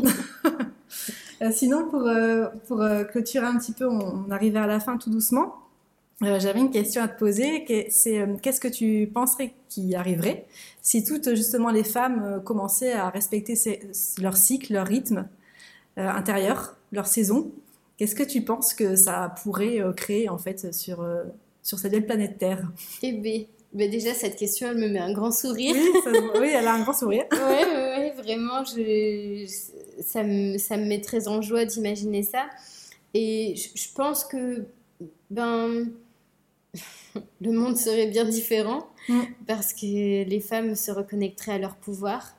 sinon, 1.50 1.88
pour, 1.88 2.08
pour 2.68 2.80
clôturer 3.10 3.46
un 3.46 3.58
petit 3.58 3.72
peu, 3.72 3.88
on, 3.88 4.24
on 4.28 4.30
arrive 4.30 4.52
vers 4.52 4.68
la 4.68 4.78
fin 4.78 4.96
tout 4.96 5.10
doucement. 5.10 5.63
Euh, 6.24 6.40
j'avais 6.40 6.60
une 6.60 6.70
question 6.70 7.02
à 7.02 7.08
te 7.08 7.18
poser. 7.18 7.64
C'est 7.90 8.18
euh, 8.18 8.36
qu'est-ce 8.40 8.60
que 8.60 8.68
tu 8.68 9.10
penserais 9.12 9.54
qui 9.68 9.94
arriverait 9.94 10.46
si 10.82 11.04
toutes 11.04 11.34
justement 11.34 11.70
les 11.70 11.84
femmes 11.84 12.22
euh, 12.22 12.38
commençaient 12.40 12.92
à 12.92 13.10
respecter 13.10 13.54
leur 14.20 14.36
cycle, 14.36 14.72
leur 14.72 14.86
rythme 14.86 15.28
intérieur, 15.96 16.76
leur 16.92 17.06
saison? 17.06 17.52
Qu'est-ce 17.96 18.14
que 18.14 18.24
tu 18.24 18.42
penses 18.42 18.74
que 18.74 18.96
ça 18.96 19.34
pourrait 19.42 19.78
créer 19.96 20.28
en 20.28 20.38
fait 20.38 20.74
sur 20.74 21.06
sur 21.62 21.78
cette 21.78 21.92
belle 21.92 22.06
planète 22.06 22.38
Terre? 22.38 22.68
Eh 23.02 23.12
bien, 23.12 23.44
ben 23.72 23.88
déjà 23.88 24.12
cette 24.12 24.34
question, 24.36 24.68
elle 24.68 24.78
me 24.78 24.88
met 24.88 24.98
un 24.98 25.12
grand 25.12 25.30
sourire. 25.30 25.76
Oui, 26.40 26.48
elle 26.52 26.66
a 26.66 26.74
un 26.74 26.82
grand 26.82 26.92
sourire. 26.92 27.24
oui, 27.32 27.38
ouais, 27.38 28.12
vraiment, 28.16 28.64
je, 28.64 29.46
ça, 30.00 30.24
me, 30.24 30.58
ça 30.58 30.76
me 30.76 30.84
met 30.86 31.00
très 31.00 31.28
en 31.28 31.40
joie 31.40 31.64
d'imaginer 31.64 32.24
ça. 32.24 32.46
Et 33.14 33.54
je, 33.56 33.80
je 33.80 33.88
pense 33.94 34.24
que 34.24 34.64
ben 35.30 35.86
le 37.40 37.52
monde 37.52 37.76
serait 37.76 38.06
bien 38.06 38.24
différent 38.24 38.88
mm. 39.08 39.20
parce 39.46 39.72
que 39.72 40.24
les 40.24 40.40
femmes 40.40 40.74
se 40.74 40.90
reconnecteraient 40.90 41.52
à 41.52 41.58
leur 41.58 41.76
pouvoir, 41.76 42.36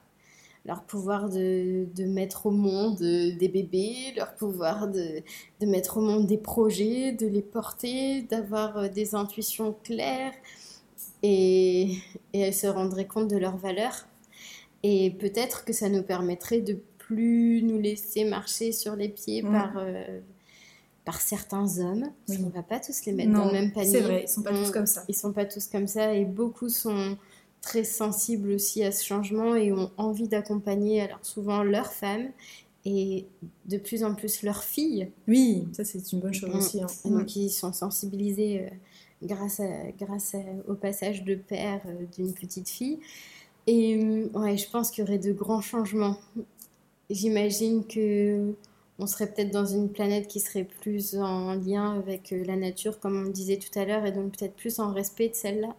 leur 0.66 0.84
pouvoir 0.84 1.30
de, 1.30 1.88
mettre 2.06 2.48
au 2.48 2.52
monde 2.52 2.98
des 2.98 3.50
bébés, 3.50 4.14
leur 4.16 4.36
pouvoir 4.36 4.88
de, 4.88 5.22
mettre 5.62 5.98
au 5.98 6.02
monde 6.02 6.26
des 6.28 6.38
projets, 6.38 7.12
de 7.12 7.28
les 7.28 7.42
porter, 7.42 8.24
d'avoir 8.24 8.78
euh, 8.78 8.88
des 8.88 9.16
intuitions 9.16 9.76
claires 9.84 10.34
et, 11.24 11.98
elles 12.34 12.54
se 12.54 12.68
rendraient 12.68 13.08
compte 13.08 13.30
de 13.30 13.38
leur 13.38 13.58
valeur. 13.58 14.08
Et 14.84 15.12
peut-être 15.12 15.66
que 15.66 15.74
ça 15.74 15.90
nous 15.90 16.04
permettrait 16.04 16.62
de 16.62 16.78
plus 16.98 17.64
nous 17.64 17.80
laisser 17.80 18.26
marcher 18.26 18.72
sur 18.72 18.96
les 18.96 19.10
pieds 19.10 19.42
mm. 19.42 19.52
par... 19.52 19.78
Euh, 19.78 20.20
par 21.06 21.22
certains 21.22 21.78
hommes. 21.78 22.10
On 22.28 22.34
ne 22.34 22.50
va 22.50 22.64
pas 22.64 22.80
tous 22.80 23.06
les 23.06 23.14
mettre 23.14 23.32
dans 23.32 23.46
le 23.46 23.52
même 23.52 23.72
panier. 23.72 23.92
C'est 23.92 24.02
vrai, 24.02 24.24
ils 24.24 24.30
sont 24.30 24.42
pas 24.42 24.52
tous 24.52 24.72
comme 24.72 24.88
ça. 24.88 25.04
Ils 25.08 25.16
sont 25.16 25.32
pas 25.32 25.46
tous 25.46 25.68
comme 25.68 25.88
ça 25.88 26.14
et 26.14 26.26
beaucoup 26.26 26.68
sont 26.70 27.18
très 27.62 27.84
sensibles 27.84 28.52
aussi 28.52 28.84
à 28.84 28.92
ce 28.92 29.06
changement 29.06 29.56
et 29.56 29.72
ont 29.72 29.92
envie 29.98 30.28
d'accompagner 30.28 31.02
alors 31.02 31.20
souvent 31.24 31.64
leurs 31.64 31.94
femmes 31.94 32.30
et 32.86 33.26
de 33.66 33.78
plus 33.78 34.04
en 34.04 34.14
plus 34.16 34.44
leurs 34.44 34.64
filles. 34.64 35.10
Oui, 35.28 35.68
ça 35.74 35.84
c'est 35.84 36.12
une 36.12 36.20
bonne 36.20 36.34
chose 36.34 36.54
mm. 36.54 36.58
aussi. 36.58 36.82
Hein. 36.82 36.88
Donc 37.06 37.36
ils 37.36 37.50
sont 37.50 37.74
sensibilisés 37.74 38.62
euh, 38.62 38.70
grâce, 39.24 39.60
à, 39.60 39.92
grâce 40.00 40.36
au 40.68 40.74
passage 40.74 41.24
de 41.24 41.36
père 41.36 41.82
euh, 41.88 42.06
d'une 42.16 42.34
petite 42.34 42.70
fille. 42.70 43.00
Et 43.68 44.28
ouais, 44.34 44.58
je 44.58 44.70
pense 44.70 44.92
qu'il 44.92 45.04
y 45.04 45.08
aurait 45.08 45.18
de 45.18 45.32
grands 45.32 45.62
changements. 45.62 46.18
J'imagine 47.10 47.84
que 47.86 48.54
on 49.00 49.08
serait 49.08 49.28
peut-être 49.28 49.52
dans 49.52 49.66
une 49.66 49.92
planète 49.92 50.28
qui 50.28 50.40
serait 50.40 50.64
plus 50.64 51.16
en 51.16 51.54
lien 51.56 51.98
avec 51.98 52.32
euh, 52.32 52.44
la 52.46 52.56
nature, 52.56 53.00
comme 53.00 53.26
on 53.28 53.30
disait 53.30 53.58
tout 53.58 53.78
à 53.78 53.86
l'heure, 53.86 54.06
et 54.06 54.12
donc 54.12 54.38
peut-être 54.38 54.56
plus 54.56 54.80
en 54.80 54.94
respect 54.94 55.30
de 55.30 55.36
celle-là. 55.36 55.76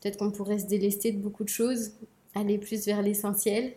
Peut-être 0.00 0.18
qu'on 0.18 0.30
pourrait 0.30 0.58
se 0.58 0.66
délester 0.66 1.12
de 1.12 1.18
beaucoup 1.18 1.44
de 1.44 1.48
choses, 1.48 1.92
aller 2.34 2.58
plus 2.58 2.84
vers 2.86 3.02
l'essentiel. 3.02 3.74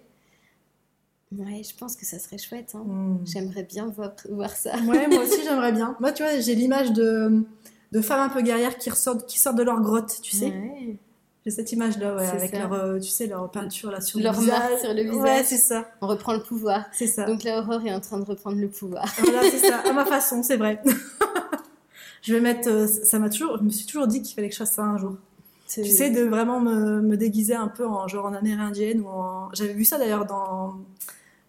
Ouais, 1.32 1.64
je 1.64 1.76
pense 1.76 1.96
que 1.96 2.06
ça 2.06 2.20
serait 2.20 2.38
chouette. 2.38 2.74
Hein. 2.76 2.84
Hmm. 2.86 3.26
J'aimerais 3.26 3.64
bien 3.64 3.88
voir, 3.88 4.14
voir, 4.30 4.52
ça. 4.52 4.76
Ouais, 4.82 5.08
moi 5.08 5.24
aussi 5.24 5.42
j'aimerais 5.44 5.72
bien. 5.72 5.96
Moi, 6.00 6.12
tu 6.12 6.24
vois, 6.24 6.40
j'ai 6.40 6.56
l'image 6.56 6.92
de, 6.92 7.44
de 7.92 8.02
femmes 8.02 8.22
un 8.22 8.30
peu 8.30 8.42
guerrières 8.42 8.78
qui 8.78 8.90
ressortent, 8.90 9.26
qui 9.28 9.40
sortent 9.40 9.58
de 9.58 9.64
leur 9.64 9.82
grotte, 9.82 10.20
tu 10.22 10.36
sais. 10.36 10.48
Ouais. 10.48 10.98
J'ai 11.46 11.52
cette 11.52 11.74
image-là, 11.74 12.16
ouais, 12.16 12.26
avec 12.26 12.54
leur, 12.54 12.72
euh, 12.72 13.00
tu 13.00 13.10
sais, 13.10 13.28
leur 13.28 13.52
peinture 13.52 13.92
là 13.92 14.00
sur 14.00 14.20
leur 14.20 14.34
le 14.34 14.40
visage. 14.40 14.60
Marque 14.60 14.80
sur 14.80 14.94
le 14.94 15.02
visage. 15.02 15.22
Ouais, 15.22 15.44
c'est 15.44 15.58
ça. 15.58 15.92
On 16.00 16.08
reprend 16.08 16.34
le 16.34 16.42
pouvoir. 16.42 16.86
C'est 16.94 17.08
ça. 17.08 17.26
Donc 17.26 17.44
la 17.44 17.60
Aurore 17.60 17.86
est 17.86 17.94
en 17.94 18.00
train 18.00 18.18
de 18.18 18.24
reprendre 18.24 18.58
le 18.58 18.70
pouvoir. 18.70 19.14
Voilà, 19.20 19.42
c'est 19.52 19.58
ça. 19.58 19.80
À 19.80 19.92
ma 19.92 20.06
façon, 20.06 20.42
c'est 20.42 20.56
vrai. 20.56 20.82
je 22.22 22.34
vais 22.34 22.40
mettre. 22.40 22.70
Euh, 22.70 22.88
ça 22.88 23.20
m'a 23.20 23.30
toujours. 23.30 23.58
Je 23.58 23.64
me 23.64 23.70
suis 23.70 23.86
toujours 23.86 24.08
dit 24.08 24.22
qu'il 24.22 24.36
fallait 24.36 24.48
que 24.48 24.54
je 24.54 24.60
fasse 24.60 24.72
ça 24.72 24.84
un 24.84 24.98
jour. 24.98 25.18
Tu 25.68 25.84
sais, 25.86 26.12
de 26.12 26.22
vraiment 26.22 26.60
me, 26.60 27.02
me, 27.02 27.18
déguiser 27.18 27.56
un 27.56 27.68
peu 27.68 27.86
en 27.86 28.08
genre 28.08 28.26
en 28.26 28.34
amérindienne 28.34 29.02
ou 29.02 29.08
en. 29.08 29.50
J'avais 29.54 29.74
vu 29.74 29.84
ça 29.84 29.98
d'ailleurs 29.98 30.26
dans. 30.26 30.76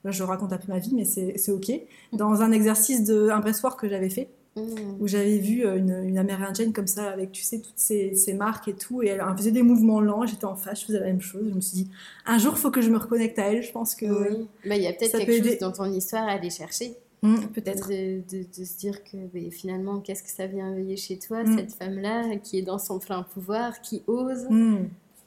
je 0.05 0.23
raconte 0.25 0.53
un 0.53 0.59
peu 0.59 0.73
ma 0.73 0.79
vie, 0.79 0.95
mais 0.95 1.05
c'est 1.05 1.53
ok. 1.53 1.71
Dans 2.13 2.43
un 2.43 2.51
exercice 2.51 3.05
de 3.05 3.29
un 3.29 3.41
pressoir 3.41 3.77
que 3.77 3.89
j'avais 3.89 4.11
fait. 4.11 4.29
Mm. 4.57 5.01
où 5.01 5.09
j'avais 5.09 5.39
vu 5.39 5.67
euh, 5.67 5.79
une, 5.79 6.05
une, 6.05 6.17
amérindienne 6.17 6.73
comme 6.73 6.87
ça, 6.87 7.11
avec, 7.11 7.33
tu 7.33 7.43
sais, 7.43 7.61
toutes 7.61 7.75
ces, 7.77 8.15
ces 8.15 8.35
marques 8.35 8.69
et 8.69 8.75
tout, 8.75 9.03
et 9.03 9.09
elle, 9.09 9.21
faisait 9.37 9.51
des 9.51 9.65
mouvements 9.65 10.01
lents, 10.01 10.27
j'étais 10.27 10.45
en 10.45 10.55
face, 10.55 10.83
je 10.83 10.87
faisais 10.87 11.01
la 11.01 11.07
même 11.07 11.21
chose. 11.21 11.43
Je 11.49 11.55
me 11.55 11.61
suis 11.61 11.75
dit, 11.79 11.91
un 12.25 12.39
jour, 12.39 12.55
il 12.57 12.61
faut 12.61 12.71
que 12.71 12.81
je 12.81 12.89
me 12.89 12.97
reconnecte 12.97 13.37
à 13.41 13.53
elle, 13.53 13.65
je 13.65 13.73
pense 13.73 13.97
que. 13.97 14.07
Oui, 14.07 14.47
bah, 14.65 14.77
il 14.77 14.83
y 14.83 14.87
a 14.87 14.93
peut-être 14.93 15.19
quelque 15.19 15.45
chose 15.45 15.59
dans 15.59 15.73
ton 15.73 15.93
histoire 15.93 16.29
à 16.29 16.33
aller 16.33 16.51
chercher. 16.51 16.95
Mm, 17.23 17.47
peut-être. 17.53 17.89
De, 17.89 18.21
de, 18.31 18.45
de, 18.57 18.65
se 18.65 18.79
dire 18.79 19.03
que 19.03 19.17
mais 19.33 19.51
finalement, 19.51 19.99
qu'est-ce 19.99 20.23
que 20.23 20.31
ça 20.31 20.47
vient 20.47 20.73
veiller 20.73 20.97
chez 20.97 21.19
toi, 21.19 21.43
mm. 21.43 21.59
cette 21.59 21.73
femme-là, 21.73 22.37
qui 22.37 22.59
est 22.59 22.63
dans 22.63 22.79
son 22.79 23.01
plein 23.01 23.25
pouvoir, 23.25 23.81
qui 23.81 24.03
ose, 24.07 24.47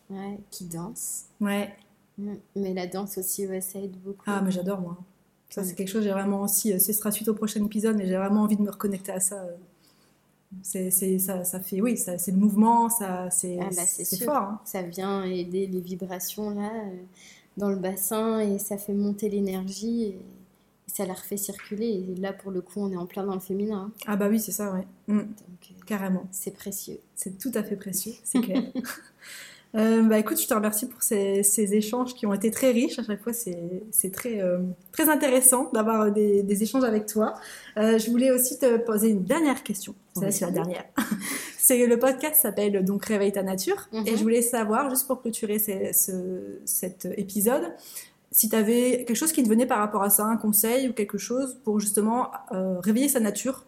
ouais, 0.09 0.39
qui 0.51 0.63
danse. 0.65 1.25
Ouais. 1.41 1.75
Mais 2.55 2.73
la 2.73 2.87
danse 2.87 3.17
aussi, 3.17 3.45
ouais, 3.45 3.59
ça 3.59 3.79
aide 3.79 3.97
beaucoup. 4.05 4.23
Ah, 4.25 4.41
mais 4.41 4.51
j'adore, 4.51 4.79
moi. 4.79 4.97
Ça, 5.49 5.63
c'est 5.63 5.75
quelque 5.75 5.87
chose, 5.87 6.03
j'ai 6.03 6.11
vraiment 6.11 6.41
aussi, 6.41 6.73
euh, 6.73 6.79
ce 6.79 6.91
sera 6.91 7.11
suite 7.11 7.29
au 7.29 7.33
prochain 7.33 7.63
épisode, 7.63 7.95
mais 7.95 8.05
j'ai 8.05 8.17
vraiment 8.17 8.43
envie 8.43 8.57
de 8.57 8.61
me 8.61 8.69
reconnecter 8.69 9.13
à 9.13 9.19
ça. 9.19 9.43
Euh. 9.43 9.55
C'est, 10.61 11.19
ça, 11.19 11.43
ça 11.43 11.59
fait, 11.59 11.81
oui, 11.81 11.97
ça, 11.97 12.17
c'est 12.17 12.31
le 12.31 12.37
mouvement, 12.37 12.89
ça, 12.89 13.29
c'est, 13.31 13.57
ah 13.61 13.67
bah, 13.75 13.83
c'est, 13.85 14.23
fort. 14.23 14.35
Hein. 14.35 14.61
Ça 14.63 14.81
vient 14.81 15.23
aider 15.23 15.67
les 15.67 15.81
vibrations 15.81 16.51
là, 16.51 16.71
euh, 16.73 16.95
dans 17.57 17.69
le 17.69 17.75
bassin, 17.75 18.39
et 18.39 18.57
ça 18.57 18.77
fait 18.77 18.93
monter 18.93 19.29
l'énergie, 19.29 20.03
et, 20.03 20.21
ça 20.87 21.05
la 21.05 21.13
refait 21.13 21.37
circuler. 21.37 22.05
Et 22.09 22.15
là, 22.15 22.31
pour 22.31 22.49
le 22.49 22.61
coup, 22.61 22.79
on 22.79 22.91
est 22.91 22.97
en 22.97 23.05
plein 23.05 23.25
dans 23.25 23.33
le 23.33 23.41
féminin. 23.41 23.91
Ah 24.07 24.15
bah 24.15 24.29
oui, 24.29 24.39
c'est 24.39 24.53
ça, 24.53 24.73
ouais. 24.73 24.87
Mm. 25.07 25.33
Carrément. 25.85 26.27
C'est 26.31 26.55
précieux. 26.55 26.99
C'est 27.13 27.37
tout 27.37 27.51
à 27.53 27.61
fait 27.61 27.75
précieux, 27.75 28.13
c'est 28.23 28.39
clair. 28.39 28.63
Euh, 29.75 30.01
bah 30.03 30.17
écoute, 30.17 30.41
je 30.41 30.47
te 30.47 30.53
remercie 30.53 30.87
pour 30.87 31.03
ces, 31.03 31.43
ces, 31.43 31.75
échanges 31.75 32.13
qui 32.13 32.25
ont 32.25 32.33
été 32.33 32.51
très 32.51 32.71
riches. 32.71 32.99
À 32.99 33.03
chaque 33.03 33.21
fois, 33.21 33.33
c'est 33.33 34.11
très, 34.11 34.41
euh, 34.41 34.59
très 34.91 35.09
intéressant 35.09 35.69
d'avoir 35.73 36.11
des, 36.11 36.41
des, 36.41 36.63
échanges 36.63 36.83
avec 36.83 37.05
toi. 37.05 37.33
Euh, 37.77 37.97
je 37.97 38.09
voulais 38.09 38.31
aussi 38.31 38.57
te 38.57 38.77
poser 38.77 39.09
une 39.09 39.23
dernière 39.23 39.63
question. 39.63 39.93
C'est 40.15 40.41
la 40.41 40.51
dernière. 40.51 40.85
c'est 41.57 41.85
le 41.85 41.99
podcast 41.99 42.41
s'appelle 42.41 42.83
donc 42.83 43.05
Réveille 43.05 43.33
ta 43.33 43.43
nature. 43.43 43.87
Et 43.93 43.99
mhm. 43.99 44.17
je 44.17 44.23
voulais 44.23 44.41
savoir, 44.41 44.89
juste 44.89 45.05
pour 45.05 45.21
clôturer 45.21 45.59
ce, 45.59 46.59
cet 46.65 47.07
épisode, 47.17 47.73
si 48.31 48.49
tu 48.49 48.55
avais 48.55 49.03
quelque 49.05 49.15
chose 49.15 49.31
qui 49.31 49.43
te 49.43 49.49
venait 49.49 49.67
par 49.67 49.79
rapport 49.79 50.03
à 50.03 50.09
ça, 50.09 50.25
un 50.25 50.37
conseil 50.37 50.89
ou 50.89 50.93
quelque 50.93 51.17
chose 51.17 51.59
pour 51.63 51.79
justement 51.79 52.31
euh, 52.51 52.79
réveiller 52.79 53.09
sa 53.09 53.19
nature. 53.19 53.65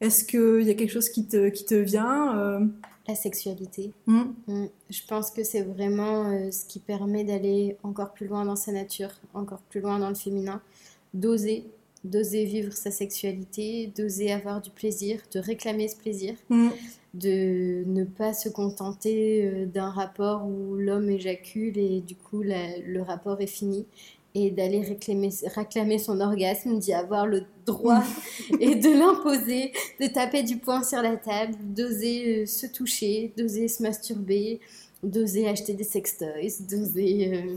Est-ce 0.00 0.24
qu'il 0.24 0.66
y 0.66 0.70
a 0.70 0.74
quelque 0.74 0.90
chose 0.90 1.08
qui 1.08 1.26
te, 1.26 1.48
qui 1.48 1.64
te 1.64 1.74
vient 1.74 2.60
la 3.06 3.14
sexualité. 3.14 3.92
Mm. 4.06 4.22
Mm. 4.46 4.66
Je 4.90 5.00
pense 5.06 5.30
que 5.30 5.44
c'est 5.44 5.62
vraiment 5.62 6.30
euh, 6.30 6.50
ce 6.50 6.66
qui 6.66 6.78
permet 6.78 7.24
d'aller 7.24 7.76
encore 7.82 8.12
plus 8.12 8.26
loin 8.26 8.44
dans 8.44 8.56
sa 8.56 8.72
nature, 8.72 9.10
encore 9.34 9.60
plus 9.70 9.80
loin 9.80 9.98
dans 9.98 10.08
le 10.08 10.14
féminin, 10.14 10.60
d'oser, 11.12 11.64
d'oser 12.04 12.44
vivre 12.44 12.72
sa 12.72 12.90
sexualité, 12.90 13.92
d'oser 13.96 14.32
avoir 14.32 14.60
du 14.60 14.70
plaisir, 14.70 15.20
de 15.32 15.38
réclamer 15.38 15.88
ce 15.88 15.96
plaisir, 15.96 16.34
mm. 16.48 16.68
de 17.14 17.84
ne 17.86 18.04
pas 18.04 18.32
se 18.32 18.48
contenter 18.48 19.44
euh, 19.44 19.66
d'un 19.66 19.90
rapport 19.90 20.46
où 20.46 20.76
l'homme 20.76 21.10
éjacule 21.10 21.76
et 21.78 22.00
du 22.00 22.16
coup 22.16 22.42
le 22.42 23.00
rapport 23.02 23.40
est 23.40 23.46
fini 23.46 23.86
et 24.34 24.50
d'aller 24.50 24.80
réclamer, 24.80 25.30
réclamer 25.54 25.98
son 25.98 26.20
orgasme, 26.20 26.78
d'y 26.78 26.92
avoir 26.92 27.26
le 27.26 27.44
droit 27.64 28.02
et 28.60 28.74
de 28.74 28.90
l'imposer, 28.90 29.72
de 30.00 30.06
taper 30.08 30.42
du 30.42 30.58
poing 30.58 30.82
sur 30.82 31.00
la 31.02 31.16
table, 31.16 31.54
d'oser 31.62 32.42
euh, 32.42 32.46
se 32.46 32.66
toucher, 32.66 33.32
d'oser 33.36 33.68
se 33.68 33.82
masturber, 33.82 34.60
d'oser 35.02 35.48
acheter 35.48 35.74
des 35.74 35.84
sextoys, 35.84 36.62
d'oser... 36.68 37.32
Euh, 37.32 37.56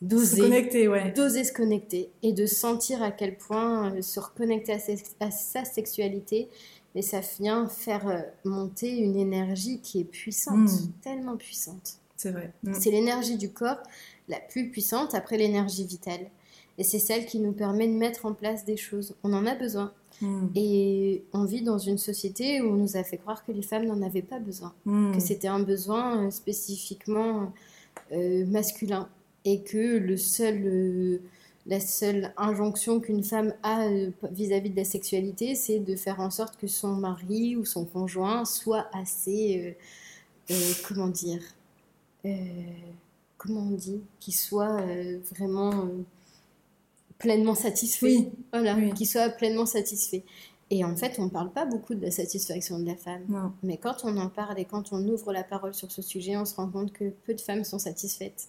d'oser 0.00 0.36
se 0.36 0.42
connecter, 0.42 0.88
ouais. 0.88 1.12
D'oser 1.12 1.44
se 1.44 1.52
connecter 1.52 2.10
et 2.24 2.32
de 2.32 2.46
sentir 2.46 3.00
à 3.02 3.12
quel 3.12 3.36
point 3.36 3.94
euh, 3.94 4.02
se 4.02 4.18
reconnecter 4.18 4.72
à, 5.20 5.30
sa 5.30 5.64
sexualité, 5.64 6.48
mais 6.96 7.02
ça 7.02 7.20
vient 7.38 7.68
faire 7.68 8.24
monter 8.44 8.98
une 8.98 9.16
énergie 9.16 9.80
qui 9.80 10.00
est 10.00 10.04
puissante, 10.04 10.68
hmm. 10.68 10.92
tellement 11.00 11.36
puissante. 11.36 11.98
C'est 12.16 12.32
vrai. 12.32 12.52
Hmm. 12.64 12.74
C'est 12.74 12.90
l'énergie 12.90 13.36
du 13.36 13.50
corps 13.50 13.82
la 14.28 14.40
plus 14.40 14.70
puissante 14.70 15.14
après 15.14 15.36
l'énergie 15.36 15.84
vitale. 15.84 16.26
Et 16.78 16.84
c'est 16.84 16.98
celle 16.98 17.26
qui 17.26 17.38
nous 17.38 17.52
permet 17.52 17.86
de 17.86 17.92
mettre 17.92 18.24
en 18.24 18.32
place 18.32 18.64
des 18.64 18.76
choses. 18.76 19.14
On 19.24 19.32
en 19.34 19.46
a 19.46 19.54
besoin. 19.54 19.92
Hmm. 20.20 20.48
Et 20.54 21.24
on 21.32 21.44
vit 21.44 21.62
dans 21.62 21.78
une 21.78 21.98
société 21.98 22.60
où 22.62 22.70
on 22.70 22.76
nous 22.76 22.96
a 22.96 23.02
fait 23.02 23.18
croire 23.18 23.44
que 23.44 23.52
les 23.52 23.62
femmes 23.62 23.86
n'en 23.86 24.02
avaient 24.02 24.22
pas 24.22 24.38
besoin, 24.38 24.72
hmm. 24.84 25.12
que 25.12 25.20
c'était 25.20 25.48
un 25.48 25.60
besoin 25.60 26.26
euh, 26.26 26.30
spécifiquement 26.30 27.52
euh, 28.12 28.44
masculin 28.46 29.08
et 29.46 29.62
que 29.62 29.96
le 29.96 30.16
seul, 30.18 30.62
euh, 30.66 31.18
la 31.66 31.80
seule 31.80 32.32
injonction 32.36 33.00
qu'une 33.00 33.24
femme 33.24 33.54
a 33.62 33.86
euh, 33.86 34.10
vis-à-vis 34.30 34.68
de 34.68 34.76
la 34.76 34.84
sexualité, 34.84 35.54
c'est 35.54 35.78
de 35.78 35.96
faire 35.96 36.20
en 36.20 36.30
sorte 36.30 36.58
que 36.58 36.66
son 36.66 36.94
mari 36.94 37.56
ou 37.56 37.64
son 37.64 37.86
conjoint 37.86 38.44
soit 38.44 38.86
assez, 38.92 39.76
comment 40.86 41.08
dire, 41.08 41.42
comment 43.42 43.60
on 43.60 43.72
dit, 43.72 44.00
qu'il 44.20 44.34
soit 44.34 44.80
vraiment 45.34 45.88
pleinement 47.18 47.54
satisfait. 47.54 48.06
Oui. 48.06 48.32
Voilà, 48.52 48.76
qu'il 48.92 49.06
soit 49.06 49.30
pleinement 49.30 49.66
satisfait. 49.66 50.24
Et 50.70 50.84
en 50.84 50.96
fait, 50.96 51.18
on 51.18 51.24
ne 51.24 51.30
parle 51.30 51.52
pas 51.52 51.66
beaucoup 51.66 51.94
de 51.94 52.00
la 52.00 52.10
satisfaction 52.10 52.78
de 52.78 52.86
la 52.86 52.96
femme. 52.96 53.52
Mais 53.62 53.76
quand 53.76 54.04
on 54.04 54.16
en 54.16 54.28
parle 54.28 54.58
et 54.58 54.64
quand 54.64 54.92
on 54.92 55.06
ouvre 55.06 55.32
la 55.32 55.44
parole 55.44 55.74
sur 55.74 55.90
ce 55.90 56.02
sujet, 56.02 56.36
on 56.36 56.44
se 56.44 56.54
rend 56.54 56.68
compte 56.68 56.92
que 56.92 57.10
peu 57.26 57.34
de 57.34 57.40
femmes 57.40 57.64
sont 57.64 57.78
satisfaites. 57.78 58.48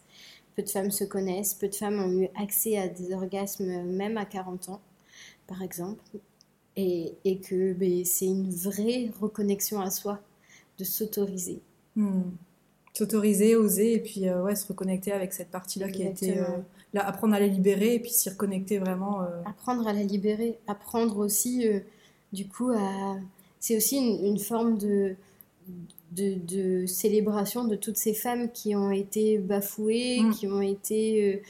Peu 0.55 0.61
de 0.61 0.69
femmes 0.69 0.91
se 0.91 1.03
connaissent, 1.03 1.55
peu 1.55 1.67
de 1.67 1.75
femmes 1.75 1.99
ont 1.99 2.11
eu 2.11 2.29
accès 2.39 2.77
à 2.77 2.87
des 2.87 3.13
orgasmes 3.13 3.83
même 3.85 4.17
à 4.17 4.25
40 4.25 4.69
ans, 4.69 4.81
par 5.47 5.63
exemple. 5.63 6.03
Et, 6.75 7.15
et 7.25 7.39
que 7.39 7.73
ben, 7.73 8.05
c'est 8.05 8.27
une 8.27 8.49
vraie 8.49 9.11
reconnexion 9.19 9.81
à 9.81 9.89
soi 9.89 10.19
de 10.77 10.83
s'autoriser. 10.83 11.61
Hmm. 11.95 12.21
S'autoriser, 12.93 13.55
oser, 13.55 13.93
et 13.93 13.99
puis 13.99 14.29
euh, 14.29 14.43
ouais, 14.43 14.55
se 14.55 14.67
reconnecter 14.67 15.11
avec 15.11 15.33
cette 15.33 15.49
partie-là 15.49 15.89
qui 15.89 16.03
a 16.03 16.09
été... 16.09 16.37
Euh, 16.37 16.43
là, 16.93 17.05
apprendre 17.07 17.33
à 17.33 17.39
la 17.39 17.47
libérer, 17.47 17.95
et 17.95 17.99
puis 17.99 18.11
s'y 18.11 18.29
reconnecter 18.29 18.77
vraiment. 18.77 19.23
Euh. 19.23 19.41
Apprendre 19.45 19.87
à 19.87 19.93
la 19.93 20.03
libérer. 20.03 20.59
Apprendre 20.67 21.17
aussi, 21.17 21.67
du 22.31 22.47
coup, 22.47 22.69
à... 22.69 23.15
C'est 23.59 23.77
aussi 23.77 23.97
une 23.97 24.39
forme 24.39 24.77
de 24.77 25.15
de, 26.11 26.85
célébration 26.85 27.63
de 27.63 27.75
toutes 27.75 27.97
ces 27.97 28.13
femmes 28.13 28.51
qui 28.51 28.75
ont 28.75 28.91
été 28.91 29.39
bafouées, 29.39 30.19
mm. 30.21 30.33
qui 30.33 30.47
ont 30.47 30.61
été 30.61 31.41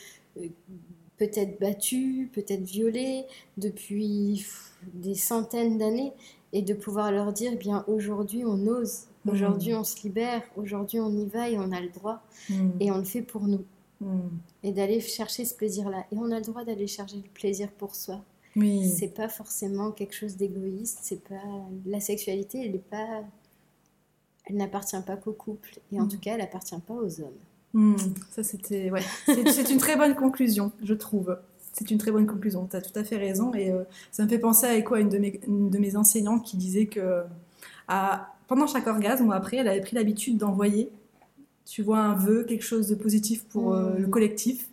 peut-être 1.18 1.60
battues, 1.60 2.30
peut-être 2.32 2.64
violées 2.64 3.26
depuis 3.58 4.46
des 4.94 5.16
centaines 5.16 5.78
d'années, 5.78 6.14
et 6.54 6.62
de 6.62 6.74
pouvoir 6.74 7.12
leur 7.12 7.34
dire, 7.34 7.52
eh 7.54 7.58
bien 7.58 7.84
aujourd'hui 7.88 8.44
on 8.46 8.68
ose, 8.68 9.08
mm. 9.26 9.30
aujourd'hui 9.30 9.74
on 9.74 9.84
se 9.84 10.02
libère, 10.04 10.42
aujourd'hui 10.56 11.00
on 11.00 11.12
y 11.12 11.26
va 11.26 11.50
et 11.50 11.58
on 11.58 11.72
a 11.72 11.82
le 11.82 11.90
droit, 11.90 12.22
mm. 12.50 12.70
et 12.80 12.92
on 12.92 12.98
le 12.98 13.04
fait 13.04 13.22
pour 13.22 13.44
nous. 13.44 13.64
Et 14.64 14.74
d'aller 14.74 15.00
chercher 15.00 15.46
ce 15.46 15.56
plaisir-là. 15.56 16.06
Et 16.12 16.18
on 16.18 16.30
a 16.30 16.40
le 16.40 16.46
droit 16.46 16.66
d'aller 16.66 16.88
chercher 16.88 17.16
le 17.16 17.30
plaisir 17.34 17.72
pour 17.72 17.96
soi. 17.96 18.22
Oui. 18.58 18.90
C'est 18.90 19.14
pas 19.14 19.30
forcément 19.30 19.92
quelque 19.92 20.14
chose 20.14 20.36
d'égoïste, 20.36 21.00
c'est 21.04 21.24
pas 21.24 21.42
la 21.86 22.02
sexualité, 22.02 22.66
elle 22.66 22.74
n'est 22.74 22.80
pas 22.80 23.24
elle 24.46 24.58
n'appartient 24.58 25.02
pas 25.06 25.16
qu'au 25.16 25.32
couple 25.32 25.80
et 25.92 26.00
en 26.00 26.06
mm. 26.06 26.10
tout 26.10 26.20
cas, 26.20 26.34
elle 26.34 26.40
n'appartient 26.40 26.80
pas 26.86 26.94
aux 26.94 27.22
hommes. 27.22 27.32
Mm. 27.74 27.96
Ça, 28.30 28.44
c'était. 28.44 28.92
Ouais. 28.92 29.02
C'est 29.26 29.70
une 29.70 29.78
très 29.78 29.96
bonne 29.96 30.16
conclusion, 30.16 30.72
je 30.84 30.94
trouve. 30.94 31.38
C'est 31.74 31.90
une 31.90 31.98
très 31.98 32.12
bonne 32.12 32.28
conclusion. 32.28 32.68
Tu 32.68 32.76
as 32.76 32.82
tout 32.82 32.98
à 32.98 33.04
fait 33.04 33.18
raison. 33.18 33.54
Et 33.54 33.72
euh, 33.72 33.84
ça 34.12 34.24
me 34.24 34.30
fait 34.30 34.40
penser 34.40 34.68
à 34.68 34.82
quoi 34.82 35.00
une 35.00 35.10
de 35.10 35.18
mes, 35.18 35.40
de 35.48 35.78
mes 35.78 35.96
enseignantes 35.96 36.44
qui 36.46 36.58
disait 36.58 36.86
que 36.86 37.24
à, 37.88 38.33
pendant 38.48 38.68
chaque 38.68 38.88
orgasme 38.88 39.28
ou 39.28 39.32
après, 39.32 39.58
elle 39.58 39.68
avait 39.68 39.82
pris 39.82 39.96
l'habitude 39.96 40.38
d'envoyer, 40.38 40.90
tu 41.66 41.82
vois, 41.82 42.00
un 42.00 42.16
vœu, 42.16 42.44
quelque 42.44 42.64
chose 42.64 42.88
de 42.88 42.96
positif 42.96 43.46
pour 43.46 43.74
euh, 43.74 43.94
le 43.98 44.08
mm. 44.08 44.10
collectif 44.10 44.70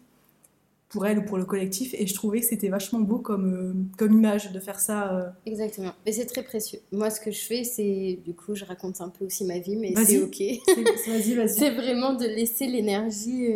pour 0.89 1.07
elle 1.07 1.21
ou 1.21 1.23
pour 1.23 1.39
le 1.39 1.45
collectif. 1.45 1.95
Et 1.95 2.07
je 2.09 2.15
trouvais 2.15 2.41
que 2.41 2.47
c'était 2.47 2.69
vachement 2.69 2.99
beau 2.99 3.19
comme, 3.19 3.55
euh, 3.55 3.73
comme 3.97 4.13
image 4.13 4.51
de 4.51 4.59
faire 4.59 4.81
ça. 4.81 5.15
Euh. 5.15 5.29
Exactement. 5.47 5.93
Et 6.05 6.13
c'est 6.13 6.27
très 6.27 6.43
précieux. 6.43 6.81
Moi, 6.91 7.11
ce 7.11 7.21
que 7.21 7.31
je 7.31 7.41
fais, 7.41 7.63
c'est, 7.63 8.19
du 8.25 8.35
coup, 8.35 8.57
je 8.57 8.65
raconte 8.65 9.01
un 9.01 9.09
peu 9.09 9.25
aussi 9.25 9.45
ma 9.45 9.61
vie, 9.61 9.77
mais 9.77 9.95
c'est 10.05 10.21
OK. 10.21 10.41
Vas-y, 11.07 11.35
vas-y. 11.35 11.49
c'est 11.49 11.71
vraiment 11.71 12.15
de 12.15 12.25
laisser 12.25 12.67
l'énergie, 12.67 13.47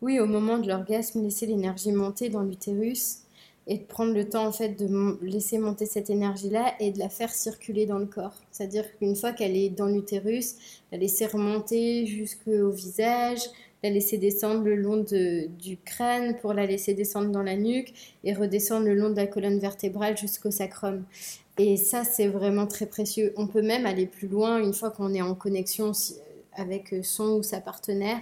oui, 0.00 0.18
au 0.18 0.26
moment 0.26 0.58
de 0.58 0.66
l'orgasme, 0.66 1.22
laisser 1.22 1.46
l'énergie 1.46 1.92
monter 1.92 2.30
dans 2.30 2.42
l'utérus 2.42 3.22
et 3.66 3.78
de 3.78 3.84
prendre 3.84 4.12
le 4.12 4.28
temps 4.28 4.46
en 4.46 4.52
fait 4.52 4.70
de 4.70 5.18
laisser 5.22 5.58
monter 5.58 5.86
cette 5.86 6.10
énergie 6.10 6.50
là 6.50 6.74
et 6.80 6.90
de 6.90 6.98
la 6.98 7.08
faire 7.08 7.32
circuler 7.32 7.86
dans 7.86 7.98
le 7.98 8.06
corps. 8.06 8.34
C'est-à-dire 8.50 8.84
qu'une 8.98 9.14
fois 9.14 9.32
qu'elle 9.32 9.56
est 9.56 9.70
dans 9.70 9.86
l'utérus, 9.86 10.56
la 10.90 10.98
laisser 10.98 11.26
remonter 11.26 12.06
jusqu'au 12.06 12.70
visage, 12.70 13.40
la 13.82 13.90
laisser 13.90 14.18
descendre 14.18 14.62
le 14.62 14.76
long 14.76 15.04
du 15.04 15.78
crâne 15.84 16.36
pour 16.40 16.54
la 16.54 16.66
laisser 16.66 16.94
descendre 16.94 17.30
dans 17.30 17.42
la 17.42 17.56
nuque 17.56 17.92
et 18.24 18.32
redescendre 18.32 18.86
le 18.86 18.94
long 18.94 19.10
de 19.10 19.16
la 19.16 19.26
colonne 19.26 19.58
vertébrale 19.58 20.16
jusqu'au 20.16 20.50
sacrum. 20.50 21.04
Et 21.58 21.76
ça, 21.76 22.04
c'est 22.04 22.28
vraiment 22.28 22.66
très 22.66 22.86
précieux. 22.86 23.32
On 23.36 23.46
peut 23.46 23.62
même 23.62 23.86
aller 23.86 24.06
plus 24.06 24.28
loin 24.28 24.62
une 24.62 24.72
fois 24.72 24.90
qu'on 24.90 25.12
est 25.14 25.22
en 25.22 25.34
connexion 25.34 25.92
avec 26.54 26.94
son 27.02 27.38
ou 27.38 27.42
sa 27.42 27.60
partenaire 27.60 28.20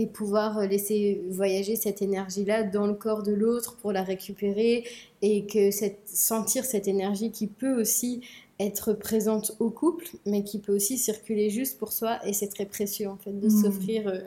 et 0.00 0.06
pouvoir 0.06 0.66
laisser 0.66 1.20
voyager 1.28 1.76
cette 1.76 2.00
énergie-là 2.00 2.62
dans 2.62 2.86
le 2.86 2.94
corps 2.94 3.22
de 3.22 3.32
l'autre 3.32 3.76
pour 3.76 3.92
la 3.92 4.02
récupérer 4.02 4.84
et 5.20 5.44
que 5.44 5.70
cette, 5.70 6.00
sentir 6.06 6.64
cette 6.64 6.88
énergie 6.88 7.30
qui 7.30 7.46
peut 7.46 7.78
aussi 7.78 8.22
être 8.58 8.94
présente 8.94 9.52
au 9.58 9.68
couple, 9.68 10.06
mais 10.24 10.42
qui 10.42 10.58
peut 10.58 10.74
aussi 10.74 10.96
circuler 10.96 11.50
juste 11.50 11.78
pour 11.78 11.92
soi. 11.92 12.18
Et 12.26 12.32
c'est 12.32 12.48
très 12.48 12.64
précieux 12.64 13.08
en 13.08 13.16
fait 13.16 13.38
de 13.38 13.46
mmh. 13.46 13.62
s'offrir 13.62 14.08
euh, 14.08 14.20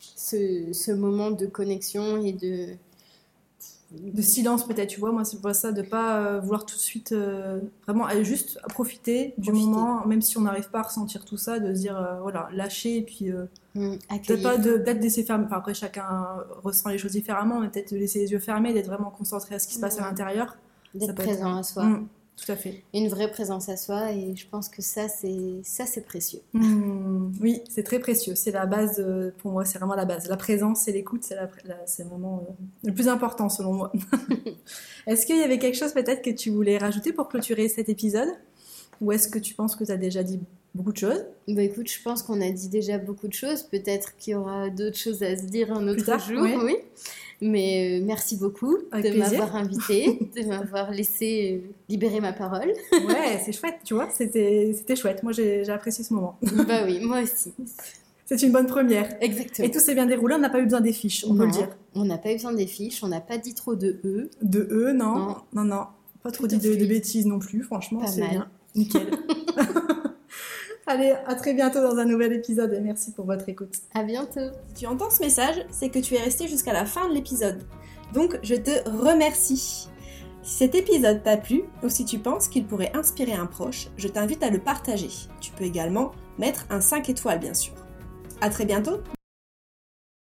ce, 0.00 0.72
ce, 0.72 0.92
moment 0.92 1.30
de 1.30 1.44
connexion 1.44 2.22
et 2.22 2.32
de 2.32 2.68
de 3.90 4.20
silence 4.20 4.66
peut-être 4.66 4.88
tu 4.88 5.00
vois. 5.00 5.12
Moi 5.12 5.24
c'est 5.24 5.40
pour 5.40 5.54
ça 5.54 5.72
de 5.72 5.82
pas 5.82 6.18
euh, 6.18 6.40
vouloir 6.40 6.66
tout 6.66 6.76
de 6.76 6.80
suite 6.80 7.12
euh, 7.12 7.60
vraiment 7.86 8.06
juste 8.22 8.60
profiter 8.68 9.34
du 9.38 9.50
moment 9.52 10.06
même 10.06 10.20
si 10.20 10.36
on 10.36 10.42
n'arrive 10.42 10.68
pas 10.68 10.80
à 10.80 10.82
ressentir 10.82 11.24
tout 11.24 11.38
ça 11.38 11.58
de 11.58 11.74
se 11.74 11.80
dire 11.80 11.96
euh, 11.96 12.20
voilà 12.20 12.48
lâcher 12.52 12.98
et 12.98 13.02
puis 13.02 13.30
mmh, 13.74 13.96
peut-être 14.26 14.42
pas 14.42 14.58
de 14.58 14.76
peut-être 14.76 15.00
laisser 15.00 15.24
fermer 15.24 15.46
enfin, 15.46 15.56
après 15.56 15.74
chacun 15.74 16.36
ressent 16.62 16.90
les 16.90 16.98
choses 16.98 17.12
différemment 17.12 17.60
mais 17.60 17.68
peut-être 17.68 17.92
de 17.92 17.98
laisser 17.98 18.18
les 18.18 18.32
yeux 18.32 18.38
fermés 18.38 18.74
d'être 18.74 18.88
vraiment 18.88 19.10
concentré 19.10 19.54
à 19.54 19.58
ce 19.58 19.66
qui 19.66 19.74
se 19.74 19.80
passe 19.80 19.98
à 19.98 20.02
mmh. 20.02 20.04
l'intérieur. 20.04 20.56
D'être 20.94 21.14
présent 21.14 21.56
à 21.56 21.62
soi. 21.62 21.84
Mmh. 21.84 22.08
Tout 22.38 22.52
à 22.52 22.56
fait. 22.56 22.84
Une 22.94 23.08
vraie 23.08 23.30
présence 23.30 23.68
à 23.68 23.76
soi 23.76 24.12
et 24.12 24.36
je 24.36 24.46
pense 24.48 24.68
que 24.68 24.80
ça 24.80 25.08
c'est 25.08 25.60
ça 25.64 25.86
c'est 25.86 26.04
précieux. 26.04 26.40
Hmm, 26.52 27.32
oui, 27.40 27.62
c'est 27.68 27.82
très 27.82 27.98
précieux. 27.98 28.36
C'est 28.36 28.52
la 28.52 28.66
base 28.66 29.04
pour 29.38 29.52
moi, 29.52 29.64
c'est 29.64 29.78
vraiment 29.78 29.96
la 29.96 30.04
base. 30.04 30.28
La 30.28 30.36
présence 30.36 30.86
et 30.86 30.92
l'écoute, 30.92 31.24
c'est 31.24 31.36
c'est 31.86 32.04
vraiment 32.04 32.46
euh, 32.48 32.52
le 32.84 32.94
plus 32.94 33.08
important 33.08 33.48
selon 33.48 33.72
moi. 33.72 33.92
est-ce 35.06 35.26
qu'il 35.26 35.36
y 35.36 35.42
avait 35.42 35.58
quelque 35.58 35.76
chose 35.76 35.92
peut-être 35.92 36.22
que 36.22 36.30
tu 36.30 36.50
voulais 36.50 36.78
rajouter 36.78 37.12
pour 37.12 37.28
clôturer 37.28 37.68
cet 37.68 37.88
épisode? 37.88 38.28
Ou 39.00 39.12
est-ce 39.12 39.28
que 39.28 39.38
tu 39.38 39.54
penses 39.54 39.76
que 39.76 39.84
tu 39.84 39.92
as 39.92 39.96
déjà 39.96 40.22
dit 40.22 40.40
beaucoup 40.74 40.92
de 40.92 40.98
choses? 40.98 41.24
Bah 41.48 41.62
écoute, 41.62 41.88
je 41.88 42.02
pense 42.02 42.22
qu'on 42.22 42.40
a 42.40 42.50
dit 42.50 42.68
déjà 42.68 42.98
beaucoup 42.98 43.28
de 43.28 43.32
choses. 43.32 43.62
Peut-être 43.62 44.16
qu'il 44.16 44.32
y 44.32 44.36
aura 44.36 44.70
d'autres 44.70 44.96
choses 44.96 45.22
à 45.22 45.36
se 45.36 45.44
dire 45.44 45.72
un 45.72 45.86
autre 45.88 46.18
jour. 46.20 46.46
Oui. 46.62 46.76
Mais 47.40 48.00
euh, 48.00 48.04
merci 48.04 48.36
beaucoup 48.36 48.78
de 48.92 49.18
m'avoir 49.18 49.54
invité, 49.54 50.18
de 50.36 50.44
m'avoir 50.48 50.90
laissé 50.90 51.62
euh, 51.62 51.70
libérer 51.88 52.20
ma 52.20 52.32
parole. 52.32 52.72
ouais, 52.92 53.40
c'est 53.44 53.52
chouette, 53.52 53.78
tu 53.84 53.94
vois, 53.94 54.08
c'était 54.10 54.96
chouette. 54.96 55.22
Moi, 55.22 55.32
j'ai 55.32 55.68
apprécié 55.68 56.02
ce 56.02 56.12
moment. 56.12 56.36
bah 56.66 56.82
oui, 56.84 57.00
moi 57.00 57.22
aussi. 57.22 57.52
C'est 58.28 58.42
une 58.42 58.52
bonne 58.52 58.66
première. 58.66 59.08
Exactement. 59.22 59.66
Et 59.66 59.70
tout 59.70 59.78
s'est 59.78 59.94
bien 59.94 60.04
déroulé, 60.04 60.34
on 60.34 60.38
n'a 60.38 60.50
pas 60.50 60.60
eu 60.60 60.64
besoin 60.64 60.82
des 60.82 60.92
fiches, 60.92 61.24
on 61.26 61.34
peut 61.34 61.46
le 61.46 61.50
dire. 61.50 61.70
On 61.94 62.04
n'a 62.04 62.18
pas 62.18 62.30
eu 62.30 62.34
besoin 62.34 62.52
des 62.52 62.66
fiches, 62.66 63.02
on 63.02 63.08
n'a 63.08 63.22
pas 63.22 63.38
dit 63.38 63.54
trop 63.54 63.74
de 63.74 64.00
E. 64.04 64.28
De 64.42 64.68
E, 64.70 64.92
non. 64.92 65.36
Non, 65.54 65.64
non. 65.64 65.86
Pas 66.22 66.30
trop 66.30 66.46
dit 66.46 66.58
de, 66.58 66.74
de, 66.74 66.84
bêtises 66.84 67.24
non 67.24 67.38
plus, 67.38 67.62
franchement, 67.62 68.06
c'est 68.06 68.28
bien. 68.28 68.50
Nickel. 68.74 69.06
Allez, 70.90 71.14
à 71.26 71.34
très 71.34 71.52
bientôt 71.52 71.82
dans 71.82 71.98
un 71.98 72.06
nouvel 72.06 72.32
épisode 72.32 72.72
et 72.72 72.80
merci 72.80 73.12
pour 73.12 73.26
votre 73.26 73.46
écoute. 73.46 73.74
À 73.92 74.02
bientôt. 74.02 74.48
Si 74.68 74.74
tu 74.74 74.86
entends 74.86 75.10
ce 75.10 75.22
message, 75.22 75.56
c'est 75.70 75.90
que 75.90 75.98
tu 75.98 76.14
es 76.14 76.18
resté 76.18 76.48
jusqu'à 76.48 76.72
la 76.72 76.86
fin 76.86 77.06
de 77.10 77.12
l'épisode. 77.12 77.60
Donc, 78.14 78.38
je 78.42 78.54
te 78.54 78.88
remercie. 78.88 79.90
Si 80.42 80.56
cet 80.56 80.74
épisode 80.74 81.22
t'a 81.22 81.36
plu 81.36 81.64
ou 81.82 81.90
si 81.90 82.06
tu 82.06 82.18
penses 82.18 82.48
qu'il 82.48 82.66
pourrait 82.66 82.90
inspirer 82.96 83.34
un 83.34 83.44
proche, 83.44 83.88
je 83.98 84.08
t'invite 84.08 84.42
à 84.42 84.48
le 84.48 84.60
partager. 84.60 85.10
Tu 85.42 85.52
peux 85.52 85.64
également 85.64 86.12
mettre 86.38 86.64
un 86.70 86.80
5 86.80 87.10
étoiles, 87.10 87.38
bien 87.38 87.52
sûr. 87.52 87.74
À 88.40 88.48
très 88.48 88.64
bientôt 88.64 89.02